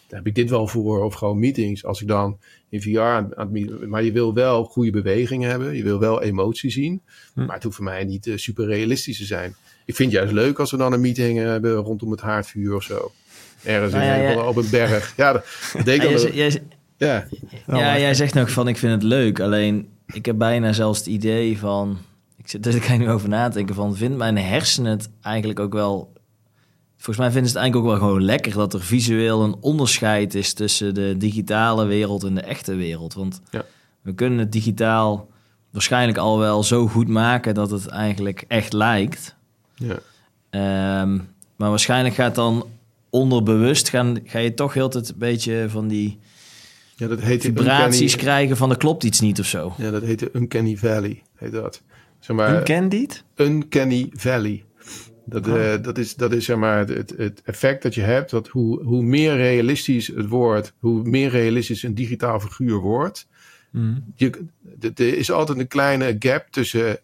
daar 0.08 0.18
heb 0.18 0.26
ik 0.26 0.34
dit 0.34 0.50
wel 0.50 0.66
voor. 0.66 1.04
Of 1.04 1.14
gewoon 1.14 1.38
meetings. 1.38 1.84
Als 1.84 2.00
ik 2.00 2.08
dan 2.08 2.38
in 2.68 2.82
VR 2.82 3.00
aan, 3.00 3.36
aan 3.36 3.88
Maar 3.88 4.02
je 4.02 4.12
wil 4.12 4.34
wel 4.34 4.64
goede 4.64 4.90
bewegingen 4.90 5.50
hebben. 5.50 5.76
Je 5.76 5.82
wil 5.82 5.98
wel 5.98 6.22
emotie 6.22 6.70
zien. 6.70 7.02
Hm. 7.34 7.44
Maar 7.44 7.54
het 7.54 7.62
hoeft 7.62 7.76
voor 7.76 7.84
mij 7.84 8.04
niet 8.04 8.26
uh, 8.26 8.36
super 8.36 8.66
realistisch 8.66 9.18
te 9.18 9.24
zijn. 9.24 9.54
Ik 9.84 9.96
vind 9.96 10.12
het 10.12 10.20
juist 10.20 10.34
leuk 10.34 10.58
als 10.58 10.70
we 10.70 10.76
dan 10.76 10.92
een 10.92 11.00
meeting 11.00 11.38
hebben 11.38 11.74
rondom 11.74 12.10
het 12.10 12.20
haardvuur 12.20 12.74
of 12.74 12.82
zo. 12.82 13.12
Ergens 13.62 13.92
nou, 13.92 14.04
ja, 14.04 14.14
ja, 14.14 14.48
op 14.48 14.56
een 14.56 14.70
berg. 14.70 15.16
Ja, 15.16 15.32
dat, 15.32 15.44
dat 15.72 15.84
deed 15.84 16.02
dan... 16.02 16.10
ja, 16.96 17.26
ja, 17.66 17.98
jij 17.98 18.14
zegt 18.14 18.34
nog 18.34 18.50
van 18.50 18.68
ik 18.68 18.76
vind 18.76 18.92
het 18.92 19.02
leuk. 19.02 19.40
Alleen 19.40 19.88
ik 20.12 20.26
heb 20.26 20.38
bijna 20.38 20.72
zelfs 20.72 20.98
het 20.98 21.08
idee 21.08 21.58
van... 21.58 21.98
Ik 22.36 22.48
zit 22.48 22.66
er 22.66 22.72
dus 22.80 22.88
nu 22.88 23.10
over 23.10 23.28
na 23.28 23.48
te 23.48 23.56
denken 23.56 23.74
van... 23.74 23.96
Vindt 23.96 24.16
mijn 24.16 24.38
hersenen 24.38 24.90
het 24.90 25.10
eigenlijk 25.22 25.60
ook 25.60 25.72
wel... 25.72 26.12
Volgens 26.96 27.18
mij 27.18 27.30
vinden 27.30 27.50
ze 27.50 27.56
het 27.56 27.62
eigenlijk 27.64 27.76
ook 27.76 27.98
wel 27.98 28.08
gewoon 28.08 28.24
lekker... 28.24 28.52
dat 28.52 28.74
er 28.74 28.82
visueel 28.82 29.42
een 29.42 29.56
onderscheid 29.60 30.34
is 30.34 30.52
tussen 30.52 30.94
de 30.94 31.14
digitale 31.18 31.84
wereld 31.84 32.24
en 32.24 32.34
de 32.34 32.40
echte 32.40 32.74
wereld. 32.74 33.14
Want 33.14 33.40
ja. 33.50 33.64
we 34.02 34.14
kunnen 34.14 34.38
het 34.38 34.52
digitaal 34.52 35.28
waarschijnlijk 35.70 36.18
al 36.18 36.38
wel 36.38 36.62
zo 36.62 36.86
goed 36.86 37.08
maken... 37.08 37.54
dat 37.54 37.70
het 37.70 37.86
eigenlijk 37.86 38.44
echt 38.48 38.72
lijkt. 38.72 39.34
Ja. 39.74 39.98
Um, 41.02 41.28
maar 41.56 41.70
waarschijnlijk 41.70 42.14
gaat 42.14 42.34
dan 42.34 42.66
onderbewust... 43.10 43.88
Gaan, 43.88 44.18
ga 44.24 44.38
je 44.38 44.54
toch 44.54 44.74
heel 44.74 44.90
het 44.90 45.08
een 45.08 45.18
beetje 45.18 45.66
van 45.68 45.88
die 45.88 46.18
ja, 47.00 47.08
dat 47.08 47.20
heet 47.20 47.42
vibraties 47.42 48.00
uncanny... 48.00 48.22
krijgen 48.22 48.56
van 48.56 48.70
er 48.70 48.76
klopt 48.76 49.04
iets 49.04 49.20
niet 49.20 49.40
of 49.40 49.46
zo. 49.46 49.74
Ja, 49.78 49.90
dat 49.90 50.02
heet 50.02 50.18
de 50.18 50.30
Uncanny 50.32 50.76
Valley, 50.76 51.22
heet 51.36 51.52
dat. 51.52 51.82
Zeg 52.18 52.36
maar, 52.36 52.56
Uncanny? 52.56 53.08
Uncanny 53.36 54.10
Valley. 54.12 54.64
Dat, 55.24 55.48
oh. 55.48 55.56
uh, 55.56 55.82
dat, 55.82 55.98
is, 55.98 56.14
dat 56.14 56.32
is 56.32 56.44
zeg 56.44 56.56
maar 56.56 56.86
het, 56.88 57.14
het 57.16 57.42
effect 57.44 57.82
dat 57.82 57.94
je 57.94 58.00
hebt, 58.00 58.30
dat 58.30 58.48
hoe, 58.48 58.82
hoe 58.82 59.02
meer 59.02 59.36
realistisch 59.36 60.06
het 60.06 60.26
wordt, 60.26 60.72
hoe 60.78 61.02
meer 61.02 61.30
realistisch 61.30 61.82
een 61.82 61.94
digitaal 61.94 62.40
figuur 62.40 62.78
wordt, 62.78 63.28
Mm. 63.70 64.04
je, 64.14 64.44
er 64.80 65.16
is 65.16 65.30
altijd 65.30 65.58
een 65.58 65.68
kleine 65.68 66.16
gap 66.18 66.46
tussen, 66.50 66.98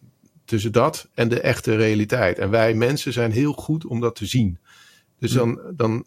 tussen 0.45 0.71
dat 0.71 1.09
en 1.13 1.29
de 1.29 1.41
echte 1.41 1.75
realiteit. 1.75 2.39
En 2.39 2.49
wij 2.49 2.73
mensen 2.73 3.13
zijn 3.13 3.31
heel 3.31 3.53
goed 3.53 3.85
om 3.85 3.99
dat 3.99 4.15
te 4.15 4.25
zien. 4.25 4.57
Dus 5.19 5.31
dan, 5.31 5.59
dan 5.75 6.05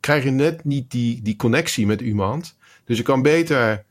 krijg 0.00 0.24
je 0.24 0.30
net 0.30 0.64
niet 0.64 0.90
die, 0.90 1.22
die 1.22 1.36
connectie 1.36 1.86
met 1.86 2.00
iemand. 2.00 2.56
Dus 2.84 2.96
je 2.96 3.02
kan 3.02 3.22
beter 3.22 3.84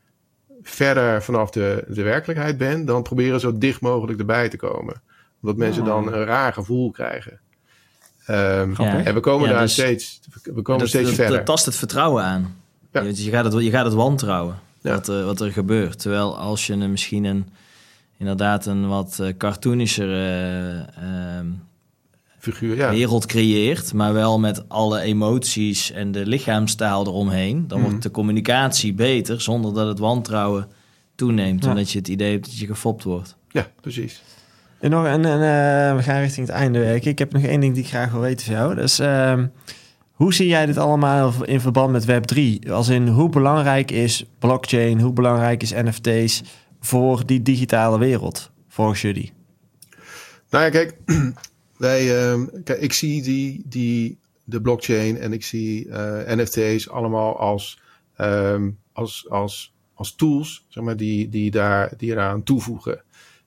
verder 0.62 1.22
vanaf 1.22 1.50
de, 1.50 1.84
de 1.88 2.02
werkelijkheid 2.02 2.58
ben, 2.58 2.84
dan 2.84 3.02
proberen 3.02 3.40
zo 3.40 3.58
dicht 3.58 3.80
mogelijk 3.80 4.18
erbij 4.18 4.48
te 4.48 4.56
komen. 4.56 5.02
Omdat 5.42 5.56
mensen 5.56 5.84
dan 5.84 6.12
een 6.12 6.24
raar 6.24 6.52
gevoel 6.52 6.90
krijgen. 6.90 7.40
Ehm, 8.26 8.74
en 8.80 9.14
we 9.14 9.20
komen 9.20 9.46
Ja, 9.48 9.52
daar 9.52 9.62
dus- 9.62 9.72
steeds, 9.72 10.20
we 10.42 10.62
komen 10.62 10.80
dat, 10.80 10.88
steeds 10.88 11.06
dat- 11.06 11.14
verder. 11.14 11.36
dat 11.36 11.46
tast 11.46 11.64
het 11.64 11.76
vertrouwen 11.76 12.24
aan. 12.24 12.56
Ja. 12.92 13.00
Je, 13.00 13.24
je, 13.24 13.30
gaat 13.30 13.44
het, 13.52 13.62
je 13.62 13.70
gaat 13.70 13.84
het 13.84 13.94
wantrouwen, 13.94 14.58
Ja. 14.80 14.90
wat, 14.94 15.08
er- 15.08 15.24
wat 15.24 15.40
er 15.40 15.52
gebeurt. 15.52 15.98
Terwijl 16.00 16.38
als 16.38 16.66
je 16.66 16.72
een, 16.72 16.90
misschien 16.90 17.24
een, 17.24 17.46
inderdaad 18.16 18.66
een 18.66 18.88
wat 18.88 19.18
eh, 19.20 19.28
cartoonischere 19.38 20.86
eh, 20.96 21.36
ehm, 21.38 21.46
Figuur, 22.42 22.76
ja. 22.76 22.90
wereld 22.90 23.26
creëert, 23.26 23.92
maar 23.94 24.12
wel 24.12 24.38
met 24.38 24.68
alle 24.68 25.00
emoties 25.00 25.90
en 25.92 26.12
de 26.12 26.26
lichaamstaal 26.26 27.06
eromheen, 27.06 27.68
dan 27.68 27.78
Mhm. 27.80 27.88
wordt 27.88 28.02
de 28.02 28.10
communicatie 28.10 28.92
beter 28.94 29.40
zonder 29.40 29.74
dat 29.74 29.86
het 29.86 29.98
wantrouwen 29.98 30.68
toeneemt. 31.14 31.64
Ja. 31.64 31.70
Omdat 31.70 31.90
je 31.90 31.98
het 31.98 32.08
idee 32.08 32.32
hebt 32.32 32.44
dat 32.44 32.58
je 32.58 32.66
gefopt 32.66 33.02
wordt. 33.04 33.36
ja, 33.48 33.66
precies. 33.80 34.22
En 34.80 34.90
nog 34.90 35.04
een, 35.04 35.24
en, 35.24 35.32
eh, 35.32 35.96
we 35.96 36.02
gaan 36.02 36.20
richting 36.20 36.46
het 36.46 36.56
einde 36.56 36.78
werken. 36.78 37.10
Ik 37.10 37.18
heb 37.18 37.32
nog 37.32 37.42
één 37.42 37.60
ding 37.60 37.74
die 37.74 37.82
ik 37.82 37.88
graag 37.88 38.10
wil 38.12 38.20
weten 38.20 38.46
van 38.46 38.54
jou. 38.54 38.74
Dus 38.74 38.98
ehm, 38.98 39.46
hoe 40.12 40.34
zie 40.34 40.46
jij 40.46 40.66
dit 40.66 40.76
allemaal 40.76 41.32
in 41.44 41.60
verband 41.60 41.92
met 41.92 42.04
Web3? 42.06 42.68
Als 42.70 42.88
in 42.88 43.08
hoe 43.08 43.28
belangrijk 43.28 43.90
is 43.90 44.24
blockchain, 44.38 45.00
hoe 45.00 45.12
belangrijk 45.12 45.62
is 45.62 45.72
NFT's 45.72 46.42
voor 46.80 47.26
die 47.26 47.42
digitale 47.42 47.98
wereld, 47.98 48.50
volgens 48.68 49.00
jullie? 49.00 49.32
Nou 50.50 50.64
ja, 50.64 50.70
kijk, 50.70 50.94
wij, 51.82 52.22
ehm, 52.30 52.46
kijk 52.64 52.80
ik 52.80 52.92
zie 52.92 53.22
die, 53.22 53.62
die, 53.64 54.18
de 54.44 54.60
blockchain 54.60 55.18
en 55.18 55.32
ik 55.32 55.44
zie 55.44 55.88
eh, 55.88 56.36
NFT's 56.36 56.88
allemaal 56.88 57.38
als, 57.38 57.80
ehm, 58.16 58.70
als, 58.92 59.26
als, 59.28 59.74
als 59.94 60.14
tools, 60.14 60.64
zeg 60.68 60.84
maar, 60.84 60.96
die, 60.96 61.28
die, 61.28 61.50
daar, 61.50 61.92
die 61.96 62.10
eraan 62.10 62.42
toevoegen. 62.42 63.02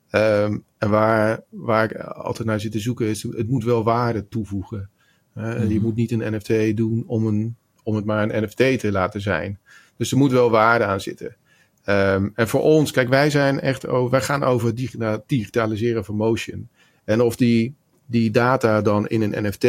Ehm, 0.10 0.58
en 0.78 0.90
waar, 0.90 1.42
waar 1.50 1.84
ik 1.92 1.98
altijd 1.98 2.48
naar 2.48 2.60
zit 2.60 2.72
te 2.72 2.80
zoeken 2.80 3.08
is, 3.08 3.24
het 3.24 3.48
moet 3.48 3.64
wel 3.64 3.84
waarde 3.84 4.28
toevoegen. 4.28 4.90
Eh, 5.34 5.70
Je 5.70 5.80
moet 5.80 5.96
niet 5.96 6.12
een 6.12 6.36
NFT 6.36 6.78
doen 6.78 7.04
om, 7.08 7.28
een, 7.28 7.56
om 7.84 7.96
het 7.96 8.06
maar 8.06 8.30
een 8.30 8.44
NFT 8.44 8.80
te 8.80 8.92
laten 8.92 9.22
zijn. 9.22 9.60
Dus 9.98 10.12
er 10.12 10.18
moet 10.18 10.32
wel 10.32 10.50
waarde 10.50 10.86
aan 10.86 11.02
zitten. 11.02 11.36
En 11.84 12.34
voor 12.48 12.62
ons, 12.62 12.92
kijk, 12.92 13.10
wij 13.10 13.30
zijn 13.30 13.60
echt 13.60 13.88
over, 13.88 14.12
wij 14.12 14.22
gaan 14.22 14.44
over 14.44 14.76
digita- 14.76 15.24
digitaliseren 15.26 16.06
van 16.06 16.16
motion. 16.16 16.70
En 17.04 17.22
of 17.22 17.36
die, 17.36 17.76
die 18.06 18.32
data 18.32 18.82
dan 18.82 19.08
in 19.08 19.22
een 19.22 19.46
NFT 19.46 19.66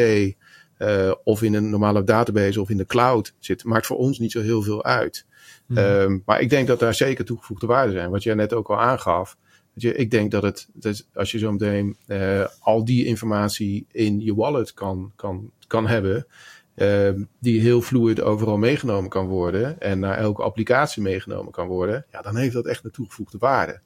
eh, 0.76 1.12
of 1.24 1.42
in 1.42 1.54
een 1.54 1.70
normale 1.70 2.04
database 2.04 2.60
of 2.60 2.70
in 2.70 2.76
de 2.76 2.86
cloud 2.86 3.34
zit, 3.38 3.64
maakt 3.64 3.86
voor 3.86 3.96
ons 3.96 4.18
niet 4.18 4.32
zo 4.32 4.40
heel 4.40 4.62
veel 4.62 4.84
uit. 4.84 5.26
Ehm, 5.74 6.18
maar 6.24 6.40
ik 6.40 6.50
denk 6.50 6.66
dat 6.66 6.78
daar 6.78 6.94
zeker 6.94 7.24
toegevoegde 7.24 7.66
waarden 7.66 7.92
zijn. 7.92 8.10
Wat 8.10 8.22
jij 8.22 8.34
net 8.34 8.52
ook 8.52 8.68
al 8.68 8.80
aangaf. 8.80 9.36
Je, 9.74 9.94
ik 9.94 10.10
denk 10.10 10.30
dat 10.30 10.42
het, 10.42 10.68
dat 10.72 11.06
als 11.14 11.32
je 11.32 11.38
zo 11.38 11.52
meteen 11.52 11.96
eh, 12.06 12.46
al 12.60 12.84
die 12.84 13.04
informatie 13.04 13.86
in 13.92 14.20
je 14.20 14.34
wallet 14.34 14.74
kan, 14.74 15.12
kan, 15.16 15.50
kan 15.66 15.86
hebben, 15.86 16.26
ehm, 16.74 17.22
die 17.40 17.60
heel 17.60 17.80
fluid 17.80 18.20
overal 18.20 18.56
meegenomen 18.56 19.10
kan 19.10 19.26
worden 19.26 19.80
en 19.80 19.98
naar 19.98 20.18
elke 20.18 20.42
applicatie 20.42 21.02
meegenomen 21.02 21.52
kan 21.52 21.66
worden, 21.66 22.06
ja, 22.10 22.22
dan 22.22 22.36
heeft 22.36 22.54
dat 22.54 22.66
echt 22.66 22.84
een 22.84 22.90
toegevoegde 22.90 23.38
waarde. 23.38 23.80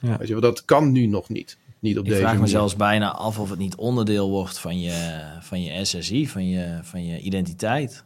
Ja. 0.00 0.18
Weet 0.18 0.26
je, 0.26 0.32
want 0.32 0.44
dat 0.44 0.64
kan 0.64 0.92
nu 0.92 1.06
nog 1.06 1.28
niet. 1.28 1.58
Niet 1.84 1.98
op 1.98 2.04
Ik 2.04 2.10
deze 2.10 2.22
vraag 2.22 2.38
me 2.40 2.46
zelfs 2.46 2.76
bijna 2.76 3.12
af 3.12 3.38
of 3.38 3.50
het 3.50 3.58
niet 3.58 3.74
onderdeel 3.74 4.30
wordt 4.30 4.58
van 4.58 4.80
je, 4.80 5.20
van 5.40 5.62
je 5.62 5.84
SSI, 5.84 6.28
van 6.28 6.48
je, 6.48 6.78
van 6.82 7.04
je 7.06 7.18
identiteit. 7.20 8.04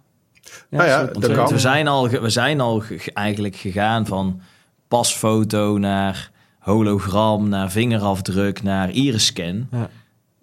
Nou 0.70 0.86
ja, 0.88 1.04
dat 1.04 1.32
kan. 1.32 1.48
we 1.48 1.58
zijn 1.58 1.88
al, 1.88 2.08
ge- 2.08 2.20
we 2.20 2.30
zijn 2.30 2.60
al 2.60 2.80
ge- 2.80 3.10
eigenlijk 3.12 3.56
gegaan 3.56 4.06
van 4.06 4.40
pasfoto 4.88 5.78
naar 5.78 6.30
hologram, 6.58 7.48
naar 7.48 7.70
vingerafdruk, 7.70 8.62
naar 8.62 8.90
iris-scan. 8.90 9.68
Ja. 9.70 9.90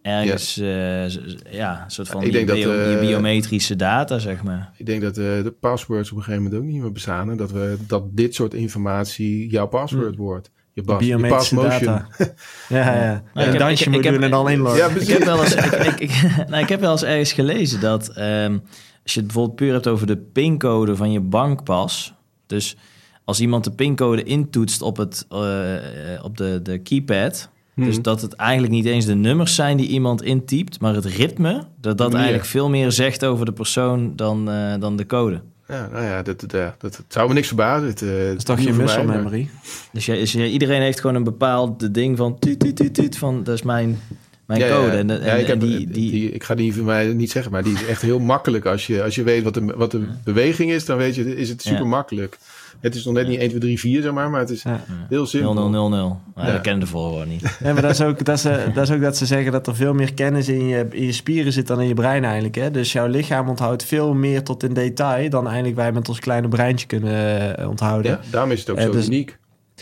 Ergens, 0.02 0.58
eh, 0.58 0.66
z- 1.06 1.26
z- 1.26 1.36
ja, 1.50 1.84
een 1.84 1.92
soort 1.92 2.08
van 2.08 2.18
Ik 2.24 2.32
die 2.32 2.32
denk 2.34 2.48
dat, 2.48 2.58
bio- 2.58 2.80
eh, 2.80 2.88
die 2.88 3.08
biometrische 3.08 3.76
data, 3.76 4.20
zeg 4.20 4.44
maar. 4.44 4.72
Ik 4.78 4.86
denk 4.86 5.02
dat 5.02 5.18
eh, 5.18 5.24
de 5.24 5.54
passwords 5.60 6.12
op 6.12 6.18
een 6.18 6.24
gegeven 6.24 6.44
moment 6.44 6.62
ook 6.62 6.68
niet 6.70 6.82
meer 6.82 6.92
bestaan. 6.92 7.30
En 7.30 7.38
dat, 7.38 7.52
we, 7.52 7.78
dat 7.88 8.04
dit 8.18 8.36
soort 8.36 8.54
informatie 8.54 9.50
jouw 9.50 9.68
password 9.68 10.16
wordt. 10.16 10.52
Je, 10.76 10.84
pas, 10.84 10.98
Biometrische 10.98 11.56
data. 11.56 12.08
ja, 12.70 13.04
ja. 13.04 13.24
Nou, 13.34 13.48
een 13.50 13.58
dansje 13.58 13.90
moet 13.90 14.06
ik 14.06 14.12
heb- 14.12 14.22
en 14.22 14.32
dan 14.32 14.50
inloggen. 14.50 14.80
Ja, 14.80 15.00
Ik 15.00 15.08
heb 15.08 15.24
wel 15.24 15.44
eens, 15.44 15.56
ik, 15.56 15.72
ik, 15.72 16.00
ik, 16.00 16.22
nou, 16.50 16.64
ik 16.64 16.70
heb 16.70 16.80
wel 16.80 16.92
eens 16.92 17.04
ergens 17.04 17.34
gelezen 17.34 17.80
dat 17.82 18.08
ehm, 18.08 18.58
als 19.04 19.14
je 19.14 19.20
het 19.20 19.26
bijvoorbeeld 19.26 19.56
puur 19.56 19.74
hebt 19.74 19.88
over 19.88 20.08
de 20.08 20.18
pincode 20.18 20.96
van 20.96 21.12
je 21.12 21.20
bankpas. 21.20 22.14
Dus 22.48 22.76
als 23.24 23.40
iemand 23.40 23.64
de 23.64 23.72
pincode 23.72 24.24
intoetst 24.24 24.82
op, 24.82 24.98
het, 24.98 25.26
eh, 25.30 26.14
eh, 26.14 26.24
op 26.24 26.38
de, 26.38 26.60
de 26.64 26.78
keypad. 26.78 27.50
Hmm. 27.74 27.86
Dus 27.86 28.02
dat 28.02 28.22
het 28.22 28.34
eigenlijk 28.34 28.74
niet 28.74 28.86
eens 28.86 29.06
de 29.06 29.16
nummers 29.16 29.56
zijn 29.56 29.78
die 29.78 29.88
iemand 29.88 30.24
intypt, 30.24 30.80
maar 30.80 30.94
het 30.94 31.06
ritme. 31.06 31.64
Dat 31.82 31.98
dat 31.98 32.08
Meer. 32.08 32.18
eigenlijk 32.18 32.48
veel 32.50 32.70
meer 32.70 32.92
zegt 32.92 33.26
over 33.26 33.46
de 33.46 33.54
persoon 33.54 34.16
dan, 34.16 34.50
eh, 34.50 34.74
dan 34.80 34.96
de 34.96 35.06
code. 35.06 35.42
Ja, 35.68 35.90
nou 35.92 36.04
ja, 36.04 36.22
dat, 36.22 36.40
dat, 36.40 36.52
dat, 36.52 36.76
dat 36.80 37.04
zou 37.08 37.28
me 37.28 37.34
niks 37.34 37.48
verbazen. 37.48 37.88
Het, 37.88 38.02
eh, 38.02 38.10
Dat 38.10 38.38
is 38.38 38.44
toch 38.44 38.64
geen 38.64 38.76
muscle 38.76 39.04
memory? 39.04 39.50
Dus, 39.92 40.06
jij- 40.06 40.18
dus 40.18 40.32
jij- 40.32 40.50
iedereen 40.50 40.82
heeft 40.82 41.00
gewoon 41.00 41.16
een 41.16 41.24
bepaald 41.24 41.94
ding 41.94 42.18
van 42.18 42.40
tuut, 42.40 42.60
tuut, 42.60 42.76
tuut, 42.76 42.94
tuut, 42.94 43.18
van 43.18 43.44
dat 43.44 43.56
is 43.56 43.62
mijn, 43.64 44.00
mijn 44.46 44.62
code. 44.72 44.92
En, 44.92 45.10
en, 45.10 45.24
ja, 45.24 45.34
ik, 45.34 45.44
en 45.44 45.50
heb, 45.50 45.60
die, 45.60 45.88
die, 45.88 46.32
ik 46.32 46.44
ga 46.44 46.56
die 46.56 46.74
van 46.76 46.86
mij 46.86 47.14
niet 47.14 47.32
zeggen, 47.32 47.52
maar 47.52 47.64
die 47.64 47.74
is 47.74 47.86
echt 47.86 48.02
heel 48.02 48.20
makkelijk. 48.20 48.66
Als 48.66 48.88
je, 48.88 49.04
als 49.04 49.16
je 49.16 49.24
weet 49.24 49.44
wat 49.44 49.54
de, 49.54 49.66
wat 49.76 49.92
de 49.92 50.08
beweging 50.24 50.72
is, 50.72 50.86
dan 50.86 50.98
weet 50.98 51.16
je, 51.16 51.36
is 51.36 51.50
het 51.50 51.64
Ja. 51.64 51.70
super 51.72 51.88
makkelijk. 51.88 52.38
Het 52.80 52.96
is 52.96 53.06
nog 53.06 53.14
net 53.14 53.28
niet 53.28 53.40
1, 53.40 53.48
2, 53.50 53.60
3, 53.60 53.80
4, 53.80 54.02
zeg 54.02 54.12
maar, 54.12 54.30
maar 54.30 54.40
het 54.40 54.50
is 54.50 54.64
Ja. 54.64 54.84
heel 55.10 55.26
simpel. 55.26 55.54
0000. 55.54 56.16
Maar 56.36 56.46
Ja. 56.46 56.52
Dat 56.52 56.62
kennen 56.62 56.80
de 56.82 56.88
volgorde 56.88 57.26
niet. 57.26 57.58
Ja, 57.64 57.74
maar 57.74 57.82
dat 57.82 57.92
is, 57.92 58.02
ook, 58.02 58.26
dat, 58.26 58.38
is, 58.38 58.46
eh, 58.46 58.58
dat 58.74 58.84
is 58.90 58.96
ook 58.96 59.02
dat 59.02 59.18
ze 59.18 59.26
zeggen 59.26 59.52
dat 59.52 59.68
er 59.68 59.76
veel 59.76 59.94
meer 59.94 60.14
kennis 60.14 60.48
in 60.50 60.68
je, 60.68 60.88
in 60.92 61.04
je 61.06 61.12
spieren 61.12 61.54
zit 61.54 61.68
dan 61.68 61.82
in 61.82 61.88
je 61.88 61.94
brein 61.94 62.24
eigenlijk. 62.24 62.56
Hè? 62.56 62.72
Dus 62.72 62.92
jouw 62.92 63.08
lichaam 63.08 63.50
onthoudt 63.50 63.84
veel 63.86 64.14
meer 64.14 64.44
tot 64.44 64.64
in 64.64 64.74
detail 64.74 65.30
dan 65.30 65.46
eigenlijk 65.46 65.76
wij 65.76 65.92
met 65.92 66.10
ons 66.10 66.20
kleine 66.20 66.48
breintje 66.48 66.88
kunnen 66.88 67.58
eh, 67.58 67.70
onthouden. 67.70 68.12
Ja, 68.12 68.20
daarom 68.32 68.52
is 68.52 68.60
het 68.60 68.70
ook 68.70 68.78
Eh, 68.78 68.84
zo 68.86 68.92
dus- 68.92 69.06
uniek. 69.06 69.38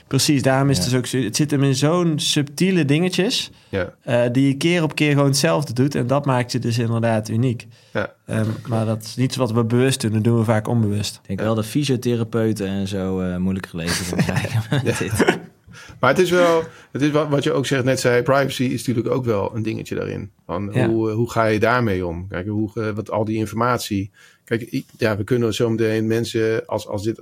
Precies, 0.08 0.41
daarom 0.41 0.70
is 0.70 0.78
Ja. 0.78 0.82
het 0.84 0.91
dus 0.91 1.00
ook 1.00 1.06
zo. 1.06 1.18
Het 1.18 1.36
zit 1.36 1.52
hem 1.52 1.64
in 1.64 1.76
zo'n 1.76 2.20
subtiele 2.20 2.86
dingetjes 2.86 3.52
Ja, 3.70 3.94
eh, 4.02 4.22
die 4.32 4.48
je 4.48 4.54
keer 4.58 4.84
op 4.84 4.96
keer 4.96 5.12
gewoon 5.12 5.26
hetzelfde 5.28 5.74
doet. 5.74 5.96
En 5.96 6.08
dat 6.08 6.26
maakt 6.26 6.52
je 6.52 6.60
dus 6.60 6.78
inderdaad 6.78 7.30
uniek. 7.30 7.68
ja. 7.94 8.14
Ehm, 8.26 8.48
maar 8.68 8.86
dat 8.86 9.04
is 9.04 9.16
niet 9.16 9.36
wat 9.36 9.52
we 9.52 9.64
bewust 9.64 10.02
doen, 10.02 10.12
dat 10.12 10.24
doen 10.24 10.38
we 10.38 10.44
vaak 10.44 10.68
onbewust. 10.68 11.16
Ik 11.22 11.28
denk 11.28 11.39
wel 11.39 11.56
dat 11.56 11.66
fysiotherapeuten 11.66 12.68
en 12.68 12.88
zo 12.88 13.20
eh 13.22 13.38
moeilijker 13.38 13.76
leven 13.78 14.06
gaan 14.06 14.18
krijgen. 14.36 15.41
Maar 16.00 16.10
het 16.10 16.20
is 16.20 16.30
wel, 16.30 16.64
het 16.91 17.02
is 17.02 17.12
wat, 17.12 17.28
wat 17.30 17.44
je 17.44 17.52
ook 17.52 17.66
zegt, 17.66 17.84
net 17.84 18.00
zei, 18.00 18.22
privacy 18.22 18.64
is 18.64 18.86
natuurlijk 18.88 19.16
ook 19.16 19.26
wel 19.26 19.56
een 19.56 19.64
dingetje 19.64 19.96
daarin. 19.96 20.32
Van 20.46 20.70
Ja. 20.74 20.88
hoe, 20.88 21.10
eh, 21.10 21.16
hoe 21.16 21.32
ga 21.32 21.46
je 21.46 21.60
daarmee 21.60 22.06
om? 22.06 22.28
Kijk, 22.28 22.48
hoe, 22.48 22.94
wat 22.96 23.12
al 23.12 23.26
die 23.26 23.38
informatie. 23.38 24.12
Kijk, 24.44 24.84
ja, 24.98 25.18
we 25.18 25.24
kunnen 25.24 25.54
zo 25.54 25.70
meteen 25.70 26.08
mensen, 26.08 26.66
als, 26.66 26.88
als, 26.88 27.04
dit, 27.04 27.22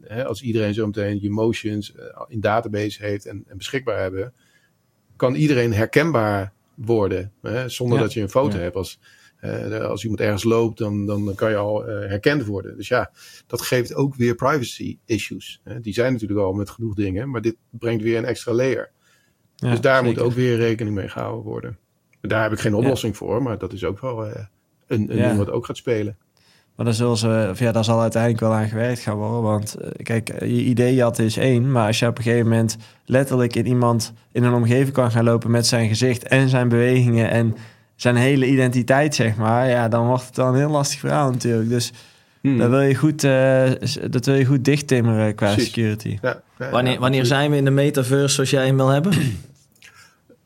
hè, 0.00 0.24
als 0.26 0.42
iedereen 0.42 0.74
zo 0.74 0.86
meteen 0.86 1.18
je 1.20 1.30
motions 1.30 1.94
eh, 1.94 2.20
in 2.28 2.40
database 2.40 3.04
heeft 3.04 3.26
en, 3.26 3.44
en 3.48 3.56
beschikbaar 3.56 4.00
hebben, 4.00 4.32
kan 5.16 5.34
iedereen 5.34 5.72
herkenbaar 5.74 6.52
worden. 6.74 7.32
Hè, 7.42 7.68
zonder 7.68 7.96
Ja. 7.96 8.02
dat 8.02 8.12
je 8.12 8.20
een 8.20 8.30
foto 8.30 8.56
Ja. 8.56 8.62
hebt. 8.62 8.76
Als, 8.76 8.98
eh, 9.36 9.80
als 9.80 10.02
iemand 10.02 10.20
ergens 10.20 10.44
loopt, 10.44 10.78
dan, 10.78 11.06
dan 11.06 11.34
kan 11.34 11.50
je 11.50 11.56
al 11.56 11.86
eh, 11.86 12.08
herkend 12.08 12.44
worden. 12.46 12.76
Dus 12.76 12.88
ja, 12.88 13.10
dat 13.46 13.60
geeft 13.62 13.94
ook 13.94 14.14
weer 14.14 14.34
privacy 14.34 14.98
issues. 15.04 15.60
Hè. 15.64 15.80
Die 15.80 15.92
zijn 15.92 16.12
natuurlijk 16.12 16.40
al 16.40 16.52
met 16.52 16.70
genoeg 16.70 16.94
dingen, 16.94 17.30
maar 17.30 17.40
dit 17.42 17.56
brengt 17.70 18.02
weer 18.02 18.18
een 18.18 18.24
extra 18.24 18.52
layer. 18.52 18.90
Ja, 19.56 19.70
dus 19.70 19.80
daar 19.80 20.04
zeker. 20.04 20.12
moet 20.14 20.22
ook 20.30 20.32
weer 20.32 20.56
rekening 20.56 20.94
mee 20.94 21.08
gehouden 21.08 21.44
worden. 21.44 21.78
Daar 22.20 22.42
heb 22.42 22.52
ik 22.52 22.58
geen 22.58 22.74
oplossing 22.74 23.16
voor, 23.16 23.42
maar 23.42 23.58
dat 23.58 23.72
is 23.72 23.84
ook 23.84 24.00
wel 24.00 24.26
een, 24.26 24.48
een 24.86 25.06
ding 25.06 25.36
wat 25.36 25.50
ook 25.50 25.66
gaat 25.66 25.76
spelen. 25.76 26.16
Maar 26.76 26.86
daar, 26.86 26.94
zullen 26.94 27.16
ze, 27.16 27.48
of 27.50 27.58
ja, 27.58 27.72
daar 27.72 27.84
zal 27.84 28.00
uiteindelijk 28.00 28.42
wel 28.42 28.52
aan 28.52 28.68
gewerkt 28.68 29.00
gaan 29.00 29.16
worden. 29.16 29.42
Want 29.42 29.74
eh, 29.74 29.90
kijk, 30.02 30.40
je 30.40 30.46
idee 30.64 31.02
had 31.02 31.18
is 31.18 31.36
één. 31.36 31.72
Maar 31.72 31.86
als 31.86 31.98
je 31.98 32.06
op 32.06 32.16
een 32.18 32.22
gegeven 32.24 32.48
moment 32.48 32.76
letterlijk 33.04 33.56
in 33.56 33.66
iemand 33.66 34.12
in 34.32 34.44
een 34.44 34.54
omgeving 34.54 34.92
kan 34.92 35.10
gaan 35.10 35.24
lopen 35.24 35.50
met 35.50 35.66
zijn 35.66 35.88
gezicht 35.88 36.28
en 36.28 36.48
zijn 36.48 36.68
bewegingen 36.68 37.30
en 37.30 37.56
zijn 37.96 38.16
hele 38.16 38.46
identiteit, 38.46 39.14
zeg 39.14 39.36
maar. 39.36 39.68
Ja, 39.68 39.88
dan 39.88 40.06
wordt 40.06 40.26
het 40.26 40.36
wel 40.36 40.46
een 40.48 40.54
heel 40.54 40.70
lastig 40.70 40.98
verhaal 41.00 41.30
natuurlijk. 41.30 41.68
Dus 41.68 41.92
Hmm. 42.40 42.58
dat 42.58 42.70
wil 42.70 42.80
je 42.80 42.94
goed, 42.94 43.24
eh, 43.24 43.62
dat 44.10 44.26
wil 44.26 44.34
je 44.34 44.44
goed 44.44 44.64
dichttimmeren 44.64 45.34
qua 45.34 45.46
Precies. 45.52 45.64
security. 45.72 46.18
Ja, 46.22 46.42
ja, 46.58 46.70
Wanneer, 46.70 47.00
wanneer 47.00 47.26
zijn 47.26 47.50
we 47.50 47.56
in 47.56 47.64
de 47.64 47.70
metaverse 47.70 48.34
zoals 48.34 48.50
jij 48.50 48.66
hem 48.66 48.76
wil 48.76 48.88
hebben? 48.88 49.12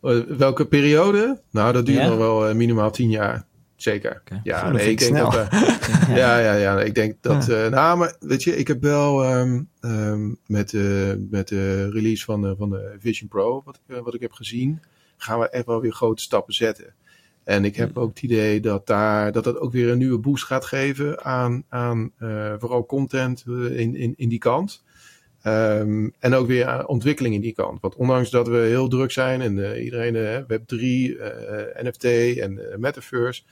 Eh, 0.02 0.16
welke 0.28 0.64
periode? 0.66 1.40
Nou, 1.50 1.72
dat 1.72 1.86
duurt 1.86 1.98
Ja? 1.98 2.08
nog 2.08 2.18
wel 2.18 2.48
eh, 2.48 2.54
minimaal 2.54 2.90
tien 2.90 3.10
jaar. 3.10 3.44
Zeker. 3.82 4.22
Ja, 4.42 4.62
dat 4.62 4.72
nee, 4.72 4.90
ik 4.90 4.98
denk 4.98 5.10
snel. 5.16 5.30
dat. 5.30 5.48
eh, 5.50 6.08
ja, 6.22 6.38
ja, 6.38 6.52
ja. 6.54 6.80
Ik 6.80 6.94
denk 6.94 7.14
dat. 7.20 7.48
eh, 7.48 7.66
nou, 7.68 7.98
maar 7.98 8.14
weet 8.20 8.42
je, 8.42 8.56
ik 8.56 8.68
heb 8.68 8.82
wel 8.82 9.24
ehm, 9.24 9.62
ehm, 9.80 10.28
met, 10.46 10.72
met 11.30 11.48
de 11.48 11.90
release 11.90 12.24
van, 12.24 12.40
de- 12.42 12.54
van 12.58 12.70
de 12.70 12.96
Vision 12.98 13.28
Pro, 13.28 13.62
wat 13.64 13.80
ik, 13.86 13.96
eh, 13.96 14.02
wat 14.02 14.14
ik 14.14 14.20
heb 14.20 14.32
gezien, 14.32 14.80
gaan 15.16 15.38
we 15.38 15.48
echt 15.48 15.66
wel 15.66 15.80
weer 15.80 15.92
grote 15.92 16.22
stappen 16.22 16.54
zetten. 16.54 16.94
En 17.44 17.64
ik 17.64 17.76
heb 17.76 17.98
ook 17.98 18.08
het 18.08 18.22
idee 18.22 18.60
dat 18.60 18.86
daar, 18.86 19.32
dat, 19.32 19.44
dat 19.44 19.58
ook 19.58 19.72
weer 19.72 19.90
een 19.90 19.98
nieuwe 19.98 20.18
boost 20.18 20.44
gaat 20.44 20.64
geven 20.64 21.24
aan, 21.24 21.64
aan 21.68 22.12
vooral 22.58 22.86
content 22.86 23.44
in, 23.70 23.94
in, 23.96 24.14
in 24.16 24.28
die 24.28 24.38
kant. 24.38 24.82
Ehm, 25.42 26.08
en 26.18 26.34
ook 26.34 26.46
weer 26.46 26.66
aan 26.66 26.86
ontwikkeling 26.88 27.34
in 27.34 27.40
die 27.40 27.52
kant. 27.54 27.80
Want 27.80 27.94
ondanks 27.96 28.30
dat 28.30 28.48
we 28.48 28.56
heel 28.56 28.88
druk 28.88 29.10
zijn 29.10 29.40
en 29.40 29.72
eh, 29.72 29.84
iedereen 29.84 30.16
eh, 30.16 30.38
Web3, 30.42 31.18
eh, 31.20 31.82
NFT 31.84 32.04
en 32.38 32.70
eh, 32.72 32.76
Metaverse. 32.78 33.42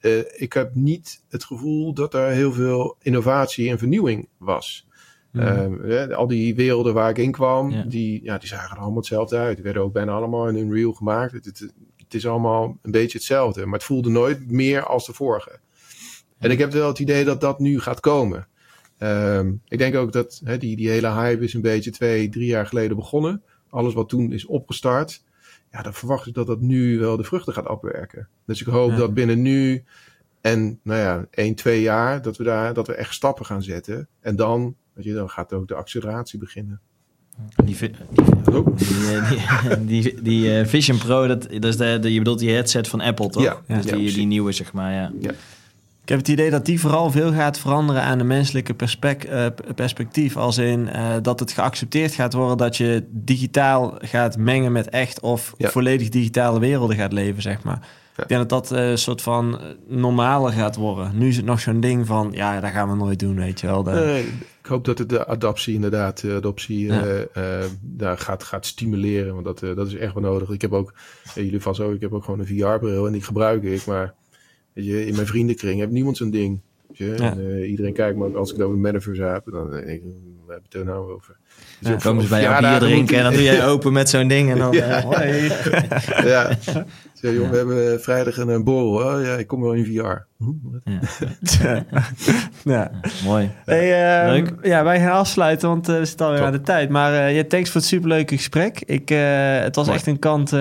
eh, 0.00 0.18
ik 0.36 0.52
heb 0.52 0.74
niet 0.74 1.22
het 1.28 1.44
gevoel 1.44 1.92
dat 1.94 2.14
er 2.14 2.28
heel 2.30 2.52
veel 2.52 2.96
innovatie 3.02 3.70
en 3.70 3.78
vernieuwing 3.78 4.28
was. 4.38 4.86
Ehm, 5.32 5.84
eh, 5.90 6.16
al 6.16 6.26
die 6.26 6.54
werelden 6.54 6.94
waar 6.94 7.10
ik 7.10 7.18
in 7.18 7.32
kwam, 7.32 7.70
Ja. 7.70 7.82
die, 7.82 8.20
ja, 8.24 8.38
die 8.38 8.48
zagen 8.48 8.70
er 8.76 8.76
allemaal 8.82 8.96
hetzelfde 8.98 9.36
uit. 9.36 9.54
Die 9.54 9.64
werden 9.64 9.82
ook 9.82 9.92
bijna 9.92 10.12
allemaal 10.12 10.48
in 10.48 10.56
Unreal 10.56 10.92
gemaakt. 10.92 11.32
Het, 11.32 11.44
het, 11.44 11.60
het 11.96 12.14
is 12.14 12.26
allemaal 12.26 12.78
een 12.82 12.90
beetje 12.90 13.18
hetzelfde. 13.18 13.64
Maar 13.64 13.74
het 13.78 13.84
voelde 13.84 14.10
nooit 14.10 14.50
meer 14.50 14.82
als 14.86 15.06
de 15.06 15.12
vorige. 15.12 15.58
En 16.38 16.50
ik 16.50 16.58
heb 16.58 16.72
wel 16.72 16.88
het 16.88 16.98
idee 16.98 17.24
dat 17.24 17.40
dat 17.40 17.58
nu 17.58 17.80
gaat 17.80 18.00
komen. 18.00 18.48
Ehm, 19.00 19.52
ik 19.68 19.78
denk 19.78 19.94
ook 19.94 20.12
dat 20.12 20.40
hè, 20.44 20.58
die, 20.58 20.76
die 20.76 20.88
hele 20.88 21.10
hype 21.12 21.44
is 21.44 21.54
een 21.54 21.60
beetje 21.60 21.90
twee, 21.90 22.28
drie 22.28 22.46
jaar 22.46 22.66
geleden 22.66 22.96
begonnen. 22.96 23.42
Alles 23.70 23.94
wat 23.94 24.08
toen 24.08 24.32
is 24.32 24.46
opgestart. 24.46 25.22
Ja, 25.72 25.82
dan 25.82 25.94
verwacht 25.94 26.26
ik 26.26 26.34
dat 26.34 26.46
dat 26.46 26.60
nu 26.60 26.98
wel 26.98 27.16
de 27.16 27.24
vruchten 27.24 27.52
gaat 27.52 27.66
afwerken. 27.66 28.28
Dus 28.46 28.60
ik 28.60 28.66
hoop 28.66 28.90
Ja. 28.90 28.96
dat 28.96 29.14
binnen 29.14 29.42
nu 29.42 29.84
en 30.40 30.78
nou 30.82 31.00
ja, 31.00 31.26
één, 31.30 31.54
twee 31.54 31.80
jaar, 31.82 32.22
dat 32.22 32.36
we 32.36 32.44
daar 32.44 32.74
dat 32.74 32.86
we 32.86 32.94
echt 32.94 33.14
stappen 33.14 33.46
gaan 33.46 33.62
zetten. 33.62 34.08
En 34.20 34.36
dan, 34.36 34.74
weet 34.92 35.04
je, 35.04 35.12
dan 35.14 35.30
gaat 35.30 35.52
ook 35.52 35.68
de 35.68 35.74
acceleratie 35.74 36.38
beginnen. 36.38 36.80
Die, 37.64 37.76
vi- 37.76 37.90
die, 38.10 38.54
Oh. 38.54 38.76
die, 38.76 39.16
eh, 39.16 39.30
die, 39.86 40.02
die, 40.02 40.22
die, 40.22 40.58
eh, 40.58 40.66
Vision 40.66 40.98
Pro, 40.98 41.26
dat, 41.26 41.42
dat 41.50 41.64
is 41.64 41.76
de, 41.76 41.98
de, 42.00 42.12
je 42.12 42.18
bedoelt 42.18 42.38
die 42.38 42.50
headset 42.50 42.88
van 42.88 43.00
Apple, 43.00 43.28
toch? 43.30 43.42
Ja, 43.42 43.60
dus 43.66 43.84
ja, 43.84 43.96
die, 43.96 44.12
die 44.12 44.26
nieuwe, 44.26 44.52
zeg 44.52 44.72
maar, 44.72 44.92
ja. 44.92 45.12
Ik 45.20 45.34
heb 46.16 46.18
het 46.18 46.28
idee 46.28 46.50
dat 46.50 46.64
die 46.64 46.80
vooral 46.80 47.10
veel 47.10 47.32
gaat 47.32 47.58
veranderen 47.58 48.02
aan 48.02 48.18
de 48.18 48.24
menselijke 48.24 48.74
eh, 49.28 49.46
perspectief. 49.74 50.36
Als 50.36 50.58
in 50.58 50.88
eh, 50.88 51.14
dat 51.22 51.40
het 51.40 51.52
geaccepteerd 51.52 52.12
gaat 52.14 52.32
worden 52.32 52.56
dat 52.56 52.76
je 52.76 53.04
digitaal 53.10 53.94
gaat 53.98 54.36
mengen 54.38 54.72
met 54.72 54.88
echt 54.88 55.20
of 55.20 55.54
Ja. 55.56 55.68
volledig 55.70 56.08
digitale 56.08 56.58
werelden 56.58 56.96
gaat 56.96 57.12
leven, 57.12 57.42
zeg 57.42 57.62
maar. 57.62 57.88
Ja. 58.16 58.22
Ik 58.22 58.28
denk 58.28 58.48
dat 58.48 58.68
dat 58.68 58.78
eh, 58.78 58.90
een 58.90 58.98
soort 58.98 59.22
van 59.22 59.60
normaler 59.88 60.52
gaat 60.52 60.76
worden. 60.76 61.10
Nu 61.18 61.28
is 61.28 61.36
het 61.36 61.44
nog 61.44 61.60
zo'n 61.60 61.80
ding 61.80 62.06
van, 62.06 62.28
ja, 62.32 62.60
dat 62.60 62.70
gaan 62.70 62.90
we 62.90 62.96
nooit 62.96 63.18
doen, 63.18 63.36
weet 63.36 63.60
je 63.60 63.66
wel. 63.66 63.82
De- 63.82 63.90
Nee, 63.90 64.22
ik 64.62 64.66
hoop 64.66 64.84
dat 64.84 64.98
het 64.98 65.08
de 65.08 65.26
adaptie 65.26 65.74
inderdaad, 65.74 66.20
de 66.20 66.34
adoptie 66.34 66.86
Ja. 66.86 67.02
daar 67.80 68.18
gaat, 68.18 68.42
gaat 68.44 68.66
stimuleren. 68.66 69.32
Want 69.32 69.44
dat, 69.44 69.76
dat 69.76 69.86
is 69.86 69.94
echt 69.96 70.14
wel 70.14 70.22
nodig. 70.22 70.50
Ik 70.50 70.60
heb 70.62 70.72
ook, 70.72 70.94
jullie 71.34 71.60
vast 71.60 71.80
ook, 71.80 71.94
ik 71.94 72.00
heb 72.00 72.12
ook 72.12 72.24
gewoon 72.24 72.40
een 72.40 72.46
VR-bril 72.46 73.06
en 73.06 73.12
die 73.12 73.22
gebruik 73.22 73.62
ik. 73.62 73.86
Maar 73.86 74.14
je, 74.84 75.06
in 75.06 75.14
mijn 75.14 75.26
vriendenkring 75.26 75.78
heeft 75.78 75.90
niemand 75.90 76.16
zo'n 76.16 76.30
ding. 76.30 76.60
Je? 76.92 77.14
Ja. 77.16 77.30
En, 77.32 77.38
eh, 77.50 77.70
iedereen 77.70 77.92
kijkt 77.92 78.16
me 78.18 78.24
ook 78.26 78.36
als 78.36 78.52
ik 78.52 78.60
over 78.60 78.74
de 78.74 78.80
metaverse 78.80 79.22
heb. 79.22 79.42
Dan 79.50 79.70
denk 79.70 79.86
ik, 79.86 80.02
waar 80.46 80.54
heb 80.56 80.64
je 80.68 80.78
het 80.78 80.86
er 80.88 80.92
nou 80.94 81.12
over? 81.12 81.36
Dus 81.78 81.88
Ja, 81.88 81.96
Komen 81.96 82.22
ze 82.22 82.28
bij 82.28 82.42
jou 82.42 82.60
bier 82.60 82.78
drinken 82.78 83.16
en 83.16 83.22
dan 83.22 83.32
doe 83.32 83.42
jij 83.42 83.66
open 83.72 83.92
met 83.92 84.08
zo'n 84.08 84.28
ding 84.28 84.50
en 84.50 84.58
dan... 84.58 84.72
Ja. 84.72 84.84
eh, 84.86 85.04
hoi. 85.04 85.50
ja. 86.32 86.58
Zeg, 87.12 87.34
joh, 87.34 87.50
we 87.50 87.56
hebben 87.56 87.92
eh, 87.92 87.98
vrijdag 87.98 88.36
een, 88.36 88.48
een 88.48 88.64
borrel. 88.64 89.20
Ja, 89.20 89.34
ik 89.36 89.46
kom 89.46 89.60
wel 89.60 89.72
in 89.72 89.84
VR. 89.84 90.16
Hm, 90.38 90.50
ja. 92.70 92.90
Mooi. 93.24 93.50
Hey, 93.64 94.20
ehm, 94.22 94.30
Leuk. 94.32 94.52
Ja, 94.62 94.84
wij 94.84 95.00
gaan 95.00 95.12
afsluiten, 95.18 95.68
want 95.68 95.88
eh, 95.88 95.98
we 95.98 96.04
zitten 96.04 96.26
alweer 96.26 96.40
Top. 96.42 96.50
aan 96.52 96.58
de 96.58 96.64
tijd. 96.64 96.88
Maar 96.88 97.14
eh, 97.26 97.36
ja, 97.36 97.44
thanks 97.48 97.70
voor 97.70 97.80
het 97.80 97.90
superleuke 97.90 98.36
gesprek. 98.36 98.80
Ik, 98.86 99.10
eh, 99.10 99.58
het 99.60 99.76
was 99.76 99.86
Mooi. 99.86 99.98
echt 99.98 100.06
een 100.06 100.18
kant... 100.18 100.52
eh, 100.52 100.58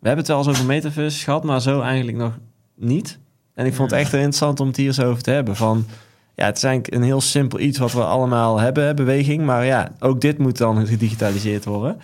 we 0.00 0.06
hebben 0.08 0.24
het 0.24 0.28
wel 0.28 0.38
eens 0.38 0.48
over 0.48 0.64
metaverse 0.64 1.24
gehad, 1.24 1.44
maar 1.44 1.60
zo 1.62 1.80
eigenlijk 1.80 2.16
nog 2.16 2.38
niet. 2.74 3.18
En 3.58 3.66
ik 3.66 3.74
vond 3.74 3.90
het 3.90 3.98
Ja. 4.00 4.04
echt 4.04 4.14
interessant 4.14 4.60
om 4.60 4.66
het 4.66 4.76
hier 4.76 4.92
zo 4.92 5.10
over 5.10 5.22
te 5.22 5.30
hebben. 5.30 5.56
Van, 5.56 5.86
ja, 6.34 6.44
het 6.46 6.56
is 6.56 6.62
eigenlijk 6.62 6.94
een 6.94 7.02
heel 7.02 7.20
simpel 7.20 7.58
iets 7.60 7.78
wat 7.78 7.92
we 7.92 8.04
allemaal 8.04 8.58
hebben, 8.60 8.84
hè, 8.84 8.94
beweging. 8.94 9.44
Maar 9.44 9.64
ja, 9.64 9.92
ook 10.00 10.20
dit 10.20 10.38
moet 10.38 10.58
dan 10.58 10.86
gedigitaliseerd 10.86 11.64
worden. 11.64 11.98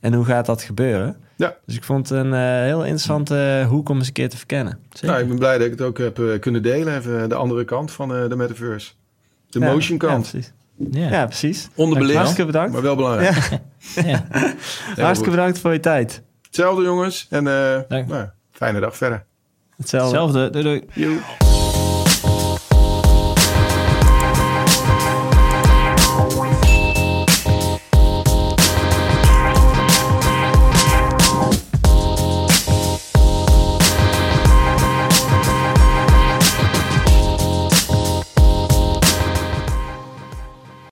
En 0.00 0.14
hoe 0.14 0.24
gaat 0.24 0.46
dat 0.46 0.62
gebeuren? 0.62 1.16
Ja. 1.36 1.54
Dus 1.66 1.76
ik 1.76 1.84
vond 1.84 2.08
het 2.08 2.18
een 2.18 2.32
eh, 2.34 2.40
heel 2.40 2.80
interessante 2.80 3.64
hoek 3.68 3.88
om 3.88 3.96
eens 3.98 4.06
een 4.06 4.12
keer 4.12 4.28
te 4.28 4.36
verkennen. 4.36 4.78
Nou, 5.00 5.20
ik 5.20 5.28
ben 5.28 5.38
blij 5.38 5.58
dat 5.58 5.66
ik 5.66 5.72
het 5.72 5.82
ook 5.82 5.98
heb 5.98 6.18
eh, 6.18 6.38
kunnen 6.40 6.62
delen. 6.62 6.96
Even 6.96 7.28
de 7.28 7.34
andere 7.34 7.64
kant 7.64 7.90
van 7.92 8.14
eh, 8.16 8.28
de 8.28 8.36
metaverse. 8.36 8.90
De 9.50 9.58
Ja, 9.58 9.72
motion 9.72 9.98
Ja, 10.00 10.06
kant. 10.08 10.28
precies. 10.30 10.52
Ja. 10.90 11.08
Ja, 11.10 11.26
precies. 11.26 11.68
Onderbelicht, 11.74 12.16
Hartstikke 12.18 12.46
bedankt. 12.52 12.72
maar 12.72 12.82
wel 12.82 12.96
belangrijk. 12.96 13.48
Ja. 13.94 14.02
Ja. 14.96 15.02
Hartstikke 15.02 15.30
bedankt 15.36 15.58
voor 15.58 15.72
je 15.72 15.80
tijd. 15.80 16.22
Hetzelfde 16.42 16.82
jongens. 16.82 17.26
En 17.30 17.46
eh, 17.46 18.04
nou, 18.06 18.26
fijne 18.50 18.80
dag 18.80 18.96
verder. 18.96 19.24
Hetzelfde. 19.78 20.06
Hetzelfde. 20.06 20.50
Doei 20.50 20.64
doei. 20.64 20.82
Joe. 20.96 21.47